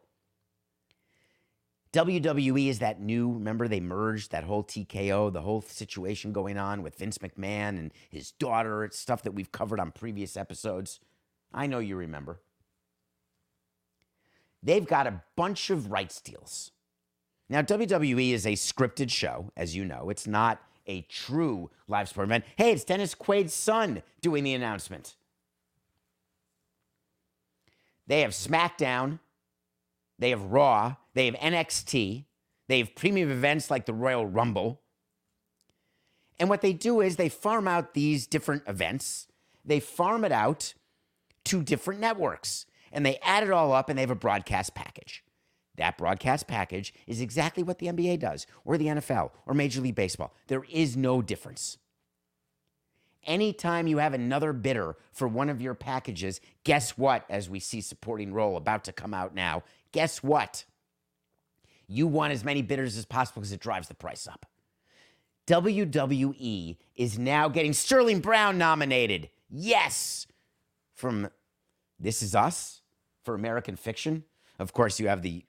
WWE 1.94 2.68
is 2.68 2.80
that 2.80 3.00
new, 3.00 3.32
remember 3.32 3.68
they 3.68 3.80
merged 3.80 4.32
that 4.32 4.44
whole 4.44 4.64
TKO, 4.64 5.32
the 5.32 5.42
whole 5.42 5.62
situation 5.62 6.34
going 6.34 6.58
on 6.58 6.84
with 6.84 6.96
Vince 6.98 7.18
McMahon 7.20 7.70
and 7.70 7.94
his 8.10 8.32
daughter. 8.32 8.84
It's 8.84 9.00
stuff 9.00 9.24
that 9.24 9.32
we've 9.32 9.52
covered 9.52 9.80
on 9.80 9.92
previous 9.92 10.36
episodes. 10.36 11.00
I 11.54 11.68
know 11.68 11.80
you 11.80 11.96
remember. 11.96 12.42
They've 14.62 14.86
got 14.86 15.08
a 15.08 15.22
bunch 15.38 15.70
of 15.70 15.90
rights 15.90 16.20
deals. 16.20 16.72
Now, 17.48 17.62
WWE 17.62 18.32
is 18.32 18.46
a 18.46 18.54
scripted 18.54 19.10
show, 19.10 19.52
as 19.56 19.76
you 19.76 19.86
know. 19.86 20.10
It's 20.10 20.28
not 20.28 20.62
a 20.88 21.02
true 21.02 21.70
live 21.88 22.10
sport 22.10 22.28
event. 22.28 22.46
Hey, 22.56 22.72
it's 22.72 22.84
Dennis 22.84 23.16
Quaid's 23.16 23.54
son 23.54 24.04
doing 24.22 24.44
the 24.44 24.54
announcement. 24.54 25.16
They 28.08 28.22
have 28.22 28.32
SmackDown, 28.32 29.20
they 30.20 30.30
have 30.30 30.44
Raw, 30.44 30.96
they 31.14 31.26
have 31.26 31.36
NXT, 31.36 32.26
they 32.68 32.80
have 32.80 32.96
premium 32.96 33.32
events 33.32 33.72
like 33.72 33.86
the 33.86 33.94
Royal 33.94 34.26
Rumble. 34.26 34.82
And 36.40 36.50
what 36.50 36.62
they 36.62 36.74
do 36.74 37.02
is 37.02 37.16
they 37.16 37.30
farm 37.30 37.68
out 37.68 37.94
these 37.94 38.28
different 38.28 38.64
events, 38.68 39.28
they 39.64 39.80
farm 39.80 40.24
it 40.24 40.32
out 40.32 40.74
to 41.46 41.64
different 41.64 42.00
networks, 42.00 42.66
and 42.92 43.06
they 43.06 43.18
add 43.24 43.44
it 43.44 43.52
all 43.52 43.74
up 43.74 43.90
and 43.90 43.98
they 43.98 44.04
have 44.04 44.12
a 44.12 44.16
broadcast 44.16 44.76
package. 44.76 45.25
That 45.78 45.98
broadcast 45.98 46.48
package 46.48 46.94
is 47.08 47.22
exactly 47.22 47.64
what 47.64 47.80
the 47.80 47.88
NBA 47.88 48.20
does, 48.20 48.48
or 48.64 48.78
the 48.78 48.88
NFL, 48.88 49.32
or 49.46 49.54
Major 49.54 49.82
League 49.82 49.96
Baseball. 49.96 50.34
There 50.48 50.66
is 50.70 50.96
no 50.96 51.22
difference. 51.22 51.78
Anytime 53.26 53.88
you 53.88 53.98
have 53.98 54.14
another 54.14 54.54
bidder 54.54 54.98
for 55.12 55.28
one 55.28 55.50
of 55.50 55.62
your 55.62 55.74
packages, 55.74 56.40
guess 56.64 56.98
what? 56.98 57.26
As 57.30 57.50
we 57.50 57.60
see 57.60 57.82
supporting 57.82 58.34
role 58.34 58.56
about 58.56 58.84
to 58.84 58.92
come 58.92 59.14
out 59.14 59.34
now, 59.34 59.64
guess 59.92 60.22
what? 60.22 60.66
You 61.88 62.08
want 62.08 62.34
as 62.34 62.44
many 62.44 62.62
bidders 62.62 62.98
as 62.98 63.06
possible 63.06 63.42
because 63.42 63.52
it 63.52 63.60
drives 63.60 63.88
the 63.88 63.96
price 63.96 64.28
up. 64.28 64.46
WWE 65.48 66.78
is 66.96 67.20
now 67.20 67.48
getting 67.48 67.74
Sterling 67.74 68.20
Brown 68.20 68.58
nominated. 68.58 69.30
Yes, 69.50 70.28
from 70.94 71.30
This 72.00 72.24
Is 72.24 72.34
Us 72.34 72.82
for 73.24 73.36
American 73.36 73.76
Fiction 73.76 74.24
Of 74.58 74.74
course, 74.74 75.00
you 75.00 75.08
have 75.08 75.22
the 75.22 75.44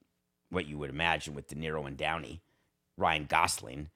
what 0.51 0.67
you 0.67 0.79
would 0.79 0.91
imagine 0.91 1.35
with 1.35 1.49
De 1.49 1.55
Niro 1.55 1.87
and 1.87 1.97
Downey, 1.97 2.43
Ryan 2.97 3.27
Gosling 3.29 3.91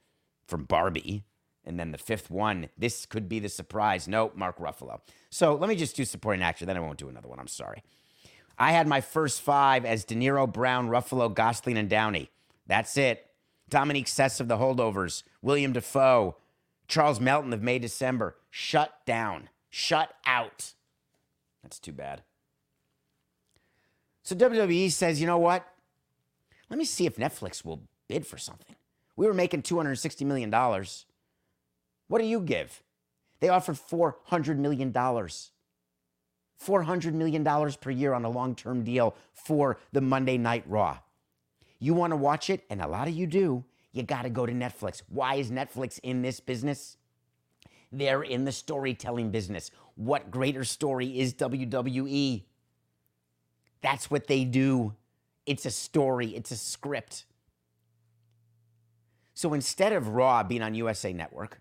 from 0.47 0.65
Barbie, 0.65 1.25
and 1.65 1.79
then 1.79 1.93
the 1.93 1.99
fifth 1.99 2.31
one. 2.31 2.69
This 2.77 3.07
could 3.07 3.29
be 3.29 3.39
the 3.39 3.49
surprise. 3.49 4.09
No, 4.09 4.33
Mark 4.35 4.59
Ruffalo. 4.59 5.01
So 5.31 5.55
let 5.55 5.69
me 5.69 5.77
just 5.77 5.97
do 5.97 6.05
supporting 6.05 6.43
actor. 6.43 6.67
Then 6.67 6.77
I 6.77 6.81
won't 6.81 6.99
do 6.99 7.09
another 7.09 7.29
one. 7.29 7.39
I'm 7.39 7.47
sorry. 7.47 7.83
I 8.59 8.73
had 8.73 8.87
my 8.87 9.01
first 9.01 9.41
five 9.41 9.85
as 9.85 10.05
De 10.05 10.15
Niro, 10.15 10.51
Brown, 10.51 10.89
Ruffalo, 10.89 11.33
Gosling, 11.33 11.79
and 11.79 11.89
Downey. 11.89 12.31
That's 12.67 12.97
it. 12.97 13.27
Dominic 13.69 14.07
Sessa 14.07 14.41
of 14.41 14.49
The 14.49 14.59
Holdovers, 14.59 15.23
William 15.43 15.73
Dafoe, 15.73 16.37
Charles 16.89 17.21
Melton 17.21 17.53
of 17.53 17.63
May 17.63 17.79
December. 17.79 18.37
Shut 18.51 18.95
down. 19.07 19.49
Shut 19.71 20.13
out. 20.27 20.75
That's 21.63 21.79
too 21.79 21.93
bad. 21.93 22.23
So 24.23 24.35
WWE 24.35 24.91
says, 24.91 25.21
you 25.21 25.27
know 25.27 25.39
what? 25.39 25.67
Let 26.71 26.79
me 26.79 26.85
see 26.85 27.05
if 27.05 27.17
Netflix 27.17 27.65
will 27.65 27.83
bid 28.09 28.27
for 28.27 28.39
something. 28.39 28.77
We 29.17 29.27
were 29.27 29.35
making 29.35 29.63
$260 29.63 30.25
million. 30.25 30.51
What 32.09 32.21
do 32.21 32.25
you 32.25 32.41
give? 32.41 32.83
They 33.41 33.49
offered 33.49 33.77
$400 33.77 34.57
million. 34.57 34.93
$400 34.93 37.13
million 37.13 37.73
per 37.81 37.91
year 37.91 38.13
on 38.13 38.25
a 38.25 38.31
long 38.31 38.55
term 38.55 38.85
deal 38.85 39.17
for 39.33 39.79
the 39.93 40.01
Monday 40.01 40.39
Night 40.39 40.65
Raw. 40.67 40.99
You 41.79 41.95
want 41.95 42.13
to 42.13 42.17
watch 42.17 42.51
it, 42.51 42.65
and 42.69 42.83
a 42.83 42.87
lot 42.87 43.09
of 43.09 43.15
you 43.15 43.27
do, 43.27 43.65
you 43.93 44.03
got 44.03 44.23
to 44.23 44.31
go 44.31 44.47
to 44.47 44.53
Netflix. 44.53 45.03
Why 45.09 45.37
is 45.37 45.51
Netflix 45.51 45.99
in 46.03 46.23
this 46.23 46.39
business? 46.39 46.97
They're 47.91 48.23
in 48.23 48.45
the 48.45 48.53
storytelling 48.53 49.31
business. 49.31 49.71
What 49.97 50.31
greater 50.31 50.65
story 50.65 51.19
is 51.19 51.35
WWE? 51.35 52.45
That's 53.81 54.11
what 54.11 54.27
they 54.27 54.45
do. 54.45 54.95
It's 55.47 55.67
a 55.67 55.71
story, 55.71 56.29
it's 56.29 56.51
a 56.51 56.57
script. 56.57 57.25
So 59.35 59.55
instead 59.55 59.93
of 59.93 60.09
Raw 60.09 60.43
being 60.43 60.63
on 60.63 60.75
USA 60.75 61.13
Network, 61.13 61.61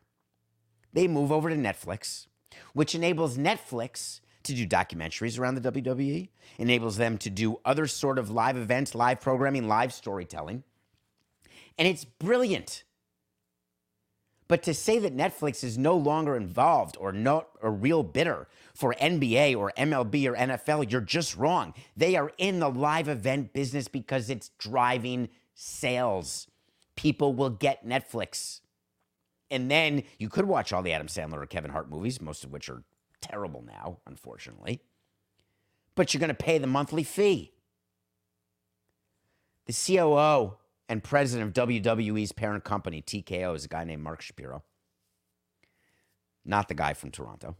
they 0.92 1.08
move 1.08 1.32
over 1.32 1.50
to 1.50 1.56
Netflix, 1.56 2.28
which 2.74 2.94
enables 2.94 3.38
Netflix 3.38 4.20
to 4.44 4.54
do 4.54 4.68
documentaries 4.68 5.40
around 5.40 5.56
the 5.56 5.72
WWE, 5.72 6.30
enables 6.58 6.98
them 6.98 7.18
to 7.20 7.30
do 7.30 7.60
other 7.64 7.88
sort 7.88 8.18
of 8.18 8.32
live 8.32 8.58
events, 8.58 8.96
live 8.96 9.22
programming, 9.22 9.68
live 9.68 9.94
storytelling. 9.94 10.64
And 11.78 11.88
it's 11.88 12.04
brilliant. 12.04 12.84
But 14.50 14.64
to 14.64 14.74
say 14.74 14.98
that 14.98 15.16
Netflix 15.16 15.64
is 15.64 15.78
no 15.78 15.96
longer 15.96 16.36
involved 16.36 16.98
or 17.00 17.14
not 17.14 17.50
a 17.62 17.70
real 17.70 18.02
bidder 18.02 18.48
for 18.74 18.96
NBA 19.00 19.56
or 19.56 19.72
MLB 19.78 20.28
or 20.28 20.36
NFL, 20.36 20.92
you're 20.92 21.02
just 21.02 21.38
wrong. 21.38 21.76
They 21.96 22.16
are 22.16 22.32
in 22.40 22.60
the 22.60 22.70
live 22.70 23.08
event 23.08 23.54
business 23.54 23.88
because 23.88 24.28
it's 24.28 24.50
driving 24.58 25.30
sales. 25.54 26.48
People 26.96 27.36
will 27.36 27.52
get 27.52 27.88
Netflix. 27.88 28.62
And 29.52 29.70
then 29.70 30.02
you 30.18 30.30
could 30.30 30.46
watch 30.46 30.74
all 30.74 30.82
the 30.82 30.94
Adam 30.94 31.08
Sandler 31.08 31.44
or 31.44 31.46
Kevin 31.46 31.70
Hart 31.70 31.88
movies, 31.88 32.20
most 32.20 32.44
of 32.44 32.52
which 32.52 32.70
are 32.70 32.84
terrible 33.22 33.64
now, 33.64 34.00
unfortunately. 34.08 34.82
But 35.94 36.12
you're 36.12 36.20
going 36.20 36.30
to 36.30 36.34
pay 36.34 36.58
the 36.58 36.66
monthly 36.66 37.04
fee. 37.04 37.52
The 39.68 39.74
COO 39.74 40.58
and 40.90 41.04
president 41.04 41.56
of 41.56 41.70
WWE's 41.70 42.32
parent 42.32 42.64
company, 42.64 43.02
TKO, 43.02 43.56
is 43.56 43.64
a 43.64 43.68
guy 43.70 43.84
named 43.84 44.02
Mark 44.02 44.22
Shapiro, 44.22 44.64
not 46.44 46.68
the 46.68 46.74
guy 46.74 46.94
from 46.94 47.12
Toronto, 47.12 47.56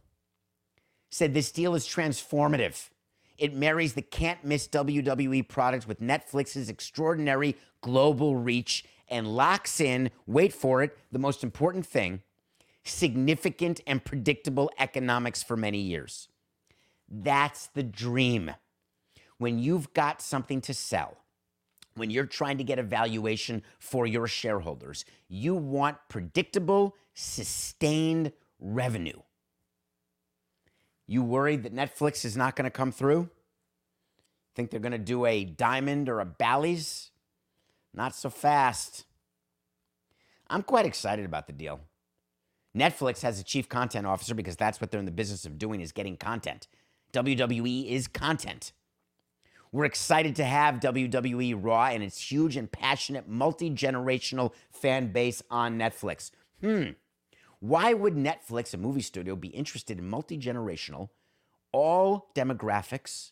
said 1.10 1.32
this 1.32 1.52
deal 1.52 1.76
is 1.76 1.86
transformative. 1.86 2.90
It 3.38 3.54
marries 3.54 3.94
the 3.94 4.02
can't 4.02 4.44
miss 4.44 4.66
WWE 4.68 5.48
product 5.48 5.86
with 5.86 6.00
Netflix's 6.00 6.68
extraordinary 6.68 7.56
global 7.80 8.36
reach 8.36 8.84
and 9.08 9.28
locks 9.28 9.80
in, 9.80 10.10
wait 10.26 10.52
for 10.52 10.82
it, 10.82 10.98
the 11.10 11.18
most 11.18 11.42
important 11.42 11.86
thing 11.86 12.22
significant 12.82 13.78
and 13.86 14.04
predictable 14.04 14.70
economics 14.78 15.42
for 15.42 15.54
many 15.54 15.78
years. 15.78 16.28
That's 17.08 17.66
the 17.66 17.82
dream. 17.82 18.52
When 19.36 19.58
you've 19.58 19.92
got 19.92 20.22
something 20.22 20.62
to 20.62 20.72
sell, 20.72 21.18
when 22.00 22.10
you're 22.10 22.26
trying 22.26 22.58
to 22.58 22.64
get 22.64 22.78
a 22.78 22.82
valuation 22.82 23.62
for 23.78 24.06
your 24.06 24.26
shareholders, 24.26 25.04
you 25.28 25.54
want 25.54 25.98
predictable, 26.08 26.96
sustained 27.14 28.32
revenue. 28.58 29.20
You 31.06 31.22
worried 31.22 31.62
that 31.64 31.74
Netflix 31.74 32.24
is 32.24 32.36
not 32.36 32.56
going 32.56 32.64
to 32.64 32.70
come 32.70 32.90
through? 32.90 33.28
Think 34.54 34.70
they're 34.70 34.80
going 34.80 34.92
to 34.92 34.98
do 34.98 35.26
a 35.26 35.44
Diamond 35.44 36.08
or 36.08 36.20
a 36.20 36.24
Bally's? 36.24 37.10
Not 37.92 38.14
so 38.14 38.30
fast. 38.30 39.04
I'm 40.48 40.62
quite 40.62 40.86
excited 40.86 41.24
about 41.24 41.46
the 41.46 41.52
deal. 41.52 41.80
Netflix 42.76 43.20
has 43.22 43.38
a 43.38 43.44
chief 43.44 43.68
content 43.68 44.06
officer 44.06 44.34
because 44.34 44.56
that's 44.56 44.80
what 44.80 44.90
they're 44.90 45.00
in 45.00 45.06
the 45.06 45.12
business 45.12 45.44
of 45.44 45.58
doing 45.58 45.80
is 45.80 45.92
getting 45.92 46.16
content. 46.16 46.66
WWE 47.12 47.90
is 47.90 48.08
content. 48.08 48.72
We're 49.72 49.84
excited 49.84 50.34
to 50.36 50.44
have 50.44 50.80
WWE 50.80 51.56
Raw 51.56 51.86
and 51.86 52.02
its 52.02 52.30
huge 52.30 52.56
and 52.56 52.70
passionate 52.70 53.28
multi-generational 53.28 54.52
fan 54.72 55.12
base 55.12 55.42
on 55.48 55.78
Netflix. 55.78 56.32
Hmm. 56.60 56.90
Why 57.60 57.92
would 57.92 58.14
Netflix, 58.16 58.74
a 58.74 58.78
movie 58.78 59.00
studio, 59.00 59.36
be 59.36 59.48
interested 59.48 59.98
in 59.98 60.08
multi-generational, 60.08 61.10
all 61.72 62.30
demographics, 62.34 63.30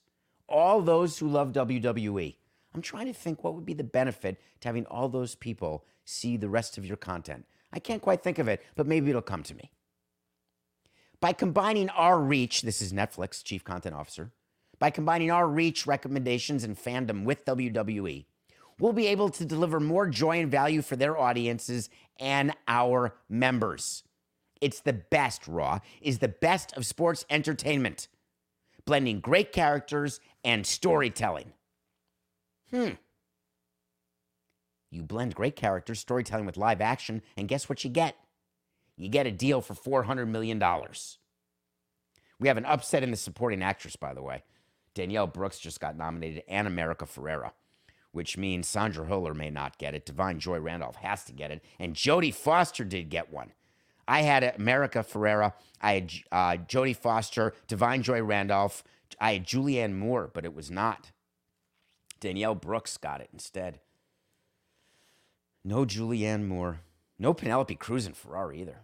all 0.48 0.80
those 0.80 1.18
who 1.18 1.28
love 1.28 1.52
WWE? 1.52 2.36
I'm 2.74 2.82
trying 2.82 3.06
to 3.06 3.12
think 3.12 3.42
what 3.42 3.54
would 3.54 3.66
be 3.66 3.74
the 3.74 3.82
benefit 3.82 4.40
to 4.60 4.68
having 4.68 4.86
all 4.86 5.08
those 5.08 5.34
people 5.34 5.84
see 6.04 6.36
the 6.36 6.48
rest 6.48 6.78
of 6.78 6.86
your 6.86 6.96
content. 6.96 7.46
I 7.72 7.80
can't 7.80 8.02
quite 8.02 8.22
think 8.22 8.38
of 8.38 8.46
it, 8.46 8.62
but 8.76 8.86
maybe 8.86 9.10
it'll 9.10 9.22
come 9.22 9.42
to 9.42 9.54
me. 9.54 9.72
By 11.20 11.32
combining 11.32 11.88
our 11.90 12.20
reach, 12.20 12.62
this 12.62 12.80
is 12.80 12.92
Netflix, 12.92 13.42
Chief 13.42 13.64
Content 13.64 13.94
Officer, 13.94 14.30
by 14.78 14.90
combining 14.90 15.30
our 15.30 15.48
reach, 15.48 15.86
recommendations, 15.86 16.64
and 16.64 16.76
fandom 16.76 17.24
with 17.24 17.44
WWE, 17.44 18.24
we'll 18.78 18.92
be 18.92 19.06
able 19.08 19.28
to 19.30 19.44
deliver 19.44 19.80
more 19.80 20.06
joy 20.08 20.40
and 20.40 20.50
value 20.50 20.82
for 20.82 20.96
their 20.96 21.18
audiences 21.18 21.90
and 22.18 22.54
our 22.66 23.14
members. 23.28 24.04
It's 24.60 24.80
the 24.80 24.92
best, 24.92 25.46
Raw, 25.46 25.80
is 26.00 26.18
the 26.18 26.28
best 26.28 26.76
of 26.76 26.86
sports 26.86 27.24
entertainment, 27.30 28.08
blending 28.84 29.20
great 29.20 29.52
characters 29.52 30.20
and 30.44 30.66
storytelling. 30.66 31.52
Hmm. 32.70 32.90
You 34.90 35.02
blend 35.02 35.34
great 35.34 35.54
characters, 35.54 36.00
storytelling 36.00 36.46
with 36.46 36.56
live 36.56 36.80
action, 36.80 37.22
and 37.36 37.48
guess 37.48 37.68
what 37.68 37.84
you 37.84 37.90
get? 37.90 38.16
You 38.96 39.08
get 39.08 39.26
a 39.26 39.30
deal 39.30 39.60
for 39.60 39.74
$400 39.74 40.26
million. 40.28 40.62
We 42.40 42.48
have 42.48 42.56
an 42.56 42.64
upset 42.64 43.02
in 43.02 43.10
the 43.10 43.16
supporting 43.16 43.62
actress, 43.62 43.96
by 43.96 44.14
the 44.14 44.22
way. 44.22 44.42
Danielle 44.98 45.28
Brooks 45.28 45.60
just 45.60 45.78
got 45.78 45.96
nominated 45.96 46.42
and 46.48 46.66
America 46.66 47.04
Ferrera, 47.04 47.52
which 48.10 48.36
means 48.36 48.66
Sandra 48.66 49.06
Hüller 49.06 49.32
may 49.32 49.48
not 49.48 49.78
get 49.78 49.94
it. 49.94 50.04
Da'Vine 50.04 50.38
Joy 50.38 50.58
Randolph 50.58 50.96
has 50.96 51.22
to 51.26 51.32
get 51.32 51.52
it. 51.52 51.62
And 51.78 51.94
Jodie 51.94 52.34
Foster 52.34 52.82
did 52.82 53.08
get 53.08 53.32
one. 53.32 53.52
I 54.08 54.22
had 54.22 54.42
America 54.56 55.04
Ferrera. 55.08 55.52
I 55.80 55.92
had 55.92 56.12
uh, 56.32 56.56
Jodie 56.66 56.96
Foster, 56.96 57.54
Da'Vine 57.68 58.02
Joy 58.02 58.20
Randolph. 58.22 58.82
I 59.20 59.34
had 59.34 59.46
Julianne 59.46 59.94
Moore, 59.94 60.32
but 60.34 60.44
it 60.44 60.52
was 60.52 60.68
not. 60.68 61.12
Danielle 62.18 62.56
Brooks 62.56 62.96
got 62.96 63.20
it 63.20 63.30
instead. 63.32 63.78
No 65.64 65.84
Julianne 65.84 66.48
Moore. 66.48 66.80
No 67.20 67.32
Penelope 67.32 67.76
Cruz 67.76 68.04
in 68.04 68.14
Ferrari 68.14 68.62
either. 68.62 68.80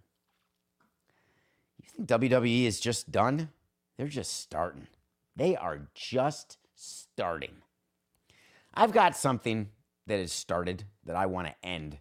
You 1.82 1.88
think 1.88 2.08
WWE 2.08 2.66
is 2.66 2.78
just 2.78 3.10
done? 3.10 3.48
They're 3.96 4.06
just 4.06 4.38
starting. 4.40 4.86
They 5.36 5.56
are 5.56 5.88
just 5.94 6.58
starting. 6.74 7.56
I've 8.72 8.92
got 8.92 9.16
something 9.16 9.70
that 10.06 10.18
has 10.18 10.32
started 10.32 10.84
that 11.04 11.16
I 11.16 11.26
want 11.26 11.48
to 11.48 11.66
end. 11.66 11.98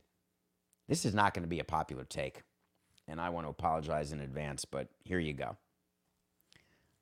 This 0.88 1.06
is 1.06 1.14
not 1.14 1.34
going 1.34 1.44
to 1.44 1.50
be 1.50 1.60
a 1.60 1.66
popular 1.66 2.04
take, 2.04 2.42
and 3.08 3.20
I 3.22 3.30
want 3.30 3.46
to 3.46 3.52
apologize 3.52 4.12
in 4.12 4.20
advance, 4.20 4.66
but 4.66 4.90
here 5.04 5.20
you 5.20 5.34
go. 5.34 5.56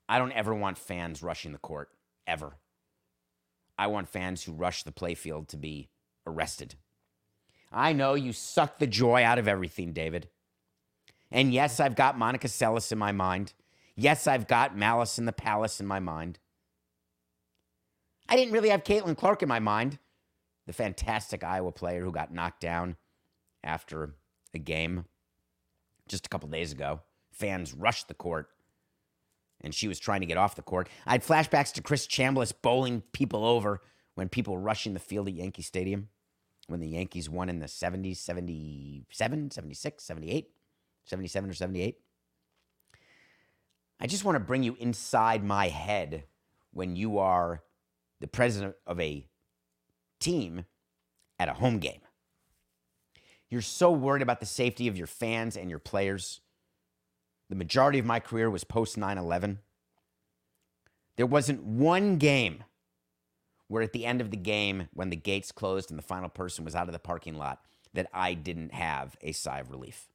I 0.08 0.18
don't 0.18 0.32
ever 0.32 0.54
want 0.54 0.78
fans 0.78 1.22
rushing 1.22 1.52
the 1.52 1.58
court, 1.58 1.90
ever. 2.26 2.54
I 3.78 3.86
want 3.86 4.08
fans 4.08 4.44
who 4.44 4.52
rush 4.52 4.82
the 4.82 4.92
playfield 4.92 5.48
to 5.48 5.56
be 5.56 5.88
arrested. 6.26 6.74
I 7.72 7.92
know 7.92 8.14
you 8.14 8.32
suck 8.32 8.78
the 8.78 8.86
joy 8.86 9.24
out 9.24 9.38
of 9.38 9.48
everything, 9.48 9.92
David. 9.92 10.28
And 11.30 11.52
yes, 11.52 11.80
I've 11.80 11.96
got 11.96 12.18
Monica 12.18 12.48
Seles 12.48 12.92
in 12.92 12.98
my 12.98 13.12
mind. 13.12 13.54
Yes, 13.94 14.26
I've 14.26 14.46
got 14.46 14.76
Malice 14.76 15.18
in 15.18 15.26
the 15.26 15.32
Palace 15.32 15.80
in 15.80 15.86
my 15.86 16.00
mind. 16.00 16.38
I 18.28 18.36
didn't 18.36 18.54
really 18.54 18.70
have 18.70 18.84
Caitlin 18.84 19.16
Clark 19.16 19.42
in 19.42 19.48
my 19.48 19.58
mind, 19.58 19.98
the 20.66 20.72
fantastic 20.72 21.44
Iowa 21.44 21.72
player 21.72 22.02
who 22.02 22.12
got 22.12 22.32
knocked 22.32 22.60
down 22.60 22.96
after 23.62 24.14
a 24.54 24.58
game 24.58 25.04
just 26.08 26.26
a 26.26 26.28
couple 26.28 26.48
days 26.48 26.72
ago. 26.72 27.00
Fans 27.32 27.74
rushed 27.74 28.08
the 28.08 28.14
court 28.14 28.48
and 29.60 29.74
she 29.74 29.88
was 29.88 29.98
trying 29.98 30.20
to 30.20 30.26
get 30.26 30.36
off 30.36 30.56
the 30.56 30.62
court. 30.62 30.88
I 31.06 31.12
had 31.12 31.24
flashbacks 31.24 31.72
to 31.74 31.82
Chris 31.82 32.06
Chambliss 32.06 32.52
bowling 32.60 33.02
people 33.12 33.44
over 33.44 33.80
when 34.14 34.28
people 34.28 34.58
rushing 34.58 34.94
the 34.94 35.00
field 35.00 35.28
at 35.28 35.34
Yankee 35.34 35.62
Stadium, 35.62 36.08
when 36.66 36.80
the 36.80 36.88
Yankees 36.88 37.30
won 37.30 37.48
in 37.48 37.60
the 37.60 37.66
70s, 37.66 38.16
77, 38.16 39.50
76, 39.50 40.04
78, 40.04 40.50
77 41.04 41.50
or 41.50 41.54
78. 41.54 41.98
I 44.02 44.08
just 44.08 44.24
want 44.24 44.34
to 44.34 44.40
bring 44.40 44.64
you 44.64 44.76
inside 44.80 45.44
my 45.44 45.68
head 45.68 46.24
when 46.72 46.96
you 46.96 47.18
are 47.18 47.62
the 48.20 48.26
president 48.26 48.74
of 48.84 48.98
a 48.98 49.28
team 50.18 50.64
at 51.38 51.48
a 51.48 51.52
home 51.52 51.78
game. 51.78 52.00
You're 53.48 53.62
so 53.62 53.92
worried 53.92 54.22
about 54.22 54.40
the 54.40 54.46
safety 54.46 54.88
of 54.88 54.98
your 54.98 55.06
fans 55.06 55.56
and 55.56 55.70
your 55.70 55.78
players. 55.78 56.40
The 57.48 57.54
majority 57.54 58.00
of 58.00 58.04
my 58.04 58.18
career 58.18 58.50
was 58.50 58.64
post 58.64 58.98
9 58.98 59.18
11. 59.18 59.60
There 61.16 61.26
wasn't 61.26 61.62
one 61.62 62.16
game 62.16 62.64
where, 63.68 63.84
at 63.84 63.92
the 63.92 64.04
end 64.04 64.20
of 64.20 64.32
the 64.32 64.36
game, 64.36 64.88
when 64.92 65.10
the 65.10 65.16
gates 65.16 65.52
closed 65.52 65.90
and 65.90 65.98
the 65.98 66.02
final 66.02 66.28
person 66.28 66.64
was 66.64 66.74
out 66.74 66.88
of 66.88 66.92
the 66.92 66.98
parking 66.98 67.36
lot, 67.36 67.60
that 67.94 68.08
I 68.12 68.34
didn't 68.34 68.74
have 68.74 69.16
a 69.20 69.30
sigh 69.30 69.60
of 69.60 69.70
relief. 69.70 70.08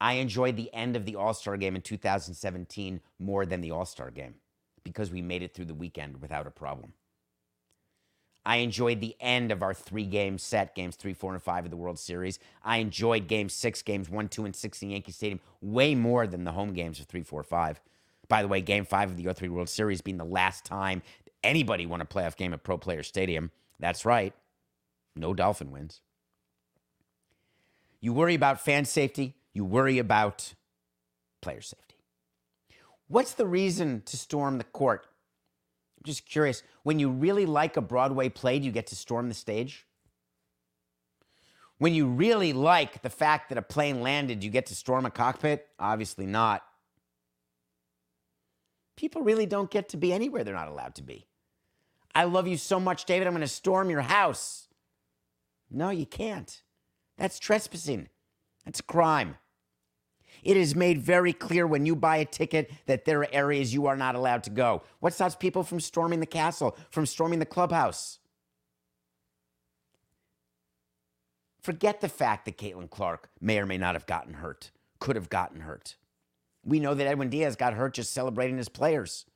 I 0.00 0.14
enjoyed 0.14 0.56
the 0.56 0.72
end 0.74 0.96
of 0.96 1.04
the 1.04 1.16
All 1.16 1.34
Star 1.34 1.56
game 1.56 1.76
in 1.76 1.82
2017 1.82 3.00
more 3.18 3.46
than 3.46 3.60
the 3.60 3.70
All 3.70 3.84
Star 3.84 4.10
game 4.10 4.34
because 4.84 5.10
we 5.10 5.22
made 5.22 5.42
it 5.42 5.54
through 5.54 5.64
the 5.64 5.74
weekend 5.74 6.20
without 6.20 6.46
a 6.46 6.50
problem. 6.50 6.92
I 8.44 8.58
enjoyed 8.58 9.00
the 9.00 9.16
end 9.20 9.50
of 9.50 9.60
our 9.62 9.74
three 9.74 10.06
game 10.06 10.38
set, 10.38 10.76
games 10.76 10.94
three, 10.94 11.14
four, 11.14 11.32
and 11.32 11.42
five 11.42 11.64
of 11.64 11.70
the 11.72 11.76
World 11.76 11.98
Series. 11.98 12.38
I 12.62 12.76
enjoyed 12.76 13.26
game 13.26 13.48
six, 13.48 13.82
games 13.82 14.08
one, 14.08 14.28
two, 14.28 14.44
and 14.44 14.54
six 14.54 14.80
in 14.82 14.90
Yankee 14.90 15.10
Stadium 15.10 15.40
way 15.60 15.96
more 15.96 16.28
than 16.28 16.44
the 16.44 16.52
home 16.52 16.72
games 16.72 17.00
of 17.00 17.06
three, 17.06 17.24
four, 17.24 17.42
five. 17.42 17.80
By 18.28 18.42
the 18.42 18.48
way, 18.48 18.60
game 18.60 18.84
five 18.84 19.10
of 19.10 19.16
the 19.16 19.32
03 19.32 19.48
World 19.48 19.68
Series 19.68 20.00
being 20.00 20.16
the 20.16 20.24
last 20.24 20.64
time 20.64 21.02
anybody 21.42 21.86
won 21.86 22.00
a 22.00 22.04
playoff 22.04 22.36
game 22.36 22.52
at 22.52 22.62
Pro 22.62 22.78
Player 22.78 23.02
Stadium. 23.02 23.50
That's 23.80 24.04
right. 24.04 24.32
No 25.14 25.34
Dolphin 25.34 25.70
wins. 25.70 26.00
You 28.00 28.12
worry 28.12 28.34
about 28.34 28.60
fan 28.60 28.84
safety, 28.84 29.34
you 29.56 29.64
worry 29.64 29.98
about 29.98 30.52
player 31.40 31.62
safety. 31.62 31.96
What's 33.08 33.32
the 33.32 33.46
reason 33.46 34.02
to 34.04 34.16
storm 34.18 34.58
the 34.58 34.64
court? 34.64 35.06
I'm 35.96 36.04
just 36.04 36.26
curious. 36.28 36.62
When 36.82 36.98
you 36.98 37.08
really 37.08 37.46
like 37.46 37.78
a 37.78 37.80
Broadway 37.80 38.28
play, 38.28 38.58
do 38.58 38.66
you 38.66 38.72
get 38.72 38.88
to 38.88 38.96
storm 38.96 39.28
the 39.28 39.34
stage? 39.34 39.86
When 41.78 41.94
you 41.94 42.06
really 42.06 42.52
like 42.52 43.00
the 43.00 43.08
fact 43.10 43.48
that 43.48 43.58
a 43.58 43.62
plane 43.62 44.02
landed, 44.02 44.40
do 44.40 44.46
you 44.46 44.50
get 44.50 44.66
to 44.66 44.74
storm 44.74 45.06
a 45.06 45.10
cockpit? 45.10 45.66
Obviously 45.78 46.26
not. 46.26 46.62
People 48.94 49.22
really 49.22 49.46
don't 49.46 49.70
get 49.70 49.88
to 49.90 49.96
be 49.96 50.12
anywhere 50.12 50.44
they're 50.44 50.54
not 50.54 50.68
allowed 50.68 50.94
to 50.96 51.02
be. 51.02 51.26
I 52.14 52.24
love 52.24 52.46
you 52.46 52.58
so 52.58 52.78
much, 52.78 53.06
David, 53.06 53.26
I'm 53.26 53.34
going 53.34 53.40
to 53.40 53.48
storm 53.48 53.88
your 53.88 54.02
house. 54.02 54.68
No, 55.70 55.90
you 55.90 56.06
can't. 56.06 56.62
That's 57.16 57.38
trespassing. 57.38 58.08
That's 58.66 58.80
a 58.80 58.82
crime. 58.84 59.36
It 60.46 60.56
is 60.56 60.76
made 60.76 61.02
very 61.02 61.32
clear 61.32 61.66
when 61.66 61.86
you 61.86 61.96
buy 61.96 62.18
a 62.18 62.24
ticket 62.24 62.70
that 62.86 63.04
there 63.04 63.18
are 63.18 63.28
areas 63.32 63.74
you 63.74 63.88
are 63.88 63.96
not 63.96 64.14
allowed 64.14 64.44
to 64.44 64.50
go. 64.50 64.84
What 65.00 65.12
stops 65.12 65.34
people 65.34 65.64
from 65.64 65.80
storming 65.80 66.20
the 66.20 66.26
castle, 66.26 66.76
from 66.88 67.04
storming 67.04 67.40
the 67.40 67.46
clubhouse? 67.46 68.20
Forget 71.60 72.00
the 72.00 72.08
fact 72.08 72.44
that 72.44 72.58
Caitlin 72.58 72.88
Clark 72.88 73.28
may 73.40 73.58
or 73.58 73.66
may 73.66 73.76
not 73.76 73.96
have 73.96 74.06
gotten 74.06 74.34
hurt, 74.34 74.70
could 75.00 75.16
have 75.16 75.28
gotten 75.28 75.62
hurt. 75.62 75.96
We 76.64 76.78
know 76.78 76.94
that 76.94 77.08
Edwin 77.08 77.28
Diaz 77.28 77.56
got 77.56 77.74
hurt 77.74 77.94
just 77.94 78.12
celebrating 78.12 78.56
his 78.56 78.68
players. 78.68 79.26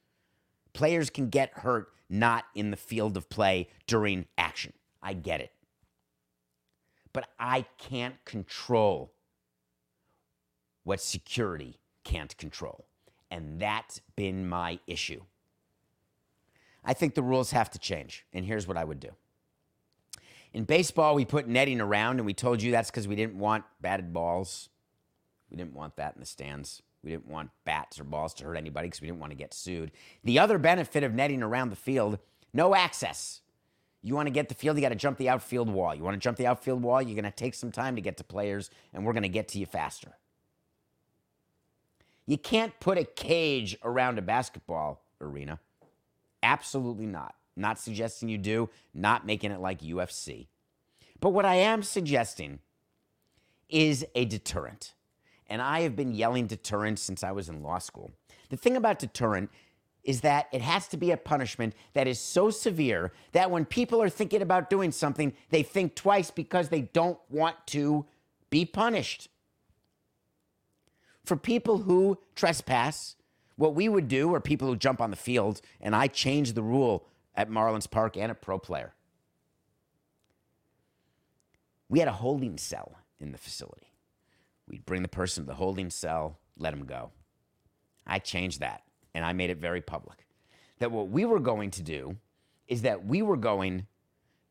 Players 0.74 1.10
can 1.10 1.28
get 1.28 1.50
hurt 1.54 1.88
not 2.08 2.44
in 2.54 2.70
the 2.70 2.76
field 2.76 3.16
of 3.16 3.28
play 3.28 3.66
during 3.88 4.26
action. 4.38 4.74
I 5.02 5.14
get 5.14 5.40
it. 5.40 5.50
But 7.12 7.30
I 7.36 7.64
can't 7.78 8.24
control 8.24 9.12
what 10.84 11.00
security 11.00 11.78
can't 12.04 12.36
control. 12.36 12.86
And 13.30 13.60
that's 13.60 14.00
been 14.16 14.48
my 14.48 14.78
issue. 14.86 15.22
I 16.84 16.94
think 16.94 17.14
the 17.14 17.22
rules 17.22 17.50
have 17.50 17.70
to 17.70 17.78
change. 17.78 18.26
And 18.32 18.44
here's 18.44 18.66
what 18.66 18.76
I 18.76 18.84
would 18.84 19.00
do. 19.00 19.10
In 20.52 20.64
baseball, 20.64 21.14
we 21.14 21.24
put 21.24 21.46
netting 21.46 21.80
around, 21.80 22.18
and 22.18 22.26
we 22.26 22.34
told 22.34 22.60
you 22.60 22.72
that's 22.72 22.90
because 22.90 23.06
we 23.06 23.14
didn't 23.14 23.38
want 23.38 23.64
batted 23.80 24.12
balls. 24.12 24.68
We 25.48 25.56
didn't 25.56 25.74
want 25.74 25.96
that 25.96 26.14
in 26.14 26.20
the 26.20 26.26
stands. 26.26 26.82
We 27.04 27.10
didn't 27.10 27.28
want 27.28 27.50
bats 27.64 28.00
or 28.00 28.04
balls 28.04 28.34
to 28.34 28.44
hurt 28.44 28.56
anybody 28.56 28.88
because 28.88 29.00
we 29.00 29.06
didn't 29.06 29.20
want 29.20 29.30
to 29.30 29.36
get 29.36 29.54
sued. 29.54 29.92
The 30.24 30.38
other 30.38 30.58
benefit 30.58 31.04
of 31.04 31.14
netting 31.14 31.42
around 31.42 31.70
the 31.70 31.76
field 31.76 32.18
no 32.52 32.74
access. 32.74 33.42
You 34.02 34.14
want 34.14 34.26
to 34.26 34.32
get 34.32 34.48
the 34.48 34.54
field, 34.54 34.76
you 34.76 34.82
got 34.82 34.90
to 34.90 34.94
jump 34.94 35.18
the 35.18 35.28
outfield 35.28 35.68
wall. 35.68 35.94
You 35.94 36.02
want 36.02 36.14
to 36.14 36.20
jump 36.20 36.38
the 36.38 36.46
outfield 36.46 36.82
wall, 36.82 37.02
you're 37.02 37.14
going 37.14 37.24
to 37.24 37.30
take 37.30 37.54
some 37.54 37.70
time 37.70 37.96
to 37.96 38.02
get 38.02 38.16
to 38.16 38.24
players, 38.24 38.70
and 38.92 39.04
we're 39.04 39.12
going 39.12 39.24
to 39.24 39.28
get 39.28 39.48
to 39.48 39.58
you 39.58 39.66
faster. 39.66 40.16
You 42.30 42.38
can't 42.38 42.78
put 42.78 42.96
a 42.96 43.02
cage 43.02 43.76
around 43.82 44.16
a 44.16 44.22
basketball 44.22 45.02
arena. 45.20 45.58
Absolutely 46.44 47.06
not. 47.06 47.34
Not 47.56 47.80
suggesting 47.80 48.28
you 48.28 48.38
do, 48.38 48.70
not 48.94 49.26
making 49.26 49.50
it 49.50 49.58
like 49.58 49.80
UFC. 49.80 50.46
But 51.18 51.30
what 51.30 51.44
I 51.44 51.56
am 51.56 51.82
suggesting 51.82 52.60
is 53.68 54.06
a 54.14 54.26
deterrent. 54.26 54.94
And 55.48 55.60
I 55.60 55.80
have 55.80 55.96
been 55.96 56.14
yelling 56.14 56.46
deterrent 56.46 57.00
since 57.00 57.24
I 57.24 57.32
was 57.32 57.48
in 57.48 57.64
law 57.64 57.78
school. 57.78 58.12
The 58.48 58.56
thing 58.56 58.76
about 58.76 59.00
deterrent 59.00 59.50
is 60.04 60.20
that 60.20 60.46
it 60.52 60.60
has 60.60 60.86
to 60.86 60.96
be 60.96 61.10
a 61.10 61.16
punishment 61.16 61.74
that 61.94 62.06
is 62.06 62.20
so 62.20 62.50
severe 62.50 63.10
that 63.32 63.50
when 63.50 63.64
people 63.64 64.00
are 64.00 64.08
thinking 64.08 64.40
about 64.40 64.70
doing 64.70 64.92
something, 64.92 65.32
they 65.48 65.64
think 65.64 65.96
twice 65.96 66.30
because 66.30 66.68
they 66.68 66.82
don't 66.82 67.18
want 67.28 67.56
to 67.66 68.06
be 68.50 68.64
punished. 68.64 69.28
For 71.24 71.36
people 71.36 71.78
who 71.78 72.18
trespass, 72.34 73.16
what 73.56 73.74
we 73.74 73.88
would 73.88 74.08
do 74.08 74.34
are 74.34 74.40
people 74.40 74.68
who 74.68 74.76
jump 74.76 75.00
on 75.00 75.10
the 75.10 75.16
field, 75.16 75.60
and 75.80 75.94
I 75.94 76.06
changed 76.06 76.54
the 76.54 76.62
rule 76.62 77.06
at 77.34 77.50
Marlins 77.50 77.90
Park 77.90 78.16
and 78.16 78.30
at 78.30 78.40
Pro 78.40 78.58
Player. 78.58 78.94
We 81.88 81.98
had 81.98 82.08
a 82.08 82.12
holding 82.12 82.56
cell 82.56 82.98
in 83.18 83.32
the 83.32 83.38
facility. 83.38 83.92
We'd 84.68 84.86
bring 84.86 85.02
the 85.02 85.08
person 85.08 85.44
to 85.44 85.48
the 85.48 85.54
holding 85.54 85.90
cell, 85.90 86.38
let 86.56 86.70
them 86.70 86.86
go. 86.86 87.10
I 88.06 88.18
changed 88.18 88.60
that 88.60 88.82
and 89.14 89.24
I 89.24 89.32
made 89.32 89.50
it 89.50 89.58
very 89.58 89.80
public, 89.80 90.26
that 90.78 90.92
what 90.92 91.08
we 91.08 91.24
were 91.24 91.40
going 91.40 91.70
to 91.72 91.82
do 91.82 92.16
is 92.68 92.82
that 92.82 93.04
we 93.04 93.22
were 93.22 93.36
going 93.36 93.86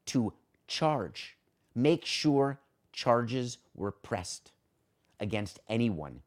to 0.08 0.34
charge, 0.68 1.38
make 1.74 2.06
sure 2.06 2.60
charges 2.92 3.58
were 3.74 3.92
pressed 3.92 4.52
against 5.20 5.60
anyone 5.70 6.22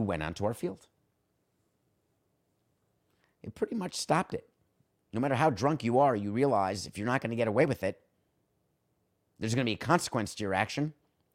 who 0.00 0.06
went 0.06 0.22
onto 0.22 0.46
our 0.46 0.54
field. 0.54 0.86
It 3.42 3.54
pretty 3.54 3.76
much 3.76 3.94
stopped 3.94 4.32
it. 4.32 4.48
No 5.12 5.20
matter 5.20 5.34
how 5.34 5.50
drunk 5.50 5.84
you 5.84 5.98
are, 5.98 6.16
you 6.16 6.32
realize 6.32 6.86
if 6.86 6.96
you're 6.96 7.06
not 7.06 7.20
going 7.20 7.30
to 7.30 7.36
get 7.36 7.48
away 7.48 7.66
with 7.66 7.82
it, 7.82 8.00
there's 9.38 9.54
going 9.54 9.66
to 9.66 9.68
be 9.68 9.74
a 9.74 9.76
consequence 9.76 10.34
to 10.34 10.42
your 10.42 10.54
action. 10.54 10.94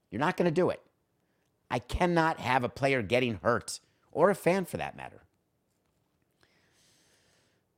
You're 0.09 0.19
not 0.19 0.35
going 0.35 0.45
to 0.45 0.51
do 0.51 0.71
it. 0.71 0.81
I 1.69 1.77
cannot 1.77 2.39
have 2.39 2.63
a 2.63 2.69
player 2.69 3.03
getting 3.03 3.39
hurt, 3.43 3.79
or 4.11 4.31
a 4.31 4.35
fan 4.35 4.65
for 4.65 4.77
that 4.77 4.97
matter, 4.97 5.21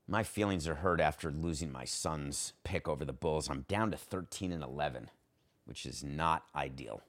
my 0.08 0.24
feelings 0.24 0.70
are 0.70 0.76
hurt 0.76 1.02
after 1.02 1.32
losing 1.32 1.70
my 1.70 1.84
son's 1.84 2.54
pick 2.64 2.88
over 2.88 3.04
the 3.04 3.12
Bulls. 3.12 3.50
I'm 3.50 3.66
down 3.68 3.92
to 3.92 3.98
13 3.98 4.54
and 4.54 4.64
11, 4.64 5.10
which 5.66 5.86
is 5.86 6.02
not 6.02 6.46
ideal. 6.56 7.02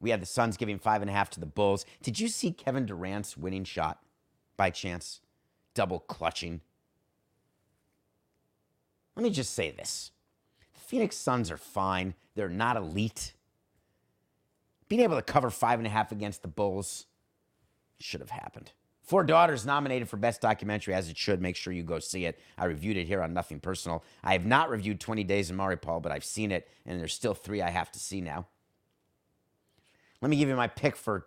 We 0.00 0.10
had 0.10 0.20
the 0.20 0.26
Suns 0.26 0.56
giving 0.56 0.78
five 0.78 1.00
and 1.00 1.10
a 1.10 1.14
half 1.14 1.30
to 1.30 1.40
the 1.40 1.46
Bulls. 1.46 1.86
Did 2.02 2.20
you 2.20 2.28
see 2.28 2.52
Kevin 2.52 2.86
Durant's 2.86 3.36
winning 3.36 3.64
shot 3.64 4.00
by 4.56 4.70
chance? 4.70 5.20
Double 5.74 6.00
clutching. 6.00 6.60
Let 9.14 9.22
me 9.22 9.30
just 9.30 9.54
say 9.54 9.70
this 9.70 10.10
the 10.74 10.80
Phoenix 10.80 11.16
Suns 11.16 11.50
are 11.50 11.56
fine, 11.56 12.14
they're 12.34 12.48
not 12.48 12.76
elite. 12.76 13.32
Being 14.88 15.02
able 15.02 15.16
to 15.16 15.22
cover 15.22 15.50
five 15.50 15.80
and 15.80 15.86
a 15.86 15.90
half 15.90 16.12
against 16.12 16.42
the 16.42 16.48
Bulls 16.48 17.06
should 17.98 18.20
have 18.20 18.30
happened. 18.30 18.70
Four 19.02 19.24
Daughters 19.24 19.64
nominated 19.64 20.08
for 20.08 20.16
Best 20.16 20.40
Documentary, 20.40 20.92
as 20.92 21.08
it 21.08 21.16
should. 21.16 21.40
Make 21.40 21.56
sure 21.56 21.72
you 21.72 21.84
go 21.84 22.00
see 22.00 22.24
it. 22.24 22.40
I 22.58 22.64
reviewed 22.64 22.96
it 22.96 23.06
here 23.06 23.22
on 23.22 23.32
Nothing 23.32 23.60
Personal. 23.60 24.04
I 24.22 24.32
have 24.32 24.44
not 24.44 24.68
reviewed 24.68 25.00
20 25.00 25.22
Days 25.24 25.48
in 25.48 25.56
Mariupol, 25.56 26.02
but 26.02 26.10
I've 26.10 26.24
seen 26.24 26.50
it, 26.50 26.68
and 26.84 26.98
there's 26.98 27.14
still 27.14 27.34
three 27.34 27.62
I 27.62 27.70
have 27.70 27.92
to 27.92 28.00
see 28.00 28.20
now. 28.20 28.46
Let 30.20 30.30
me 30.30 30.36
give 30.36 30.48
you 30.48 30.56
my 30.56 30.68
pick 30.68 30.96
for 30.96 31.26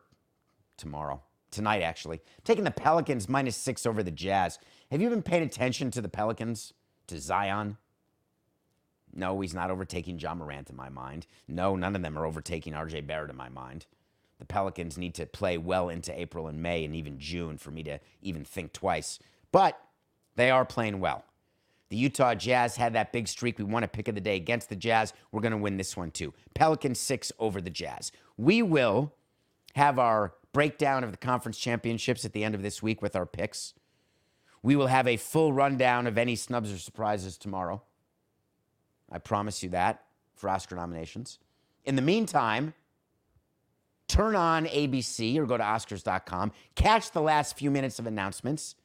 tomorrow, 0.78 1.22
tonight, 1.52 1.82
actually. 1.82 2.22
Taking 2.44 2.64
the 2.64 2.72
Pelicans 2.72 3.30
minus 3.30 3.56
six 3.56 3.86
over 3.86 4.04
the 4.04 4.12
Jazz. 4.12 4.60
Have 4.92 5.02
you 5.02 5.10
been 5.10 5.22
paying 5.22 5.44
attention 5.44 5.92
to 5.92 6.02
the 6.02 6.10
Pelicans, 6.10 6.74
to 7.08 7.20
Zion? 7.20 7.78
No, 9.14 9.40
he's 9.42 9.54
not 9.54 9.72
overtaking 9.72 10.20
Ja 10.20 10.36
Morant 10.36 10.70
in 10.70 10.76
my 10.76 10.90
mind. 10.90 11.26
No, 11.48 11.76
none 11.76 11.96
of 11.96 12.02
them 12.02 12.18
are 12.18 12.26
overtaking 12.26 12.74
RJ 12.74 13.08
Barrett 13.08 13.32
in 13.32 13.36
my 13.36 13.50
mind 13.50 13.86
the 14.40 14.46
Pelicans 14.46 14.98
need 14.98 15.14
to 15.16 15.26
play 15.26 15.58
well 15.58 15.90
into 15.90 16.18
April 16.18 16.48
and 16.48 16.64
May 16.64 16.86
and 16.86 16.96
even 16.96 17.20
June 17.20 17.58
for 17.58 17.72
me 17.72 17.84
to 17.84 18.00
even 18.22 18.44
think 18.44 18.74
twice. 18.74 19.20
But 19.52 19.80
they 20.36 20.50
are 20.50 20.66
playing 20.66 21.02
well. 21.02 21.26
The 21.90 21.98
Utah 21.98 22.36
Jazz 22.36 22.76
had 22.76 22.94
that 22.94 23.12
big 23.12 23.28
streak. 23.28 23.58
We 23.58 23.64
won 23.64 23.84
a 23.84 23.88
pick 23.88 24.08
of 24.08 24.16
the 24.16 24.22
day 24.22 24.36
against 24.36 24.70
the 24.70 24.76
Jazz. 24.76 25.14
We're 25.32 25.42
going 25.42 25.52
to 25.52 25.58
win 25.58 25.78
this 25.78 25.98
one 25.98 26.12
too. 26.12 26.34
Pelicans 26.54 27.00
six 27.00 27.32
over 27.40 27.62
the 27.62 27.70
Jazz. 27.70 28.12
We 28.38 28.62
will 28.62 29.14
have 29.76 29.98
our 29.98 30.34
breakdown 30.54 31.04
of 31.04 31.12
the 31.12 31.18
conference 31.18 31.58
championships 31.58 32.26
at 32.26 32.34
the 32.34 32.44
end 32.44 32.56
of 32.56 32.62
this 32.62 32.82
week 32.84 33.02
with 33.02 33.16
our 33.16 33.26
picks. 33.26 33.74
We 34.62 34.76
will 34.76 34.88
have 34.88 35.08
a 35.08 35.18
full 35.18 35.54
rundown 35.54 36.06
of 36.06 36.18
any 36.18 36.36
snubs 36.36 36.72
or 36.72 36.78
surprises 36.78 37.38
tomorrow. 37.38 37.82
I 39.12 39.18
promise 39.18 39.64
you 39.64 39.70
that 39.70 40.04
for 40.36 40.50
Oscar 40.50 40.76
nominations. 40.76 41.40
In 41.86 41.96
the 41.96 42.02
meantime, 42.02 42.74
turn 44.08 44.36
on 44.36 44.66
ABC 44.66 45.38
or 45.38 45.46
go 45.46 45.58
to 45.58 45.64
Oscars.com, 45.64 46.52
catch 46.76 47.12
the 47.12 47.22
last 47.22 47.58
few 47.58 47.72
minutes 47.72 48.00
of 48.00 48.06
announcements, 48.06 48.76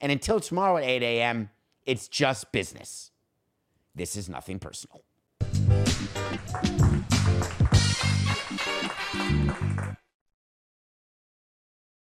and 0.00 0.12
until 0.12 0.40
tomorrow 0.40 0.76
at 0.76 0.84
8 0.84 1.02
a.m., 1.02 1.50
it's 1.88 2.06
just 2.06 2.52
business. 2.52 3.10
This 3.94 4.14
is 4.14 4.28
nothing 4.28 4.58
personal. 4.58 5.02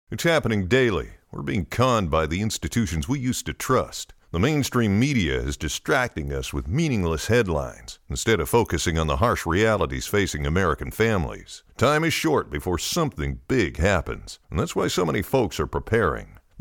It's 0.09 0.23
happening 0.23 0.67
daily. 0.67 1.09
We're 1.31 1.41
being 1.41 1.65
conned 1.65 2.09
by 2.09 2.27
the 2.27 2.41
institutions 2.41 3.09
we 3.09 3.19
used 3.19 3.45
to 3.47 3.53
trust. 3.53 4.13
The 4.31 4.39
mainstream 4.39 4.97
media 4.97 5.37
is 5.37 5.57
distracting 5.57 6.31
us 6.31 6.53
with 6.53 6.65
meaningless 6.65 7.27
headlines 7.27 7.99
instead 8.09 8.39
of 8.39 8.47
focusing 8.47 8.97
on 8.97 9.07
the 9.07 9.17
harsh 9.17 9.45
realities 9.45 10.07
facing 10.07 10.45
American 10.45 10.91
families. 10.91 11.63
Time 11.75 12.05
is 12.05 12.13
short 12.13 12.49
before 12.49 12.77
something 12.77 13.41
big 13.49 13.77
happens, 13.77 14.39
and 14.49 14.57
that's 14.57 14.77
why 14.77 14.87
so 14.87 15.03
many 15.03 15.21
folks 15.21 15.59
are 15.59 15.67
preparing. 15.67 16.37